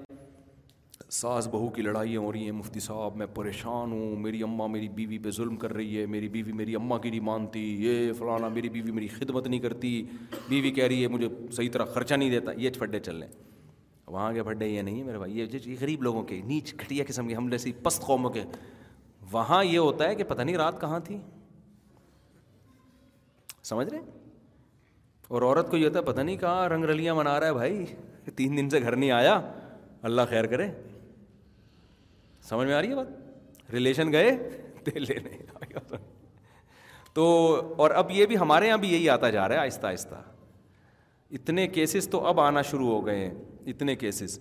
ساس 1.19 1.47
بہو 1.51 1.69
کی 1.75 1.83
لڑائیاں 1.83 2.21
ہو 2.21 2.33
رہی 2.33 2.45
ہیں 2.45 2.53
مفتی 2.53 2.81
صاحب 2.81 3.17
میں 3.17 3.27
پریشان 3.35 3.93
ہوں 3.93 4.17
میری 4.21 4.43
اماں 4.43 4.69
میری 4.69 4.89
بیوی 4.95 5.19
پہ 5.25 5.31
ظلم 5.37 5.57
کر 5.57 5.73
رہی 5.75 6.01
ہے 6.01 6.07
میری 6.15 6.29
بیوی 6.29 6.53
میری 6.63 6.75
اماں 6.75 6.99
کی 7.03 7.11
نہیں 7.11 7.21
مانتی 7.29 7.63
یہ 7.85 8.13
فلانا 8.19 8.49
میری 8.55 8.69
بیوی 8.79 8.91
میری 8.99 9.09
خدمت 9.19 9.47
نہیں 9.47 9.61
کرتی 9.61 9.91
بیوی 10.49 10.71
کہہ 10.71 10.85
رہی 10.87 11.03
ہے 11.03 11.09
مجھے 11.17 11.29
صحیح 11.57 11.69
طرح 11.73 11.85
خرچہ 11.95 12.15
نہیں 12.15 12.31
دیتا 12.31 12.53
یہ 12.65 12.71
پھڈے 12.79 13.01
چل 13.01 13.17
رہے 13.19 13.27
ہیں 13.27 13.47
وہاں 14.13 14.33
کے 14.33 14.43
پھڈے 14.43 14.67
یہ 14.69 14.83
نہیں 14.83 14.99
ہے 14.99 15.05
میرے 15.05 15.19
بھائی 15.19 15.39
یہ 15.39 15.75
غریب 15.81 16.03
لوگوں 16.03 16.23
کے 16.33 16.41
نیچ 16.45 16.75
گھٹیا 16.81 17.05
قسم 17.09 17.29
کے 17.29 17.35
ہم 17.35 17.57
سے 17.63 17.71
پست 17.83 18.03
قوموں 18.07 18.31
کے 18.39 18.43
وہاں 19.33 19.65
یہ 19.65 19.79
ہوتا 19.79 20.09
ہے 20.09 20.15
کہ 20.15 20.25
پتہ 20.29 20.43
نہیں 20.43 20.57
رات 20.57 20.81
کہاں 20.81 21.01
تھی 21.05 21.17
سمجھ 23.65 23.89
رہے 23.89 24.01
اور 25.35 25.43
عورت 25.43 25.71
کو 25.71 25.77
یہ 25.77 25.85
ہوتا 25.87 25.99
ہے 25.99 26.05
پتہ 26.05 26.21
نہیں 26.21 26.37
کہاں 26.37 26.69
رنگ 26.69 26.85
رلیاں 26.85 27.15
منا 27.15 27.39
رہا 27.41 27.47
ہے 27.47 27.53
بھائی 27.53 27.85
تین 28.37 28.57
دن 28.57 28.71
سے 28.71 28.81
گھر 28.81 28.97
نہیں 28.97 29.11
آیا 29.13 29.41
اللہ 30.09 30.23
خیر 30.31 30.47
کرے 30.47 30.67
سمجھ 32.49 32.67
میں 32.69 32.75
آ 32.75 32.81
رہی 32.81 32.91
ہے 32.91 32.95
بات 32.95 33.67
ریلیشن 33.73 34.13
گئے 34.13 34.31
لے 34.95 34.99
لینے 34.99 35.95
تو 37.15 37.25
اور 37.83 37.91
اب 38.01 38.11
یہ 38.11 38.27
بھی 38.27 38.37
ہمارے 38.39 38.67
یہاں 38.67 38.79
بھی 38.79 38.93
یہی 38.93 39.09
آتا 39.11 39.31
جا 39.31 39.47
رہا 39.49 39.55
ہے 39.55 39.61
آہستہ 39.61 39.87
آہستہ 39.87 40.23
اتنے 41.39 41.67
کیسز 41.69 42.09
تو 42.11 42.25
اب 42.27 42.41
آنا 42.41 42.63
شروع 42.71 42.87
ہو 42.91 43.05
گئے 43.07 43.17
ہیں 43.19 43.35
اتنے 43.71 43.97
کیسز 44.05 44.39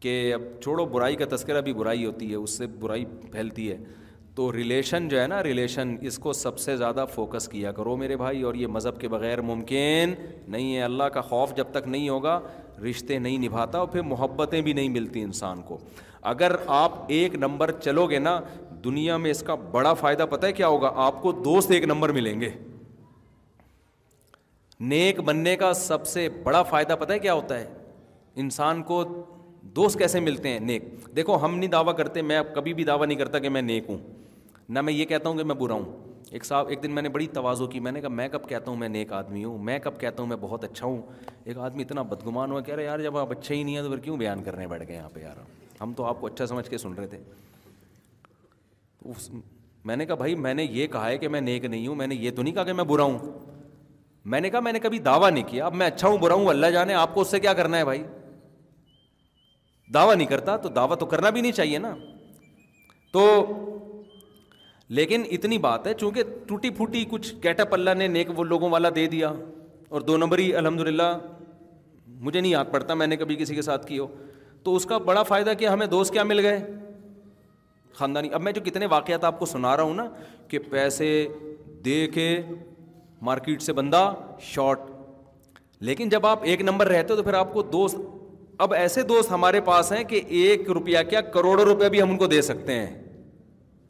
کہ 0.00 0.14
اب 0.34 0.42
چھوڑو 0.62 0.84
برائی 0.94 1.16
کا 1.16 1.24
تذکرہ 1.34 1.60
بھی 1.68 1.72
برائی 1.74 2.04
ہوتی 2.04 2.30
ہے 2.30 2.36
اس 2.36 2.56
سے 2.58 2.66
برائی 2.80 3.04
پھیلتی 3.32 3.70
ہے 3.70 3.76
تو 4.36 4.50
ریلیشن 4.52 5.06
جو 5.08 5.20
ہے 5.20 5.26
نا 5.26 5.42
ریلیشن 5.42 5.94
اس 6.08 6.18
کو 6.22 6.32
سب 6.38 6.58
سے 6.58 6.76
زیادہ 6.76 7.04
فوکس 7.14 7.48
کیا 7.48 7.70
کرو 7.72 7.94
میرے 7.96 8.16
بھائی 8.16 8.42
اور 8.48 8.54
یہ 8.62 8.66
مذہب 8.72 8.98
کے 9.00 9.08
بغیر 9.08 9.40
ممکن 9.50 10.12
نہیں 10.54 10.74
ہے 10.76 10.82
اللہ 10.82 11.04
کا 11.14 11.20
خوف 11.28 11.54
جب 11.56 11.66
تک 11.72 11.86
نہیں 11.88 12.08
ہوگا 12.08 12.38
رشتے 12.90 13.18
نہیں 13.18 13.38
نبھاتا 13.46 13.78
اور 13.78 13.86
پھر 13.92 14.02
محبتیں 14.08 14.60
بھی 14.62 14.72
نہیں 14.72 14.88
ملتی 14.98 15.22
انسان 15.22 15.62
کو 15.68 15.78
اگر 16.32 16.56
آپ 16.78 16.96
ایک 17.18 17.34
نمبر 17.44 17.70
چلو 17.84 18.06
گے 18.10 18.18
نا 18.18 18.38
دنیا 18.84 19.16
میں 19.24 19.30
اس 19.30 19.40
کا 19.46 19.54
بڑا 19.72 19.92
فائدہ 20.00 20.26
پتہ 20.30 20.46
ہے 20.46 20.52
کیا 20.60 20.68
ہوگا 20.74 20.90
آپ 21.04 21.22
کو 21.22 21.32
دوست 21.44 21.70
ایک 21.78 21.84
نمبر 21.94 22.12
ملیں 22.18 22.40
گے 22.40 22.50
نیک 24.92 25.20
بننے 25.30 25.56
کا 25.56 25.72
سب 25.82 26.06
سے 26.06 26.28
بڑا 26.42 26.62
فائدہ 26.74 26.96
پتہ 27.00 27.12
ہے 27.12 27.18
کیا 27.18 27.34
ہوتا 27.34 27.58
ہے 27.60 27.66
انسان 28.44 28.82
کو 28.92 29.02
دوست 29.76 29.98
کیسے 29.98 30.20
ملتے 30.20 30.48
ہیں 30.48 30.60
نیک 30.60 30.82
دیکھو 31.16 31.38
ہم 31.44 31.58
نہیں 31.58 31.70
دعویٰ 31.70 31.96
کرتے 31.96 32.22
میں 32.30 32.40
کبھی 32.54 32.74
بھی 32.74 32.84
دعویٰ 32.84 33.06
نہیں 33.08 33.18
کرتا 33.18 33.38
کہ 33.44 33.48
میں 33.56 33.62
نیک 33.62 33.84
ہوں 33.90 33.96
نہ 34.74 34.80
میں 34.82 34.92
یہ 34.92 35.04
کہتا 35.04 35.28
ہوں 35.28 35.36
کہ 35.38 35.44
میں 35.44 35.54
برا 35.54 35.74
ہوں 35.74 36.04
ایک 36.32 36.44
صاحب 36.44 36.68
ایک 36.68 36.82
دن 36.82 36.90
میں 36.94 37.02
نے 37.02 37.08
بڑی 37.08 37.26
توازو 37.34 37.66
کی 37.70 37.80
میں 37.80 37.90
نے 37.92 38.00
کہا 38.00 38.08
میں 38.10 38.26
کب 38.28 38.48
کہتا 38.48 38.70
ہوں 38.70 38.78
میں 38.78 38.88
نیک 38.88 39.12
آدمی 39.12 39.44
ہوں 39.44 39.58
میں 39.64 39.78
کب 39.82 40.00
کہتا 40.00 40.22
ہوں 40.22 40.28
میں 40.28 40.36
بہت 40.40 40.64
اچھا 40.64 40.86
ہوں 40.86 41.00
ایک 41.44 41.58
آدمی 41.66 41.82
اتنا 41.82 42.02
بدگمان 42.12 42.50
ہوا 42.52 42.60
کہہ 42.60 42.74
رہے 42.74 42.84
یار 42.84 42.98
جب 43.02 43.16
آپ 43.18 43.32
اچھے 43.32 43.54
ہی 43.54 43.62
نہیں 43.62 43.76
ہیں 43.76 43.82
تو 43.82 43.88
پھر 43.90 43.98
کیوں 44.04 44.16
بیان 44.16 44.42
کرنے 44.44 44.66
بیٹھ 44.68 44.86
گئے 44.88 44.96
یہاں 44.96 45.08
پہ 45.12 45.20
یار 45.22 45.36
ہم 45.80 45.92
تو 45.96 46.04
آپ 46.04 46.20
کو 46.20 46.26
اچھا 46.26 46.46
سمجھ 46.46 46.68
کے 46.70 46.78
سن 46.78 46.92
رہے 46.98 47.06
تھے 47.06 47.18
اس 49.10 49.30
میں 49.84 49.96
نے 49.96 50.06
کہا 50.06 50.14
بھائی 50.24 50.34
میں 50.34 50.54
نے 50.54 50.64
یہ 50.64 50.86
کہا 50.92 51.08
ہے 51.08 51.18
کہ 51.18 51.28
میں 51.28 51.40
نیک 51.40 51.64
نہیں 51.64 51.86
ہوں 51.86 51.94
میں 51.94 52.06
نے 52.06 52.14
یہ 52.14 52.30
تو 52.36 52.42
نہیں 52.42 52.54
کہا 52.54 52.64
کہ 52.64 52.72
میں 52.80 52.84
برا 52.84 53.02
ہوں 53.02 53.18
میں 54.34 54.40
نے 54.40 54.50
کہا 54.50 54.60
میں 54.60 54.72
نے 54.72 54.78
کبھی 54.80 54.98
دعویٰ 54.98 55.30
نہیں 55.30 55.44
کیا 55.48 55.66
اب 55.66 55.74
میں 55.74 55.86
اچھا 55.86 56.08
ہوں 56.08 56.18
برا 56.18 56.34
ہوں 56.34 56.46
اللہ 56.48 56.70
جانے 56.74 56.94
آپ 56.94 57.14
کو 57.14 57.20
اس 57.20 57.28
سے 57.30 57.40
کیا 57.40 57.52
کرنا 57.60 57.78
ہے 57.78 57.84
بھائی 57.84 58.02
دعویٰ 59.94 60.16
نہیں 60.16 60.26
کرتا 60.26 60.56
تو 60.64 60.68
دعویٰ 60.80 60.96
تو 60.98 61.06
کرنا 61.06 61.30
بھی 61.30 61.40
نہیں 61.40 61.52
چاہیے 61.52 61.78
نا 61.86 61.94
تو 63.12 63.24
لیکن 64.94 65.22
اتنی 65.32 65.58
بات 65.58 65.86
ہے 65.86 65.92
چونکہ 66.00 66.22
ٹوٹی 66.46 66.70
پھوٹی 66.76 67.04
کچھ 67.10 67.34
کیٹا 67.42 67.64
پلہ 67.70 67.90
نے 67.98 68.06
نیک 68.08 68.38
وہ 68.38 68.44
لوگوں 68.44 68.70
والا 68.70 68.88
دے 68.94 69.06
دیا 69.12 69.32
اور 69.88 70.00
دو 70.00 70.16
نمبر 70.16 70.38
ہی 70.38 70.54
الحمد 70.56 70.80
للہ 70.88 71.10
مجھے 72.20 72.40
نہیں 72.40 72.50
یاد 72.52 72.64
پڑتا 72.72 72.94
میں 72.94 73.06
نے 73.06 73.16
کبھی 73.16 73.36
کسی 73.36 73.54
کے 73.54 73.62
ساتھ 73.62 73.86
کی 73.86 73.98
ہو 73.98 74.06
تو 74.64 74.74
اس 74.76 74.84
کا 74.90 74.98
بڑا 74.98 75.22
فائدہ 75.22 75.52
کیا 75.58 75.72
ہمیں 75.72 75.86
دوست 75.86 76.12
کیا 76.12 76.22
مل 76.24 76.40
گئے 76.46 76.58
خاندانی 77.94 78.28
اب 78.34 78.42
میں 78.42 78.52
جو 78.52 78.60
کتنے 78.64 78.86
واقعات 78.90 79.24
آپ 79.24 79.38
کو 79.38 79.46
سنا 79.46 79.76
رہا 79.76 79.82
ہوں 79.84 79.94
نا 79.94 80.06
کہ 80.48 80.58
پیسے 80.70 81.08
دے 81.84 82.06
کے 82.14 82.30
مارکیٹ 83.28 83.62
سے 83.62 83.72
بندہ 83.72 84.10
شارٹ 84.42 84.80
لیکن 85.88 86.08
جب 86.08 86.26
آپ 86.26 86.44
ایک 86.44 86.62
نمبر 86.62 86.88
رہتے 86.88 87.12
ہو 87.12 87.16
تو 87.18 87.22
پھر 87.22 87.34
آپ 87.34 87.52
کو 87.52 87.62
دوست 87.72 87.96
اب 88.64 88.74
ایسے 88.74 89.02
دوست 89.12 89.30
ہمارے 89.32 89.60
پاس 89.64 89.92
ہیں 89.92 90.02
کہ 90.08 90.20
ایک 90.42 90.70
روپیہ 90.70 90.98
کیا 91.10 91.20
کروڑوں 91.34 91.64
روپیہ 91.64 91.88
بھی 91.88 92.02
ہم 92.02 92.10
ان 92.10 92.18
کو 92.18 92.26
دے 92.26 92.40
سکتے 92.42 92.72
ہیں 92.78 93.05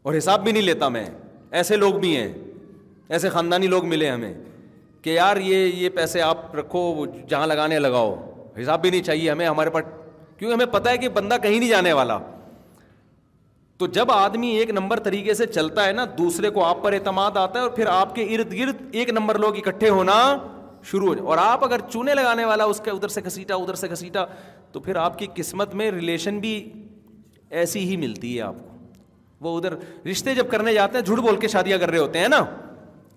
اور 0.07 0.14
حساب 0.16 0.42
بھی 0.44 0.50
نہیں 0.52 0.62
لیتا 0.62 0.88
میں 0.94 1.04
ایسے 1.61 1.76
لوگ 1.76 1.94
بھی 2.00 2.14
ہیں 2.16 2.32
ایسے 3.16 3.28
خاندانی 3.28 3.66
لوگ 3.68 3.86
ملے 3.92 4.11
ہمیں 4.11 4.32
کہ 5.02 5.11
یار 5.11 5.36
یہ 5.44 5.57
یہ 5.74 5.88
پیسے 5.94 6.20
آپ 6.22 6.54
رکھو 6.57 6.78
وہ 6.98 7.07
جہاں 7.28 7.46
لگانے 7.46 7.78
لگاؤ 7.78 8.14
حساب 8.61 8.80
بھی 8.82 8.90
نہیں 8.90 9.02
چاہیے 9.09 9.30
ہمیں 9.30 9.46
ہمارے 9.46 9.70
پاس 9.76 9.84
کیونکہ 10.38 10.52
ہمیں 10.54 10.72
پتہ 10.72 10.88
ہے 10.88 10.98
کہ 10.98 11.09
بندہ 11.16 11.36
کہیں 11.42 11.59
نہیں 11.59 11.68
جانے 11.68 11.92
والا 12.00 12.18
تو 13.78 13.86
جب 13.98 14.11
آدمی 14.12 14.48
ایک 14.59 14.70
نمبر 14.78 15.00
طریقے 15.09 15.34
سے 15.40 15.46
چلتا 15.57 15.86
ہے 15.86 15.92
نا 15.92 16.04
دوسرے 16.18 16.50
کو 16.50 16.64
آپ 16.64 16.82
پر 16.82 16.92
اعتماد 16.98 17.36
آتا 17.36 17.59
ہے 17.59 17.64
اور 17.64 17.70
پھر 17.78 17.86
آپ 17.94 18.14
کے 18.14 18.22
ارد 18.36 18.52
گرد 18.59 18.84
ایک 19.00 19.11
نمبر 19.18 19.38
لوگ 19.46 19.57
اکٹھے 19.64 19.88
ہونا 19.88 20.18
شروع 20.90 21.07
ہو 21.09 21.14
جائے 21.14 21.26
اور 21.26 21.38
آپ 21.48 21.64
اگر 21.64 21.80
چونے 21.90 22.14
لگانے 22.14 22.44
والا 22.52 22.64
اس 22.74 22.80
کے 22.84 22.90
ادھر 22.90 23.09
سے 23.16 23.20
گھسیٹا 23.26 23.54
ادھر 23.54 23.82
سے 23.82 23.90
گھسیٹا 23.96 24.24
تو 24.72 24.80
پھر 24.86 24.96
آپ 25.09 25.18
کی 25.18 25.26
قسمت 25.34 25.74
میں 25.82 25.90
ریلیشن 25.98 26.38
بھی 26.46 26.54
ایسی 27.64 27.84
ہی 27.88 27.96
ملتی 28.07 28.36
ہے 28.36 28.40
آپ 28.42 28.54
کو 28.61 28.76
وہ 29.47 29.57
ادھر 29.59 29.74
رشتے 30.11 30.34
جب 30.40 30.51
کرنے 30.51 30.72
جاتے 30.74 30.99
ہیں 30.99 31.05
جھوٹ 31.05 31.18
بول 31.26 31.36
کے 31.44 31.49
شادیاں 31.57 31.78
کر 31.78 31.90
رہے 31.94 31.99
ہوتے 32.05 32.18
ہیں 32.24 32.28
نا 32.36 32.44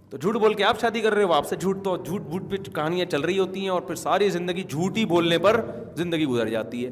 تو 0.10 0.18
جھوٹ 0.18 0.36
بول 0.44 0.54
کے 0.60 0.64
آپ 0.72 0.80
شادی 0.82 1.02
کر 1.06 1.14
رہے 1.14 1.24
ہو 1.24 1.34
آپ 1.34 1.48
سے 1.48 1.56
جھوٹ 1.64 1.84
تو 1.84 1.96
جھوٹ 2.04 2.22
بھوٹ 2.30 2.50
پہ 2.52 2.58
کہانیاں 2.78 3.06
چل 3.16 3.22
رہی 3.30 3.38
ہوتی 3.40 3.62
ہیں 3.62 3.70
اور 3.78 3.82
پھر 3.90 3.96
ساری 4.04 4.30
زندگی 4.36 4.64
جھوٹ 4.76 4.98
ہی 4.98 5.06
بولنے 5.12 5.38
پر 5.48 5.62
زندگی 6.04 6.26
گزر 6.34 6.50
جاتی 6.56 6.86
ہے 6.86 6.92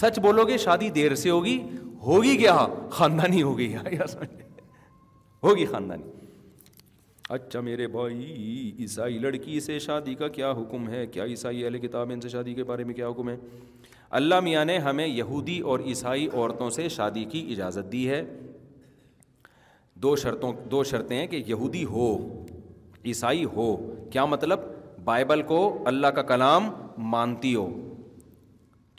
سچ 0.00 0.18
بولو 0.26 0.44
گے 0.48 0.56
شادی 0.68 0.88
دیر 1.00 1.14
سے 1.24 1.30
ہوگی 1.30 1.58
ہوگی 2.06 2.36
کیا 2.42 2.54
خاندانی 2.98 3.42
ہوگی 3.42 3.72
ہوگی 5.42 5.66
خاندانی 5.74 6.14
اچھا 7.36 7.60
میرے 7.68 7.86
بھائی 7.98 8.32
عیسائی 8.84 9.18
لڑکی 9.24 9.60
سے 9.60 9.78
شادی 9.90 10.14
کا 10.20 10.28
کیا 10.38 10.50
حکم 10.60 10.88
ہے 10.88 11.06
کیا 11.14 11.24
عیسائی 11.34 11.64
اہل 11.64 11.78
کتاب 11.86 12.10
ان 12.14 12.20
سے 12.20 12.28
شادی 12.38 12.54
کے 12.54 12.64
بارے 12.70 12.84
میں 12.90 12.94
کیا 12.94 13.08
حکم 13.08 13.28
ہے 13.30 13.36
اللہ 14.20 14.40
میاں 14.48 14.64
نے 14.70 14.78
ہمیں 14.88 15.06
یہودی 15.06 15.58
اور 15.70 15.80
عیسائی 15.92 16.28
عورتوں 16.32 16.68
سے 16.78 16.88
شادی 16.98 17.24
کی 17.32 17.44
اجازت 17.52 17.90
دی 17.92 18.08
ہے 18.10 18.22
دو 20.02 20.14
شرطوں 20.16 20.52
دو 20.70 20.82
شرطیں 20.84 21.16
ہیں 21.18 21.26
کہ 21.26 21.42
یہودی 21.46 21.84
ہو 21.90 22.06
عیسائی 23.06 23.44
ہو 23.54 23.74
کیا 24.12 24.24
مطلب 24.26 24.60
بائبل 25.04 25.42
کو 25.50 25.60
اللہ 25.86 26.06
کا 26.14 26.22
کلام 26.30 26.68
مانتی 27.12 27.54
ہو 27.54 27.68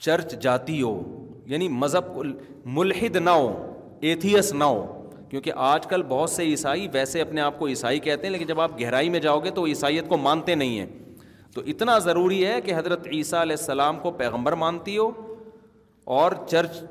چرچ 0.06 0.32
جاتی 0.42 0.80
ہو 0.82 0.98
یعنی 1.50 1.68
مذہب 1.82 2.16
ملحد 2.76 3.16
نہ 3.16 3.30
ہو 3.30 3.48
ایتھیس 4.08 4.52
نہ 4.54 4.64
ہو 4.64 4.84
کیونکہ 5.30 5.52
آج 5.70 5.86
کل 5.86 6.02
بہت 6.08 6.30
سے 6.30 6.44
عیسائی 6.48 6.88
ویسے 6.92 7.20
اپنے 7.20 7.40
آپ 7.40 7.58
کو 7.58 7.66
عیسائی 7.68 7.98
کہتے 8.00 8.26
ہیں 8.26 8.32
لیکن 8.32 8.46
جب 8.46 8.60
آپ 8.60 8.78
گہرائی 8.80 9.08
میں 9.14 9.20
جاؤ 9.20 9.38
گے 9.44 9.50
تو 9.54 9.64
عیسائیت 9.66 10.08
کو 10.08 10.16
مانتے 10.16 10.54
نہیں 10.54 10.78
ہیں 10.78 10.86
تو 11.54 11.62
اتنا 11.72 11.98
ضروری 12.06 12.44
ہے 12.46 12.60
کہ 12.64 12.74
حضرت 12.76 13.06
عیسیٰ 13.14 13.40
علیہ 13.40 13.56
السلام 13.58 13.98
کو 14.00 14.10
پیغمبر 14.22 14.52
مانتی 14.62 14.96
ہو 14.98 15.10
اور 16.20 16.32
چرچ 16.50 16.82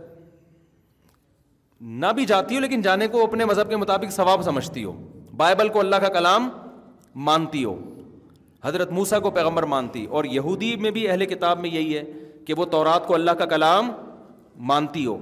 نہ 1.82 2.06
بھی 2.16 2.26
جاتی 2.26 2.56
ہو 2.56 2.60
لیکن 2.62 2.82
جانے 2.82 3.08
کو 3.08 3.24
اپنے 3.24 3.46
مذہب 3.46 3.70
کے 3.70 3.76
مطابق 3.78 4.12
ثواب 4.12 4.42
سمجھتی 4.44 4.84
ہو 4.84 4.92
بائبل 5.38 5.70
کو 5.70 5.80
اللہ 5.80 5.96
کا 6.02 6.08
کلام 6.14 6.50
مانتی 7.26 7.64
ہو 7.66 7.76
حضرت 8.64 8.92
موسا 8.92 9.20
کو 9.20 9.32
پیغمبر 9.32 9.64
مانتی 9.74 10.06
اور 10.10 10.26
یہودی 10.32 10.76
میں 10.82 10.92
بھی 10.92 11.08
اہل 11.10 11.26
کتاب 11.34 11.60
میں 11.60 11.70
یہی 11.70 11.98
ہے 11.98 12.04
کہ 12.46 12.54
وہ 12.58 12.66
تورات 12.72 13.06
کو 13.08 13.14
اللہ 13.14 13.32
کا 13.40 13.46
کلام 13.56 13.92
مانتی 14.70 15.06
ہو 15.06 15.18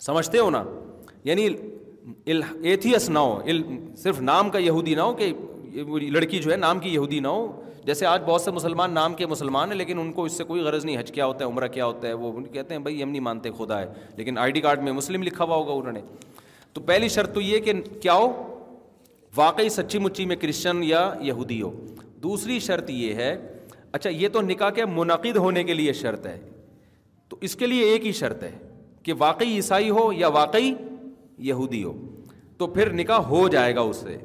سمجھتے 0.00 0.38
ہو 0.38 0.50
نا 0.50 0.62
یعنی 1.24 1.48
ایتھیس 2.24 3.08
نہ 3.10 3.18
ہو 3.18 3.40
صرف 4.02 4.20
نام 4.30 4.50
کا 4.50 4.58
یہودی 4.58 4.94
نہ 4.94 5.00
ہو 5.00 5.12
کہ 5.16 5.32
لڑکی 6.12 6.38
جو 6.42 6.50
ہے 6.52 6.56
نام 6.56 6.78
کی 6.80 6.94
یہودی 6.94 7.18
نہ 7.20 7.28
ہو 7.28 7.50
جیسے 7.86 8.06
آج 8.06 8.22
بہت 8.26 8.40
سے 8.42 8.50
مسلمان 8.50 8.92
نام 8.94 9.14
کے 9.14 9.26
مسلمان 9.26 9.70
ہیں 9.70 9.76
لیکن 9.78 9.98
ان 9.98 10.10
کو 10.12 10.24
اس 10.24 10.32
سے 10.38 10.44
کوئی 10.44 10.60
غرض 10.62 10.84
نہیں 10.84 10.98
حج 10.98 11.10
کیا 11.12 11.26
ہوتا 11.26 11.44
ہے 11.44 11.50
عمرہ 11.50 11.66
کیا 11.76 11.86
ہوتا 11.86 12.08
ہے 12.08 12.12
وہ 12.24 12.32
کہتے 12.52 12.74
ہیں 12.74 12.80
بھائی 12.82 13.02
ہم 13.02 13.08
نہیں 13.10 13.20
مانتے 13.20 13.50
خدا 13.58 13.80
ہے 13.80 13.86
لیکن 14.16 14.38
آئی 14.38 14.52
ڈی 14.52 14.60
کارڈ 14.60 14.82
میں 14.84 14.92
مسلم 14.92 15.22
لکھا 15.22 15.44
ہوا 15.44 15.56
ہوگا 15.56 15.72
انہوں 15.72 15.92
نے 15.92 16.00
تو 16.72 16.80
پہلی 16.86 17.08
شرط 17.16 17.32
تو 17.34 17.40
یہ 17.40 17.58
کہ 17.68 17.72
کیا 18.02 18.14
ہو 18.14 18.30
واقعی 19.36 19.68
سچی 19.68 19.98
مچی 19.98 20.24
میں 20.26 20.36
کرسچن 20.36 20.80
یا 20.84 21.10
یہودی 21.22 21.60
ہو 21.62 21.70
دوسری 22.22 22.58
شرط 22.60 22.90
یہ 22.90 23.14
ہے 23.14 23.34
اچھا 23.92 24.10
یہ 24.10 24.28
تو 24.32 24.40
نکاح 24.40 24.70
کے 24.74 24.84
منعقد 24.94 25.36
ہونے 25.36 25.62
کے 25.64 25.74
لیے 25.74 25.92
شرط 26.02 26.26
ہے 26.26 26.38
تو 27.28 27.36
اس 27.48 27.54
کے 27.56 27.66
لیے 27.66 27.84
ایک 27.90 28.06
ہی 28.06 28.12
شرط 28.22 28.42
ہے 28.42 28.50
کہ 29.02 29.12
واقعی 29.18 29.54
عیسائی 29.54 29.90
ہو 29.90 30.12
یا 30.16 30.28
واقعی 30.38 30.72
یہودی 31.48 31.82
ہو 31.84 31.92
تو 32.58 32.66
پھر 32.76 32.92
نکاح 32.92 33.18
ہو 33.28 33.46
جائے 33.48 33.74
گا 33.74 33.80
اس 33.90 33.96
سے 34.06 34.16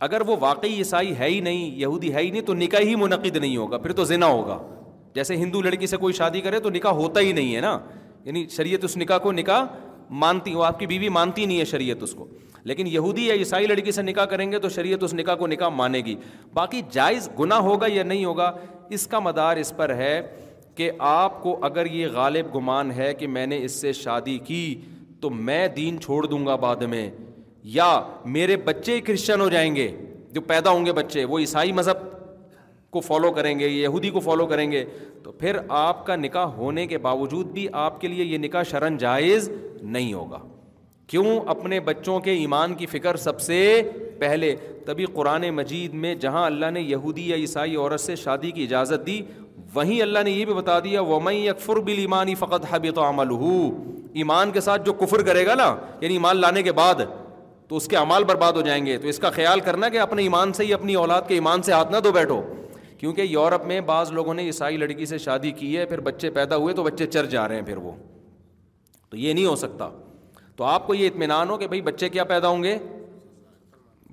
اگر 0.00 0.20
وہ 0.26 0.36
واقعی 0.40 0.74
عیسائی 0.76 1.12
ہے 1.18 1.28
ہی 1.28 1.40
نہیں 1.40 1.74
یہودی 1.80 2.12
ہے 2.14 2.22
ہی 2.22 2.30
نہیں 2.30 2.42
تو 2.46 2.54
نکاح 2.54 2.80
ہی 2.84 2.94
منعقد 2.96 3.36
نہیں 3.36 3.56
ہوگا 3.56 3.78
پھر 3.78 3.92
تو 4.00 4.04
زنا 4.04 4.26
ہوگا 4.26 4.58
جیسے 5.14 5.36
ہندو 5.36 5.60
لڑکی 5.62 5.86
سے 5.86 5.96
کوئی 5.96 6.14
شادی 6.14 6.40
کرے 6.40 6.58
تو 6.60 6.70
نکاح 6.70 6.92
ہوتا 7.00 7.20
ہی 7.20 7.32
نہیں 7.32 7.54
ہے 7.56 7.60
نا 7.60 7.78
یعنی 8.24 8.46
شریعت 8.56 8.84
اس 8.84 8.96
نکاح 8.96 9.18
کو 9.22 9.32
نکاح 9.32 9.64
مانتی 10.22 10.54
وہ 10.54 10.64
آپ 10.64 10.78
کی 10.78 10.86
بیوی 10.86 11.08
مانتی 11.08 11.44
نہیں 11.46 11.58
ہے 11.60 11.64
شریعت 11.64 12.02
اس 12.02 12.12
کو 12.14 12.26
لیکن 12.70 12.86
یہودی 12.86 13.22
یا 13.26 13.34
عیسائی 13.34 13.66
لڑکی 13.66 13.92
سے 13.92 14.02
نکاح 14.02 14.24
کریں 14.26 14.50
گے 14.52 14.58
تو 14.58 14.68
شریعت 14.74 15.02
اس 15.04 15.14
نکاح 15.14 15.34
کو 15.36 15.46
نکاح 15.46 15.68
مانے 15.76 15.98
گی 16.04 16.14
باقی 16.54 16.80
جائز 16.92 17.28
گناہ 17.40 17.58
ہوگا 17.68 17.86
یا 17.92 18.02
نہیں 18.02 18.24
ہوگا 18.24 18.50
اس 18.98 19.06
کا 19.06 19.18
مدار 19.20 19.56
اس 19.56 19.72
پر 19.76 19.94
ہے 19.96 20.20
کہ 20.74 20.90
آپ 21.08 21.42
کو 21.42 21.58
اگر 21.66 21.86
یہ 21.92 22.06
غالب 22.12 22.54
گمان 22.54 22.90
ہے 22.92 23.12
کہ 23.18 23.26
میں 23.36 23.46
نے 23.46 23.58
اس 23.64 23.72
سے 23.80 23.92
شادی 23.92 24.38
کی 24.46 24.64
تو 25.20 25.30
میں 25.30 25.66
دین 25.76 26.00
چھوڑ 26.00 26.24
دوں 26.26 26.44
گا 26.46 26.54
بعد 26.66 26.82
میں 26.92 27.08
یا 27.64 27.88
میرے 28.32 28.56
بچے 28.64 29.00
کرسچن 29.00 29.40
ہو 29.40 29.48
جائیں 29.48 29.74
گے 29.76 29.88
جو 30.32 30.40
پیدا 30.48 30.70
ہوں 30.70 30.84
گے 30.86 30.92
بچے 30.92 31.24
وہ 31.24 31.38
عیسائی 31.38 31.72
مذہب 31.72 32.02
کو 32.92 33.00
فالو 33.00 33.30
کریں 33.32 33.58
گے 33.58 33.68
یہودی 33.68 34.10
کو 34.16 34.20
فالو 34.24 34.46
کریں 34.46 34.70
گے 34.72 34.84
تو 35.22 35.32
پھر 35.38 35.56
آپ 35.76 36.04
کا 36.06 36.16
نکاح 36.16 36.44
ہونے 36.56 36.86
کے 36.86 36.98
باوجود 37.06 37.46
بھی 37.52 37.66
آپ 37.84 38.00
کے 38.00 38.08
لیے 38.08 38.24
یہ 38.24 38.38
نکاح 38.38 38.62
شرن 38.70 38.96
جائز 38.98 39.50
نہیں 39.82 40.12
ہوگا 40.12 40.38
کیوں 41.08 41.38
اپنے 41.54 41.80
بچوں 41.88 42.18
کے 42.20 42.32
ایمان 42.40 42.74
کی 42.74 42.86
فکر 42.86 43.16
سب 43.24 43.40
سے 43.40 43.58
پہلے 44.18 44.54
تبھی 44.86 45.04
قرآن 45.14 45.48
مجید 45.56 45.94
میں 46.04 46.14
جہاں 46.24 46.44
اللہ 46.46 46.70
نے 46.74 46.80
یہودی 46.80 47.28
یا 47.28 47.36
عیسائی 47.36 47.74
عورت 47.76 48.00
سے 48.00 48.16
شادی 48.16 48.50
کی 48.58 48.62
اجازت 48.64 49.06
دی 49.06 49.20
وہیں 49.74 50.00
اللہ 50.02 50.22
نے 50.24 50.30
یہ 50.30 50.44
بھی 50.44 50.54
بتا 50.54 50.78
دیا 50.84 51.00
وہ 51.10 51.18
میں 51.20 51.48
اکفر 51.50 51.80
بل 51.90 51.98
ایمانی 51.98 52.34
فقط 52.44 52.66
حبی 52.70 52.90
تو 53.00 53.08
عمل 53.08 53.34
ایمان 54.22 54.50
کے 54.52 54.60
ساتھ 54.60 54.84
جو 54.86 54.92
کفر 55.04 55.22
کرے 55.26 55.46
گا 55.46 55.54
نا 55.64 55.74
یعنی 56.00 56.14
ایمان 56.14 56.36
لانے 56.40 56.62
کے 56.62 56.72
بعد 56.72 57.00
تو 57.68 57.76
اس 57.76 57.86
کے 57.88 57.96
اعمال 57.96 58.24
برباد 58.28 58.52
ہو 58.56 58.60
جائیں 58.62 58.84
گے 58.86 58.96
تو 59.02 59.08
اس 59.08 59.18
کا 59.18 59.30
خیال 59.30 59.60
کرنا 59.68 59.88
کہ 59.88 59.98
اپنے 60.00 60.22
ایمان 60.22 60.52
سے 60.52 60.64
ہی 60.64 60.72
اپنی 60.74 60.94
اولاد 61.02 61.22
کے 61.28 61.34
ایمان 61.34 61.62
سے 61.62 61.72
ہاتھ 61.72 61.92
نہ 61.92 61.96
دو 62.04 62.12
بیٹھو 62.12 62.40
کیونکہ 62.98 63.22
یورپ 63.28 63.64
میں 63.66 63.80
بعض 63.92 64.10
لوگوں 64.12 64.34
نے 64.34 64.42
عیسائی 64.46 64.76
لڑکی 64.76 65.06
سے 65.06 65.18
شادی 65.18 65.50
کی 65.60 65.76
ہے 65.76 65.86
پھر 65.86 66.00
بچے 66.08 66.30
پیدا 66.38 66.56
ہوئے 66.56 66.74
تو 66.74 66.82
بچے 66.82 67.06
چر 67.06 67.26
جا 67.34 67.46
رہے 67.48 67.56
ہیں 67.56 67.62
پھر 67.66 67.76
وہ 67.86 67.92
تو 69.10 69.16
یہ 69.16 69.32
نہیں 69.32 69.46
ہو 69.46 69.54
سکتا 69.56 69.88
تو 70.56 70.64
آپ 70.64 70.86
کو 70.86 70.94
یہ 70.94 71.06
اطمینان 71.08 71.50
ہو 71.50 71.56
کہ 71.58 71.66
بھائی 71.68 71.80
بچے 71.82 72.08
کیا 72.08 72.24
پیدا 72.24 72.48
ہوں 72.48 72.62
گے 72.62 72.76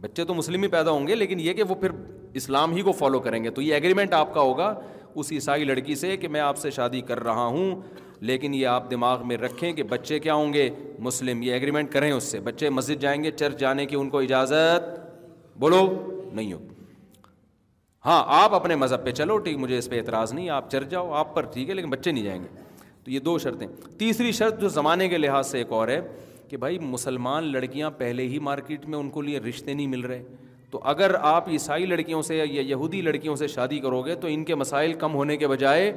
بچے 0.01 0.23
تو 0.25 0.33
مسلم 0.33 0.63
ہی 0.63 0.67
پیدا 0.67 0.91
ہوں 0.91 1.07
گے 1.07 1.15
لیکن 1.15 1.39
یہ 1.39 1.53
کہ 1.53 1.63
وہ 1.69 1.75
پھر 1.81 1.89
اسلام 2.41 2.71
ہی 2.75 2.81
کو 2.81 2.91
فالو 2.99 3.19
کریں 3.19 3.43
گے 3.43 3.49
تو 3.49 3.61
یہ 3.61 3.73
ایگریمنٹ 3.73 4.13
آپ 4.13 4.33
کا 4.33 4.41
ہوگا 4.41 4.73
اس 5.21 5.31
عیسائی 5.31 5.63
لڑکی 5.65 5.95
سے 5.95 6.15
کہ 6.17 6.27
میں 6.35 6.39
آپ 6.41 6.57
سے 6.57 6.69
شادی 6.71 7.01
کر 7.07 7.19
رہا 7.23 7.45
ہوں 7.45 7.75
لیکن 8.29 8.53
یہ 8.53 8.67
آپ 8.67 8.89
دماغ 8.89 9.25
میں 9.27 9.37
رکھیں 9.37 9.71
کہ 9.73 9.83
بچے 9.91 10.17
کیا 10.19 10.33
ہوں 10.33 10.53
گے 10.53 10.69
مسلم 11.05 11.41
یہ 11.43 11.53
ایگریمنٹ 11.53 11.91
کریں 11.91 12.11
اس 12.11 12.23
سے 12.31 12.39
بچے 12.47 12.69
مسجد 12.69 13.01
جائیں 13.01 13.23
گے 13.23 13.31
چرچ 13.31 13.59
جانے 13.59 13.85
کی 13.85 13.95
ان 13.99 14.09
کو 14.09 14.19
اجازت 14.19 14.89
بولو 15.59 15.79
نہیں 16.33 16.51
ہو 16.53 16.59
ہاں 18.05 18.21
آپ 18.41 18.53
اپنے 18.55 18.75
مذہب 18.75 19.03
پہ 19.05 19.11
چلو 19.21 19.37
ٹھیک 19.47 19.57
مجھے 19.57 19.77
اس 19.77 19.89
پہ 19.89 19.97
اعتراض 19.99 20.33
نہیں 20.33 20.49
آپ 20.59 20.69
چرچ 20.71 20.89
جاؤ 20.89 21.11
آپ 21.13 21.33
پر 21.35 21.45
ٹھیک 21.53 21.69
ہے 21.69 21.73
لیکن 21.75 21.89
بچے 21.89 22.11
نہیں 22.11 22.23
جائیں 22.23 22.41
گے 22.43 22.47
تو 23.03 23.11
یہ 23.11 23.19
دو 23.25 23.37
شرطیں 23.39 23.67
تیسری 23.97 24.31
شرط 24.39 24.61
جو 24.61 24.69
زمانے 24.69 25.07
کے 25.09 25.17
لحاظ 25.17 25.49
سے 25.49 25.57
ایک 25.57 25.71
اور 25.73 25.87
ہے 25.87 25.99
کہ 26.49 26.57
بھائی 26.63 26.79
مسلمان 26.79 27.51
لڑکیاں 27.51 27.89
پہلے 27.97 28.27
ہی 28.27 28.39
مارکیٹ 28.47 28.85
میں 28.93 28.97
ان 28.97 29.09
کو 29.09 29.21
لیے 29.21 29.39
رشتے 29.49 29.73
نہیں 29.73 29.87
مل 29.87 30.01
رہے 30.05 30.23
تو 30.71 30.79
اگر 30.93 31.15
آپ 31.35 31.49
عیسائی 31.49 31.85
لڑکیوں 31.85 32.21
سے 32.31 32.35
یا 32.37 32.43
یہودی 32.61 33.01
لڑکیوں 33.01 33.35
سے 33.35 33.47
شادی 33.55 33.79
کرو 33.79 34.01
گے 34.05 34.15
تو 34.15 34.27
ان 34.31 34.43
کے 34.45 34.55
مسائل 34.55 34.93
کم 34.99 35.13
ہونے 35.15 35.37
کے 35.37 35.47
بجائے 35.47 35.91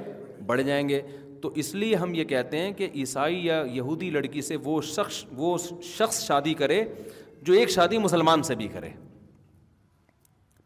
بڑھ 0.46 0.60
جائیں 0.62 0.88
گے 0.88 1.00
تو 1.44 1.50
اس 1.60 1.74
لیے 1.74 1.96
ہم 2.00 2.12
یہ 2.14 2.24
کہتے 2.24 2.58
ہیں 2.58 2.70
کہ 2.76 2.88
عیسائی 2.96 3.44
یا 3.46 3.56
یہودی 3.72 4.08
لڑکی 4.10 4.42
سے 4.42 4.56
وہ 4.64 4.80
شخص 4.90 5.16
وہ 5.36 5.56
شخص 5.84 6.22
شادی 6.26 6.54
کرے 6.60 6.78
جو 7.48 7.52
ایک 7.54 7.70
شادی 7.70 7.98
مسلمان 8.04 8.42
سے 8.50 8.54
بھی 8.60 8.68
کرے 8.74 8.88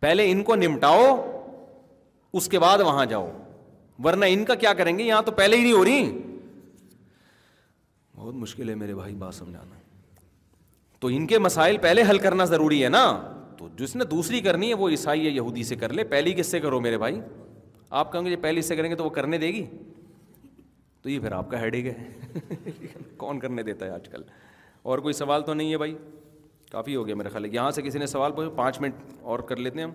پہلے 0.00 0.30
ان 0.32 0.42
کو 0.50 0.54
نمٹاؤ 0.56 1.00
اس 2.40 2.48
کے 2.48 2.58
بعد 2.66 2.78
وہاں 2.90 3.06
جاؤ 3.14 3.26
ورنہ 4.04 4.24
ان 4.34 4.44
کا 4.50 4.54
کیا 4.64 4.72
کریں 4.82 4.96
گے 4.98 5.04
یہاں 5.04 5.22
تو 5.26 5.32
پہلے 5.40 5.56
ہی 5.56 5.62
نہیں 5.62 5.72
ہو 5.72 5.84
رہی 5.84 6.04
بہت 8.16 8.34
مشکل 8.46 8.68
ہے 8.70 8.74
میرے 8.84 8.94
بھائی 9.02 9.14
بات 9.24 9.34
سمجھانا 9.34 9.78
تو 11.00 11.08
ان 11.16 11.26
کے 11.32 11.38
مسائل 11.48 11.76
پہلے 11.88 12.02
حل 12.10 12.18
کرنا 12.28 12.44
ضروری 12.54 12.82
ہے 12.84 12.88
نا 12.98 13.04
تو 13.58 13.68
جس 13.78 13.96
نے 13.96 14.04
دوسری 14.16 14.40
کرنی 14.48 14.68
ہے 14.68 14.74
وہ 14.84 14.88
عیسائی 14.88 15.24
یا 15.26 15.30
یہودی 15.42 15.64
سے 15.72 15.76
کر 15.84 15.92
لے 16.00 16.04
پہلی 16.16 16.32
کس 16.40 16.50
سے 16.50 16.60
کرو 16.60 16.80
میرے 16.88 16.98
بھائی 17.08 17.20
آپ 18.00 18.12
کہیں 18.12 18.24
گے 18.24 18.30
جی 18.30 18.36
پہلی 18.50 18.62
سے 18.70 18.76
کریں 18.76 18.90
گے 18.90 18.94
تو 18.96 19.04
وہ 19.04 19.10
کرنے 19.20 19.38
دے 19.38 19.52
گی 19.52 19.64
تو 21.02 21.08
یہ 21.10 21.18
پھر 21.20 21.32
آپ 21.32 21.50
کا 21.50 21.60
ہیڈ 21.60 21.74
ہی 21.74 21.88
ہے 21.88 23.12
کون 23.16 23.40
کرنے 23.40 23.62
دیتا 23.62 23.86
ہے 23.86 23.90
آج 23.90 24.08
کل 24.12 24.22
اور 24.92 24.98
کوئی 25.04 25.14
سوال 25.14 25.42
تو 25.46 25.54
نہیں 25.54 25.72
ہے 25.72 25.78
بھائی 25.78 25.94
کافی 26.72 26.96
ہو 26.96 27.06
گیا 27.06 27.14
میرا 27.16 27.28
خیال 27.32 27.54
یہاں 27.54 27.70
سے 27.76 27.82
کسی 27.82 27.98
نے 27.98 28.06
سوال 28.06 28.32
پوچھا 28.36 28.54
پانچ 28.56 28.80
منٹ 28.80 28.94
اور 29.34 29.38
کر 29.50 29.56
لیتے 29.56 29.78
ہیں 29.78 29.84
ہم 29.86 29.92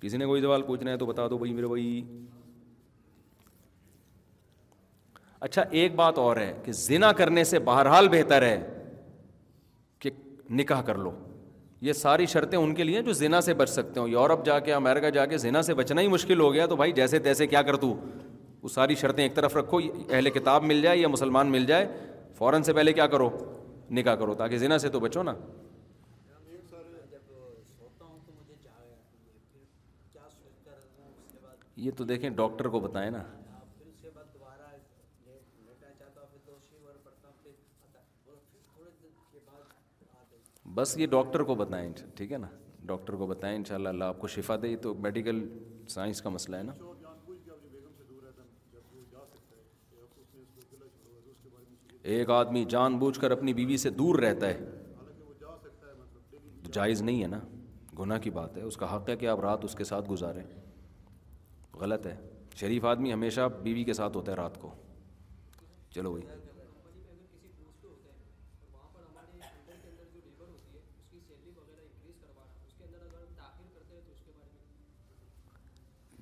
کسی 0.00 0.16
نے 0.16 0.26
کوئی 0.26 0.42
سوال 0.42 0.62
پوچھنا 0.62 0.90
ہے 0.90 0.96
تو 0.98 1.06
بتا 1.06 1.26
دو 1.30 1.38
بھائی 1.38 1.52
میرے 1.54 1.66
بھائی 1.68 2.02
اچھا 5.46 5.62
ایک 5.82 5.94
بات 5.96 6.18
اور 6.18 6.36
ہے 6.36 6.52
کہ 6.64 6.72
زنا 6.80 7.12
کرنے 7.20 7.44
سے 7.44 7.58
بہرحال 7.68 8.08
بہتر 8.08 8.42
ہے 8.42 8.58
کہ 9.98 10.10
نکاح 10.60 10.82
کر 10.90 10.98
لو 11.06 11.10
یہ 11.86 11.92
ساری 12.00 12.26
شرطیں 12.34 12.58
ان 12.58 12.74
کے 12.74 12.84
لیے 12.84 13.02
جو 13.02 13.12
زنا 13.20 13.40
سے 13.40 13.54
بچ 13.60 13.68
سکتے 13.68 14.00
ہو 14.00 14.08
یورپ 14.08 14.44
جا 14.46 14.58
کے 14.66 14.72
امیرکا 14.74 15.08
جا 15.16 15.24
کے 15.26 15.38
زنا 15.44 15.62
سے 15.68 15.74
بچنا 15.74 16.00
ہی 16.00 16.08
مشکل 16.08 16.40
ہو 16.40 16.52
گیا 16.54 16.66
تو 16.72 16.76
بھائی 16.76 16.92
جیسے 16.98 17.18
تیسے 17.28 17.46
کیا 17.54 17.62
کر 17.70 17.76
تو 17.84 17.94
وہ 18.62 18.68
ساری 18.68 18.94
شرطیں 18.94 19.22
ایک 19.22 19.34
طرف 19.34 19.56
رکھو 19.56 19.78
اہل 20.08 20.30
کتاب 20.30 20.62
مل 20.70 20.80
جائے 20.82 20.98
یا 20.98 21.08
مسلمان 21.08 21.50
مل 21.52 21.64
جائے 21.66 21.86
فوراً 22.38 22.62
سے 22.66 22.72
پہلے 22.72 22.92
کیا 22.98 23.06
کرو 23.14 23.28
نکاح 23.98 24.14
کرو 24.20 24.34
تاکہ 24.42 24.58
ذنا 24.58 24.78
سے 24.84 24.88
تو 24.96 25.00
بچو 25.00 25.22
نا 25.22 25.34
یہ 31.84 31.90
تو 31.96 32.04
دیکھیں 32.04 32.28
ڈاکٹر 32.40 32.68
کو 32.74 32.80
بتائیں 32.80 33.10
نا 33.10 33.22
بس 40.74 40.96
یہ 40.98 41.06
ڈاکٹر 41.14 41.42
کو 41.48 41.54
بتائیں 41.54 41.88
ٹھیک 42.16 42.32
ہے 42.32 42.38
نا 42.38 42.46
ڈاکٹر 42.90 43.14
کو 43.16 43.26
بتائیں 43.26 43.56
انشاءاللہ 43.56 43.88
اللہ 43.88 44.04
آپ 44.12 44.18
کو 44.20 44.28
شفا 44.36 44.56
دے 44.62 44.74
تو 44.86 44.94
میڈیکل 45.08 45.44
سائنس 45.96 46.20
کا 46.22 46.28
مسئلہ 46.36 46.56
ہے 46.56 46.62
نا 46.62 46.72
ایک 52.10 52.30
آدمی 52.30 52.64
جان 52.68 52.98
بوجھ 52.98 53.18
کر 53.20 53.30
اپنی 53.30 53.52
بیوی 53.54 53.76
سے 53.78 53.90
دور 53.90 54.18
رہتا 54.22 54.48
ہے 54.48 54.70
جائز 56.72 57.02
نہیں 57.02 57.22
ہے 57.22 57.26
نا 57.28 57.38
گناہ 57.98 58.18
کی 58.22 58.30
بات 58.38 58.56
ہے 58.58 58.62
اس 58.62 58.76
کا 58.76 58.94
حق 58.94 59.08
ہے 59.10 59.16
کہ 59.16 59.26
آپ 59.32 59.40
رات 59.40 59.64
اس 59.64 59.74
کے 59.78 59.84
ساتھ 59.84 60.10
گزاریں 60.10 60.42
غلط 61.80 62.06
ہے 62.06 62.16
شریف 62.60 62.84
آدمی 62.92 63.12
ہمیشہ 63.12 63.48
بیوی 63.62 63.84
کے 63.84 63.92
ساتھ 64.00 64.16
ہوتا 64.16 64.32
ہے 64.32 64.36
رات 64.36 64.60
کو 64.60 64.72
چلو 65.94 66.12
بھائی 66.12 66.40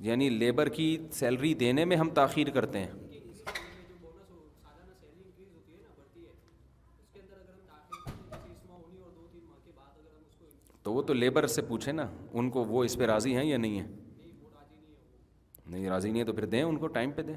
یعنی 0.08 0.28
لیبر 0.30 0.68
کی 0.76 0.96
سیلری 1.12 1.54
دینے 1.62 1.84
میں 1.84 1.96
ہم 1.96 2.10
تاخیر 2.14 2.50
کرتے 2.50 2.78
ہیں 2.78 3.08
تو 10.84 10.92
وہ 10.94 11.02
تو 11.08 11.14
لیبر 11.14 11.46
سے 11.54 11.62
پوچھیں 11.68 11.92
نا 11.92 12.06
ان 12.38 12.48
کو 12.50 12.64
وہ 12.68 12.84
اس 12.84 12.96
پہ 12.98 13.04
راضی 13.06 13.34
ہیں 13.36 13.44
یا 13.44 13.56
نہیں 13.56 13.80
ہیں 13.80 13.88
نہیں 15.72 15.88
راضی 15.88 16.10
نہیں 16.10 16.20
ہے 16.20 16.26
تو 16.26 16.32
پھر 16.32 16.44
دیں 16.52 16.62
ان 16.62 16.76
کو 16.76 16.86
ٹائم 16.94 17.10
پہ 17.16 17.22
دیں 17.22 17.34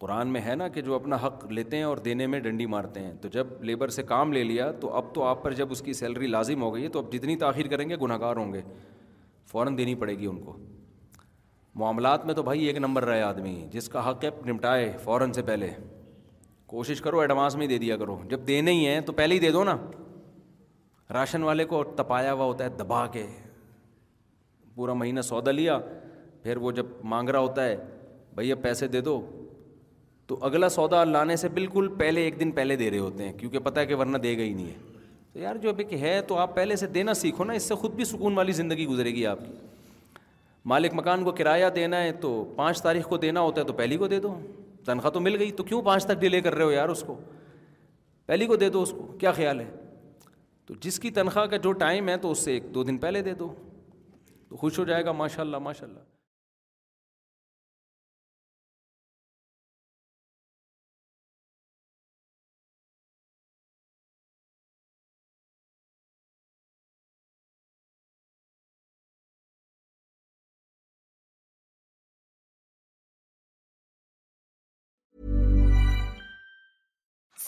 قرآن 0.00 0.28
میں 0.32 0.40
ہے 0.44 0.54
نا 0.54 0.66
کہ 0.74 0.80
جو 0.82 0.94
اپنا 0.94 1.16
حق 1.22 1.44
لیتے 1.50 1.76
ہیں 1.76 1.84
اور 1.84 1.96
دینے 2.04 2.26
میں 2.26 2.38
ڈنڈی 2.40 2.66
مارتے 2.74 3.00
ہیں 3.00 3.12
تو 3.22 3.28
جب 3.32 3.62
لیبر 3.64 3.88
سے 3.96 4.02
کام 4.02 4.32
لے 4.32 4.42
لیا 4.44 4.70
تو 4.80 4.92
اب 5.00 5.12
تو 5.14 5.22
آپ 5.24 5.42
پر 5.42 5.52
جب 5.60 5.72
اس 5.72 5.82
کی 5.82 5.92
سیلری 6.02 6.26
لازم 6.26 6.62
ہو 6.62 6.74
گئی 6.74 6.82
ہے 6.82 6.88
تو 6.88 6.98
اب 6.98 7.12
جتنی 7.12 7.36
تاخیر 7.42 7.68
کریں 7.74 7.88
گے 7.88 7.96
گناہ 8.02 8.18
گار 8.20 8.36
ہوں 8.36 8.52
گے 8.52 8.60
فوراً 9.52 9.78
دینی 9.78 9.94
پڑے 10.02 10.18
گی 10.18 10.26
ان 10.26 10.38
کو 10.44 10.56
معاملات 11.80 12.26
میں 12.26 12.34
تو 12.34 12.42
بھائی 12.48 12.64
ایک 12.66 12.78
نمبر 12.78 13.04
رہے 13.04 13.22
آدمی 13.22 13.56
جس 13.72 13.88
کا 13.88 14.08
حق 14.10 14.24
ہے 14.24 14.30
نمٹائے 14.46 14.90
فوراً 15.04 15.32
سے 15.32 15.42
پہلے 15.42 15.70
کوشش 16.74 17.00
کرو 17.02 17.20
ایڈوانس 17.20 17.54
میں 17.54 17.62
ہی 17.62 17.68
دے 17.68 17.78
دیا 17.78 17.96
کرو 17.96 18.18
جب 18.28 18.46
دینے 18.48 18.70
ہی 18.72 18.86
ہیں 18.86 19.00
تو 19.06 19.12
پہلے 19.22 19.34
ہی 19.34 19.40
دے 19.40 19.50
دو 19.52 19.64
نا 19.64 19.76
راشن 21.12 21.42
والے 21.42 21.64
کو 21.72 21.82
تپایا 21.96 22.32
ہوا 22.32 22.44
ہوتا 22.44 22.64
ہے 22.64 22.68
دبا 22.78 23.06
کے 23.12 23.26
پورا 24.74 24.92
مہینہ 25.00 25.20
سودا 25.20 25.50
لیا 25.50 25.78
پھر 26.42 26.56
وہ 26.66 26.70
جب 26.78 26.86
مانگ 27.12 27.28
رہا 27.28 27.38
ہوتا 27.38 27.64
ہے 27.66 27.76
بھیا 28.36 28.54
پیسے 28.62 28.86
دے 28.94 29.00
دو 29.08 29.20
تو 30.26 30.38
اگلا 30.48 30.68
سودا 30.76 31.02
لانے 31.04 31.36
سے 31.36 31.48
بالکل 31.58 31.88
پہلے 31.98 32.20
ایک 32.24 32.38
دن 32.40 32.50
پہلے 32.60 32.76
دے 32.82 32.90
رہے 32.90 32.98
ہوتے 32.98 33.24
ہیں 33.24 33.32
کیونکہ 33.38 33.58
پتہ 33.66 33.80
ہے 33.80 33.86
کہ 33.86 33.94
ورنہ 34.02 34.18
دے 34.18 34.36
گا 34.38 34.42
ہی 34.42 34.52
نہیں 34.52 34.66
ہے 34.70 34.78
تو 35.32 35.38
یار 35.38 35.56
جو 35.62 35.68
ابھی 35.68 35.84
کہ 35.90 35.96
ہے 35.96 36.20
تو 36.28 36.38
آپ 36.38 36.54
پہلے 36.54 36.76
سے 36.76 36.86
دینا 36.94 37.14
سیکھو 37.14 37.44
نا 37.44 37.52
اس 37.52 37.62
سے 37.68 37.74
خود 37.82 37.94
بھی 37.96 38.04
سکون 38.04 38.36
والی 38.36 38.52
زندگی 38.62 38.86
گزرے 38.86 39.10
گی 39.14 39.26
آپ 39.26 39.38
کی 39.44 39.52
مالک 40.74 40.94
مکان 40.94 41.24
کو 41.24 41.32
کرایہ 41.38 41.68
دینا 41.74 42.02
ہے 42.02 42.12
تو 42.22 42.32
پانچ 42.56 42.82
تاریخ 42.82 43.06
کو 43.08 43.16
دینا 43.26 43.40
ہوتا 43.40 43.60
ہے 43.60 43.66
تو 43.66 43.72
پہلی 43.78 43.96
کو 43.98 44.06
دے 44.08 44.20
دو 44.26 44.34
تنخواہ 44.86 45.12
تو 45.12 45.20
مل 45.20 45.36
گئی 45.38 45.50
تو 45.60 45.64
کیوں 45.64 45.82
پانچ 45.82 46.04
تک 46.06 46.20
ڈیلے 46.20 46.40
کر 46.40 46.54
رہے 46.54 46.64
ہو 46.64 46.70
یار 46.72 46.88
اس 46.88 47.02
کو 47.06 47.18
پہلی 48.26 48.46
کو 48.46 48.56
دے 48.56 48.68
دو 48.76 48.82
اس 48.82 48.90
کو 48.98 49.06
کیا 49.20 49.32
خیال 49.32 49.60
ہے 49.60 49.70
تو 50.72 50.78
جس 50.80 50.98
کی 51.00 51.10
تنخواہ 51.16 51.46
کا 51.46 51.56
جو 51.64 51.72
ٹائم 51.80 52.08
ہے 52.08 52.16
تو 52.22 52.30
اس 52.30 52.44
سے 52.44 52.52
ایک 52.52 52.72
دو 52.74 52.82
دن 52.84 52.98
پہلے 52.98 53.22
دے 53.22 53.34
دو 53.38 53.52
تو 54.48 54.56
خوش 54.56 54.78
ہو 54.78 54.84
جائے 54.90 55.04
گا 55.04 55.12
ماشاء 55.18 55.42
اللہ 55.42 55.58
ماشاء 55.62 55.86
اللہ 55.86 56.11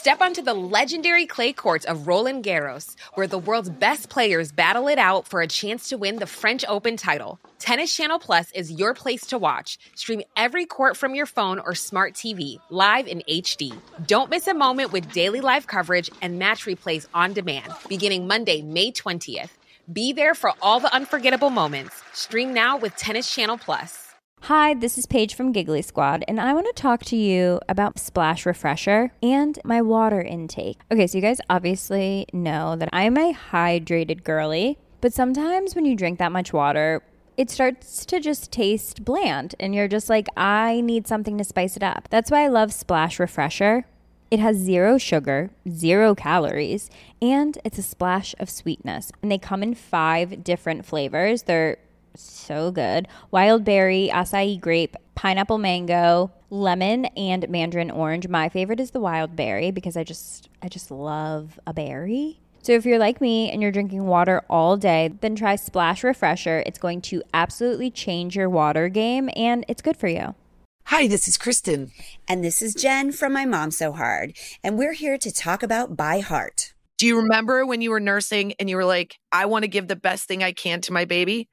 رینسٹ 0.07 0.49
پلیئر 4.15 4.45
فروم 10.95 11.15
یور 11.15 11.27
فون 11.35 11.59
اور 11.59 11.71
smart 11.71 12.17
T 12.23 12.35
V 12.35 12.55
life 12.71 13.09
daily 15.15 15.41
life 15.43 15.75
Monday 18.29 18.61
beware 20.17 20.33
for 20.41 20.51
all 20.93 21.05
frugal 21.11 21.35
moments 21.53 22.35
now 22.55 22.77
without 22.83 23.55
plus 23.67 24.03
high 24.49 24.75
this 24.75 24.97
اسم 24.99 25.51
giggly 25.55 25.79
squad 25.79 26.25
I 26.43 26.55
want 26.55 26.65
to 26.81 27.17
you 27.17 27.57
اباؤزرس 27.69 28.47
just 38.23 39.09
like 40.11 40.29
I 40.37 40.83
need 40.91 41.07
سمتنگرز 41.09 41.81
zero 44.65 44.97
sugar 45.09 45.43
zero 45.81 46.15
calories 46.23 46.89
ends 47.23 47.95
of 48.03 48.49
sweetness 48.49 49.11
five 49.91 50.37
different 50.47 50.87
flavours 50.87 51.45
they're 51.49 51.73
so 52.19 52.71
good 52.77 53.07
wild 53.33 53.65
berry 53.67 54.11
acai 54.15 54.57
grape 54.65 54.97
pineapple 55.39 55.61
mango 55.61 56.27
lemon 56.67 57.03
and 57.17 57.45
mandarin 57.51 57.91
orange 57.91 58.27
my 58.37 58.49
favourite 58.53 58.81
berries 59.37 60.91
love 60.91 61.07
اےری 61.77 62.33
so 62.67 62.73
if 62.75 62.87
you 62.87 62.99
liking 62.99 63.99
water 64.09 64.39
all 64.59 64.79
date 64.83 65.25
refresher 66.05 66.63
changer 67.95 68.47
games 68.95 69.87
good 69.87 69.97
for 70.01 70.11
use 70.99 71.29
from 81.11 81.53